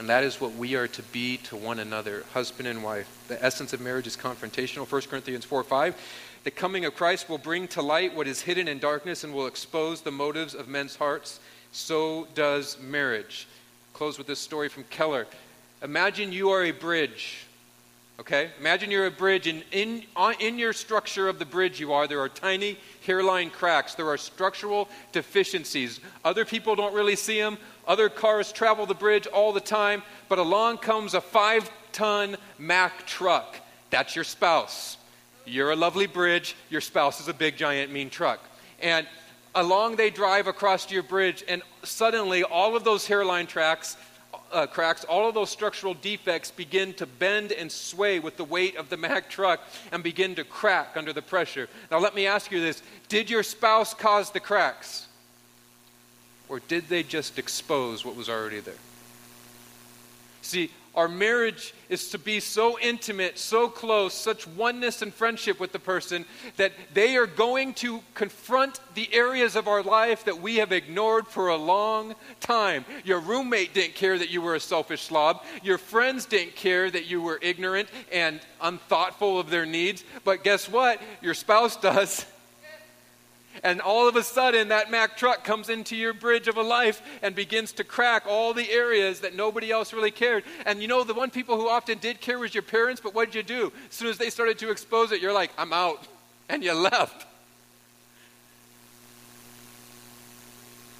And 0.01 0.09
that 0.09 0.24
is 0.24 0.40
what 0.40 0.55
we 0.55 0.76
are 0.76 0.88
to 0.88 1.03
be 1.03 1.36
to 1.36 1.57
one 1.57 1.78
another, 1.78 2.24
husband 2.32 2.66
and 2.66 2.82
wife. 2.82 3.07
The 3.28 3.44
essence 3.44 3.74
of 3.74 3.82
marriage 3.82 4.07
is 4.07 4.16
confrontational. 4.16 4.90
1 4.90 5.03
Corinthians 5.03 5.44
4 5.44 5.62
5. 5.62 5.94
The 6.42 6.51
coming 6.51 6.86
of 6.86 6.94
Christ 6.94 7.28
will 7.28 7.36
bring 7.36 7.68
to 7.68 7.82
light 7.82 8.16
what 8.16 8.26
is 8.26 8.40
hidden 8.40 8.66
in 8.66 8.78
darkness 8.78 9.24
and 9.24 9.34
will 9.34 9.46
expose 9.46 10.01
the 10.01 10.11
motives 10.11 10.55
of 10.55 10.68
men's 10.68 10.96
hearts. 10.96 11.38
So 11.72 12.26
does 12.34 12.80
marriage. 12.80 13.46
Close 13.92 14.16
with 14.16 14.26
this 14.26 14.38
story 14.38 14.70
from 14.70 14.84
Keller. 14.84 15.26
Imagine 15.82 16.32
you 16.32 16.48
are 16.48 16.64
a 16.64 16.70
bridge. 16.70 17.44
Okay? 18.20 18.50
Imagine 18.58 18.90
you're 18.90 19.06
a 19.06 19.10
bridge, 19.10 19.46
and 19.46 19.64
in, 19.72 20.04
in 20.40 20.58
your 20.58 20.74
structure 20.74 21.26
of 21.26 21.38
the 21.38 21.46
bridge 21.46 21.80
you 21.80 21.94
are, 21.94 22.06
there 22.06 22.20
are 22.20 22.28
tiny 22.28 22.76
hairline 23.06 23.48
cracks. 23.48 23.94
There 23.94 24.08
are 24.08 24.18
structural 24.18 24.90
deficiencies. 25.10 26.00
Other 26.22 26.44
people 26.44 26.76
don't 26.76 26.92
really 26.92 27.16
see 27.16 27.40
them. 27.40 27.56
Other 27.88 28.10
cars 28.10 28.52
travel 28.52 28.84
the 28.84 28.94
bridge 28.94 29.26
all 29.26 29.54
the 29.54 29.60
time, 29.60 30.02
but 30.28 30.38
along 30.38 30.78
comes 30.78 31.14
a 31.14 31.20
five 31.22 31.70
ton 31.92 32.36
Mack 32.58 33.06
truck. 33.06 33.56
That's 33.88 34.14
your 34.14 34.24
spouse. 34.24 34.98
You're 35.46 35.70
a 35.70 35.76
lovely 35.76 36.06
bridge, 36.06 36.54
your 36.68 36.82
spouse 36.82 37.22
is 37.22 37.28
a 37.28 37.34
big, 37.34 37.56
giant, 37.56 37.90
mean 37.90 38.10
truck. 38.10 38.40
And 38.82 39.06
along 39.54 39.96
they 39.96 40.10
drive 40.10 40.46
across 40.46 40.90
your 40.92 41.02
bridge, 41.02 41.42
and 41.48 41.62
suddenly 41.84 42.44
all 42.44 42.76
of 42.76 42.84
those 42.84 43.06
hairline 43.06 43.46
tracks, 43.46 43.96
uh, 44.53 44.66
cracks, 44.66 45.05
all 45.05 45.28
of 45.28 45.34
those 45.34 45.51
structural 45.51 45.94
defects 45.94 46.51
begin 46.51 46.92
to 46.94 47.07
bend 47.07 47.53
and 47.53 47.70
sway 47.70 48.18
with 48.18 48.36
the 48.36 48.44
weight 48.44 48.76
of 48.76 48.88
the 48.88 48.96
Mack 48.98 49.30
truck 49.30 49.61
and 49.92 50.03
begin 50.03 50.34
to 50.36 50.44
crack 50.44 50.96
under 50.96 51.12
the 51.12 51.22
pressure. 51.22 51.68
Now, 51.90 51.98
let 51.98 52.14
me 52.14 52.26
ask 52.26 52.51
you 52.51 52.61
this 52.61 52.82
Did 53.09 53.30
your 53.30 53.42
spouse 53.42 53.94
cause 53.94 54.30
the 54.30 54.40
cracks? 54.40 55.07
Or 56.48 56.59
did 56.59 56.88
they 56.88 57.05
just 57.05 57.38
expose 57.38 58.05
what 58.05 58.16
was 58.16 58.28
already 58.28 58.59
there? 58.59 58.74
See, 60.42 60.70
our 60.95 61.07
marriage 61.07 61.72
is 61.88 62.11
to 62.11 62.18
be 62.18 62.41
so 62.41 62.78
intimate, 62.80 63.38
so 63.38 63.68
close, 63.68 64.12
such 64.12 64.47
oneness 64.47 65.03
and 65.03 65.14
friendship 65.14 65.61
with 65.61 65.70
the 65.70 65.78
person 65.78 66.24
that 66.57 66.72
they 66.93 67.16
are 67.16 67.26
going 67.26 67.74
to 67.74 68.01
confront 68.14 68.80
the 68.95 69.09
areas 69.14 69.55
of 69.55 69.68
our 69.68 69.84
life 69.84 70.24
that 70.24 70.41
we 70.41 70.57
have 70.57 70.72
ignored 70.72 71.28
for 71.28 71.49
a 71.49 71.57
long 71.57 72.16
time. 72.41 72.84
Your 73.05 73.20
roommate 73.20 73.72
didn't 73.72 73.95
care 73.95 74.18
that 74.18 74.30
you 74.30 74.43
were 74.43 74.57
a 74.57 74.61
selfish 74.61 75.03
slob. 75.03 75.45
Your 75.62 75.78
friends 75.78 76.26
didn't 76.26 76.57
care 76.57 76.91
that 76.91 77.07
you 77.07 77.22
were 77.22 77.38
ignorant 77.41 77.88
and 78.11 78.41
unthoughtful 78.61 79.38
of 79.38 79.49
their 79.49 79.66
needs. 79.66 80.05
But 80.24 80.43
guess 80.43 80.68
what? 80.68 81.01
Your 81.22 81.34
spouse 81.34 81.76
does. 81.80 82.26
And 83.62 83.80
all 83.80 84.08
of 84.08 84.16
a 84.16 84.22
sudden, 84.22 84.68
that 84.68 84.90
Mack 84.90 85.16
truck 85.16 85.44
comes 85.44 85.68
into 85.68 85.94
your 85.94 86.14
bridge 86.14 86.48
of 86.48 86.56
a 86.56 86.62
life 86.62 87.02
and 87.22 87.34
begins 87.34 87.72
to 87.72 87.84
crack 87.84 88.24
all 88.26 88.54
the 88.54 88.70
areas 88.70 89.20
that 89.20 89.34
nobody 89.34 89.70
else 89.70 89.92
really 89.92 90.11
cared. 90.11 90.44
And 90.64 90.80
you 90.80 90.88
know, 90.88 91.04
the 91.04 91.14
one 91.14 91.30
people 91.30 91.56
who 91.56 91.68
often 91.68 91.98
did 91.98 92.20
care 92.20 92.38
was 92.38 92.54
your 92.54 92.62
parents, 92.62 93.00
but 93.02 93.14
what 93.14 93.26
did 93.26 93.34
you 93.34 93.42
do? 93.42 93.72
As 93.88 93.94
soon 93.94 94.08
as 94.08 94.18
they 94.18 94.30
started 94.30 94.58
to 94.61 94.70
expose 94.70 95.12
it, 95.12 95.20
you're 95.20 95.32
like, 95.32 95.50
I'm 95.58 95.72
out. 95.72 96.06
And 96.50 96.64
you 96.64 96.74
left. 96.74 97.26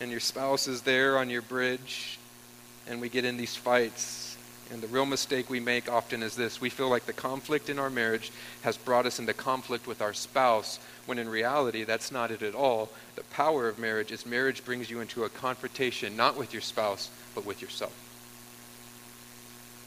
And 0.01 0.13
your 0.13 0.21
spouse 0.21 0.69
is 0.69 0.83
there 0.83 1.19
on 1.19 1.29
your 1.29 1.43
bridge, 1.43 2.21
and 2.87 3.01
we 3.01 3.09
get 3.09 3.25
in 3.25 3.37
these 3.37 3.57
fights. 3.57 4.20
And 4.73 4.81
the 4.81 4.89
real 4.89 5.07
mistake 5.07 5.51
we 5.51 5.59
make 5.59 5.91
often 5.91 6.23
is 6.23 6.37
this 6.37 6.61
we 6.61 6.71
feel 6.71 6.89
like 6.89 7.07
the 7.07 7.13
conflict 7.13 7.69
in 7.69 7.79
our 7.79 7.91
marriage 7.91 8.31
has 8.63 8.77
brought 8.77 9.07
us 9.07 9.19
into 9.19 9.35
conflict 9.35 9.87
with 9.87 10.01
our 10.01 10.15
spouse 10.15 10.79
when 11.07 11.19
in 11.19 11.29
reality, 11.29 11.83
that's 11.83 12.13
not 12.13 12.31
it 12.31 12.43
at 12.43 12.55
all. 12.55 12.89
The 13.17 13.25
power 13.25 13.69
of 13.69 13.81
marriage 13.81 14.13
is 14.13 14.25
marriage 14.25 14.65
brings 14.65 14.89
you 14.89 15.01
into 15.01 15.25
a 15.25 15.29
confrontation, 15.29 16.17
not 16.17 16.37
with 16.37 16.53
your 16.53 16.63
spouse, 16.63 17.11
but 17.35 17.45
with 17.45 17.61
yourself. 17.61 17.93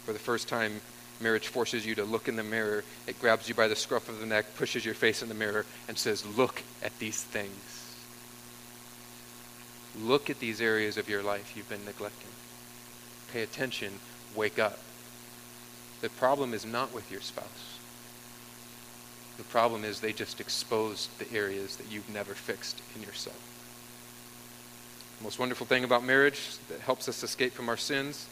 For 0.06 0.12
the 0.12 0.20
first 0.20 0.50
time, 0.50 0.82
marriage 1.22 1.48
forces 1.48 1.86
you 1.86 1.96
to 1.96 2.04
look 2.04 2.28
in 2.28 2.36
the 2.36 2.44
mirror. 2.44 2.84
It 3.08 3.22
grabs 3.22 3.48
you 3.48 3.56
by 3.56 3.70
the 3.70 3.76
scruff 3.76 4.10
of 4.10 4.20
the 4.20 4.26
neck, 4.26 4.46
pushes 4.58 4.84
your 4.84 4.96
face 4.96 5.24
in 5.24 5.30
the 5.30 5.36
mirror, 5.36 5.66
and 5.88 5.98
says, 5.98 6.26
Look 6.26 6.62
at 6.82 6.98
these 7.00 7.24
things. 7.24 7.96
Look 9.98 10.30
at 10.30 10.40
these 10.40 10.60
areas 10.60 10.98
of 10.98 11.08
your 11.08 11.24
life 11.24 11.54
you've 11.56 11.70
been 11.70 11.86
neglecting. 11.86 12.32
Pay 13.32 13.44
attention. 13.44 13.94
Wake 14.36 14.60
up. 14.60 14.80
The 16.02 16.10
problem 16.10 16.54
is 16.54 16.66
not 16.66 16.94
with 16.94 17.12
your 17.12 17.22
spouse. 17.22 17.80
The 19.38 19.44
problem 19.44 19.84
is 19.84 20.00
they 20.00 20.14
just 20.14 20.40
exposed 20.40 21.18
the 21.18 21.32
areas 21.36 21.78
that 21.78 21.92
you've 21.92 22.10
never 22.10 22.34
fixed 22.34 22.82
in 22.96 23.02
yourself. 23.02 23.40
The 25.18 25.24
most 25.24 25.40
wonderful 25.40 25.66
thing 25.66 25.84
about 25.84 26.04
marriage 26.04 26.58
that 26.70 26.82
helps 26.82 27.08
us 27.08 27.24
escape 27.24 27.54
from 27.54 27.70
our 27.70 27.78
sins 27.78 28.28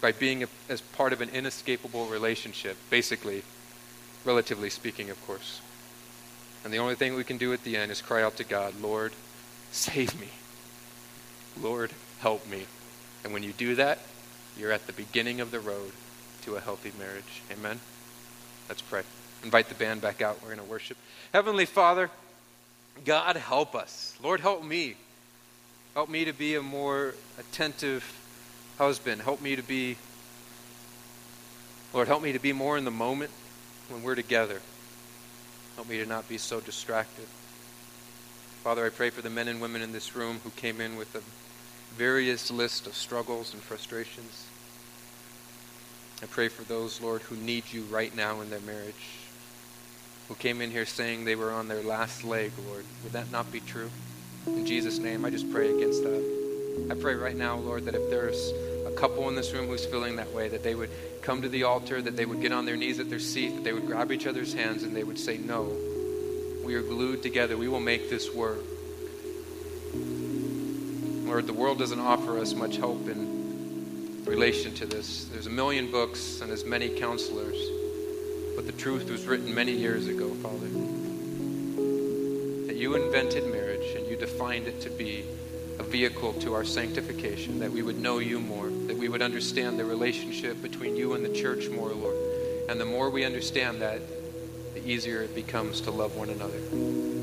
by 0.00 0.12
being 0.12 0.42
a, 0.44 0.46
as 0.68 0.80
part 0.80 1.12
of 1.12 1.20
an 1.20 1.28
inescapable 1.30 2.06
relationship, 2.06 2.76
basically, 2.90 3.42
relatively 4.24 4.70
speaking, 4.70 5.10
of 5.10 5.26
course. 5.26 5.60
And 6.64 6.72
the 6.72 6.78
only 6.78 6.94
thing 6.94 7.14
we 7.14 7.24
can 7.24 7.36
do 7.36 7.52
at 7.52 7.64
the 7.64 7.76
end 7.76 7.92
is 7.92 8.00
cry 8.00 8.22
out 8.22 8.36
to 8.36 8.44
God, 8.44 8.80
Lord, 8.80 9.12
save 9.70 10.18
me. 10.18 10.28
Lord, 11.60 11.90
help 12.20 12.46
me. 12.48 12.66
And 13.24 13.32
when 13.32 13.42
you 13.42 13.52
do 13.52 13.74
that, 13.76 13.98
you're 14.58 14.70
at 14.70 14.86
the 14.86 14.92
beginning 14.92 15.40
of 15.40 15.50
the 15.50 15.58
road 15.58 15.92
to 16.42 16.56
a 16.56 16.60
healthy 16.60 16.92
marriage. 16.98 17.42
Amen. 17.50 17.80
Let's 18.68 18.82
pray. 18.82 19.02
Invite 19.42 19.68
the 19.68 19.74
band 19.74 20.00
back 20.00 20.22
out. 20.22 20.40
We're 20.42 20.54
going 20.54 20.58
to 20.58 20.64
worship. 20.64 20.96
Heavenly 21.32 21.64
Father, 21.64 22.10
God, 23.04 23.36
help 23.36 23.74
us. 23.74 24.16
Lord, 24.22 24.40
help 24.40 24.62
me. 24.62 24.96
Help 25.94 26.08
me 26.08 26.24
to 26.26 26.32
be 26.32 26.54
a 26.54 26.62
more 26.62 27.14
attentive 27.38 28.04
husband. 28.78 29.22
Help 29.22 29.40
me 29.40 29.56
to 29.56 29.62
be, 29.62 29.96
Lord, 31.92 32.08
help 32.08 32.22
me 32.22 32.32
to 32.32 32.38
be 32.38 32.52
more 32.52 32.76
in 32.76 32.84
the 32.84 32.90
moment 32.90 33.30
when 33.88 34.02
we're 34.02 34.14
together. 34.14 34.60
Help 35.76 35.88
me 35.88 35.98
to 35.98 36.06
not 36.06 36.28
be 36.28 36.38
so 36.38 36.60
distracted. 36.60 37.26
Father, 38.62 38.86
I 38.86 38.88
pray 38.88 39.10
for 39.10 39.22
the 39.22 39.30
men 39.30 39.48
and 39.48 39.60
women 39.60 39.82
in 39.82 39.92
this 39.92 40.14
room 40.16 40.40
who 40.42 40.50
came 40.50 40.80
in 40.80 40.96
with 40.96 41.14
a 41.14 41.20
various 41.96 42.50
list 42.50 42.86
of 42.86 42.94
struggles 42.94 43.54
and 43.54 43.62
frustrations. 43.62 44.46
I 46.22 46.26
pray 46.26 46.48
for 46.48 46.62
those, 46.64 47.00
Lord, 47.00 47.22
who 47.22 47.36
need 47.36 47.64
you 47.72 47.82
right 47.82 48.14
now 48.16 48.40
in 48.40 48.50
their 48.50 48.60
marriage, 48.60 48.94
who 50.28 50.34
came 50.34 50.60
in 50.60 50.70
here 50.70 50.86
saying 50.86 51.24
they 51.24 51.36
were 51.36 51.52
on 51.52 51.68
their 51.68 51.82
last 51.82 52.24
leg, 52.24 52.52
Lord. 52.66 52.84
Would 53.02 53.12
that 53.12 53.30
not 53.30 53.50
be 53.52 53.60
true? 53.60 53.90
In 54.46 54.66
Jesus' 54.66 54.98
name, 54.98 55.24
I 55.24 55.30
just 55.30 55.50
pray 55.52 55.74
against 55.74 56.02
that. 56.02 56.88
I 56.90 56.94
pray 56.94 57.14
right 57.14 57.36
now, 57.36 57.56
Lord, 57.56 57.84
that 57.84 57.94
if 57.94 58.10
there's 58.10 58.52
a 58.86 58.92
couple 58.96 59.28
in 59.28 59.36
this 59.36 59.52
room 59.52 59.66
who's 59.68 59.86
feeling 59.86 60.16
that 60.16 60.32
way, 60.32 60.48
that 60.48 60.62
they 60.62 60.74
would 60.74 60.90
come 61.22 61.42
to 61.42 61.48
the 61.48 61.62
altar, 61.62 62.02
that 62.02 62.16
they 62.16 62.26
would 62.26 62.40
get 62.40 62.52
on 62.52 62.66
their 62.66 62.76
knees 62.76 62.98
at 62.98 63.08
their 63.08 63.20
seat, 63.20 63.54
that 63.54 63.64
they 63.64 63.72
would 63.72 63.86
grab 63.86 64.10
each 64.10 64.26
other's 64.26 64.52
hands, 64.52 64.82
and 64.82 64.94
they 64.94 65.04
would 65.04 65.18
say, 65.18 65.38
No, 65.38 65.72
we 66.64 66.74
are 66.74 66.82
glued 66.82 67.22
together. 67.22 67.56
We 67.56 67.68
will 67.68 67.80
make 67.80 68.10
this 68.10 68.34
work. 68.34 68.58
Lord, 71.34 71.48
the 71.48 71.52
world 71.52 71.80
doesn't 71.80 71.98
offer 71.98 72.38
us 72.38 72.54
much 72.54 72.76
hope 72.76 73.08
in 73.08 74.22
relation 74.24 74.72
to 74.74 74.86
this. 74.86 75.24
There's 75.24 75.48
a 75.48 75.50
million 75.50 75.90
books 75.90 76.40
and 76.40 76.52
as 76.52 76.64
many 76.64 76.90
counselors, 76.90 77.56
but 78.54 78.66
the 78.66 78.72
truth 78.72 79.10
was 79.10 79.26
written 79.26 79.52
many 79.52 79.72
years 79.72 80.06
ago, 80.06 80.32
Father. 80.34 80.68
That 82.68 82.76
you 82.76 82.94
invented 82.94 83.50
marriage 83.50 83.96
and 83.96 84.06
you 84.06 84.14
defined 84.14 84.68
it 84.68 84.80
to 84.82 84.90
be 84.90 85.24
a 85.80 85.82
vehicle 85.82 86.34
to 86.34 86.54
our 86.54 86.64
sanctification, 86.64 87.58
that 87.58 87.72
we 87.72 87.82
would 87.82 87.98
know 87.98 88.20
you 88.20 88.38
more, 88.38 88.68
that 88.86 88.96
we 88.96 89.08
would 89.08 89.20
understand 89.20 89.76
the 89.76 89.84
relationship 89.84 90.62
between 90.62 90.94
you 90.94 91.14
and 91.14 91.24
the 91.24 91.32
church 91.32 91.68
more, 91.68 91.92
Lord. 91.92 92.14
And 92.68 92.80
the 92.80 92.84
more 92.84 93.10
we 93.10 93.24
understand 93.24 93.82
that, 93.82 94.00
the 94.74 94.88
easier 94.88 95.22
it 95.22 95.34
becomes 95.34 95.80
to 95.80 95.90
love 95.90 96.14
one 96.14 96.30
another. 96.30 97.13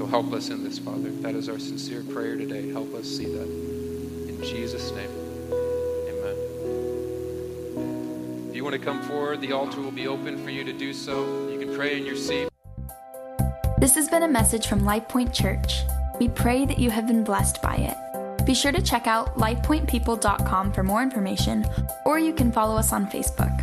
So 0.00 0.06
help 0.06 0.32
us 0.32 0.48
in 0.48 0.64
this, 0.64 0.78
Father. 0.78 1.10
That 1.10 1.34
is 1.34 1.50
our 1.50 1.58
sincere 1.58 2.02
prayer 2.02 2.34
today. 2.34 2.70
Help 2.70 2.94
us 2.94 3.06
see 3.06 3.26
that. 3.26 3.46
In 4.30 4.42
Jesus' 4.42 4.90
name. 4.92 5.10
Amen. 6.08 6.36
If 8.48 8.56
you 8.56 8.64
want 8.64 8.76
to 8.76 8.80
come 8.80 9.02
forward, 9.02 9.42
the 9.42 9.52
altar 9.52 9.82
will 9.82 9.90
be 9.90 10.06
open 10.08 10.42
for 10.42 10.48
you 10.48 10.64
to 10.64 10.72
do 10.72 10.94
so. 10.94 11.50
You 11.50 11.58
can 11.58 11.76
pray 11.76 11.98
in 11.98 12.06
your 12.06 12.16
seat. 12.16 12.48
This 13.76 13.94
has 13.94 14.08
been 14.08 14.22
a 14.22 14.28
message 14.28 14.68
from 14.68 14.80
LifePoint 14.80 15.34
Church. 15.34 15.82
We 16.18 16.30
pray 16.30 16.64
that 16.64 16.78
you 16.78 16.88
have 16.88 17.06
been 17.06 17.22
blessed 17.22 17.60
by 17.60 17.76
it. 17.76 18.46
Be 18.46 18.54
sure 18.54 18.72
to 18.72 18.80
check 18.80 19.06
out 19.06 19.36
lifepointpeople.com 19.36 20.72
for 20.72 20.82
more 20.82 21.02
information, 21.02 21.66
or 22.06 22.18
you 22.18 22.32
can 22.32 22.50
follow 22.50 22.74
us 22.74 22.94
on 22.94 23.06
Facebook. 23.08 23.59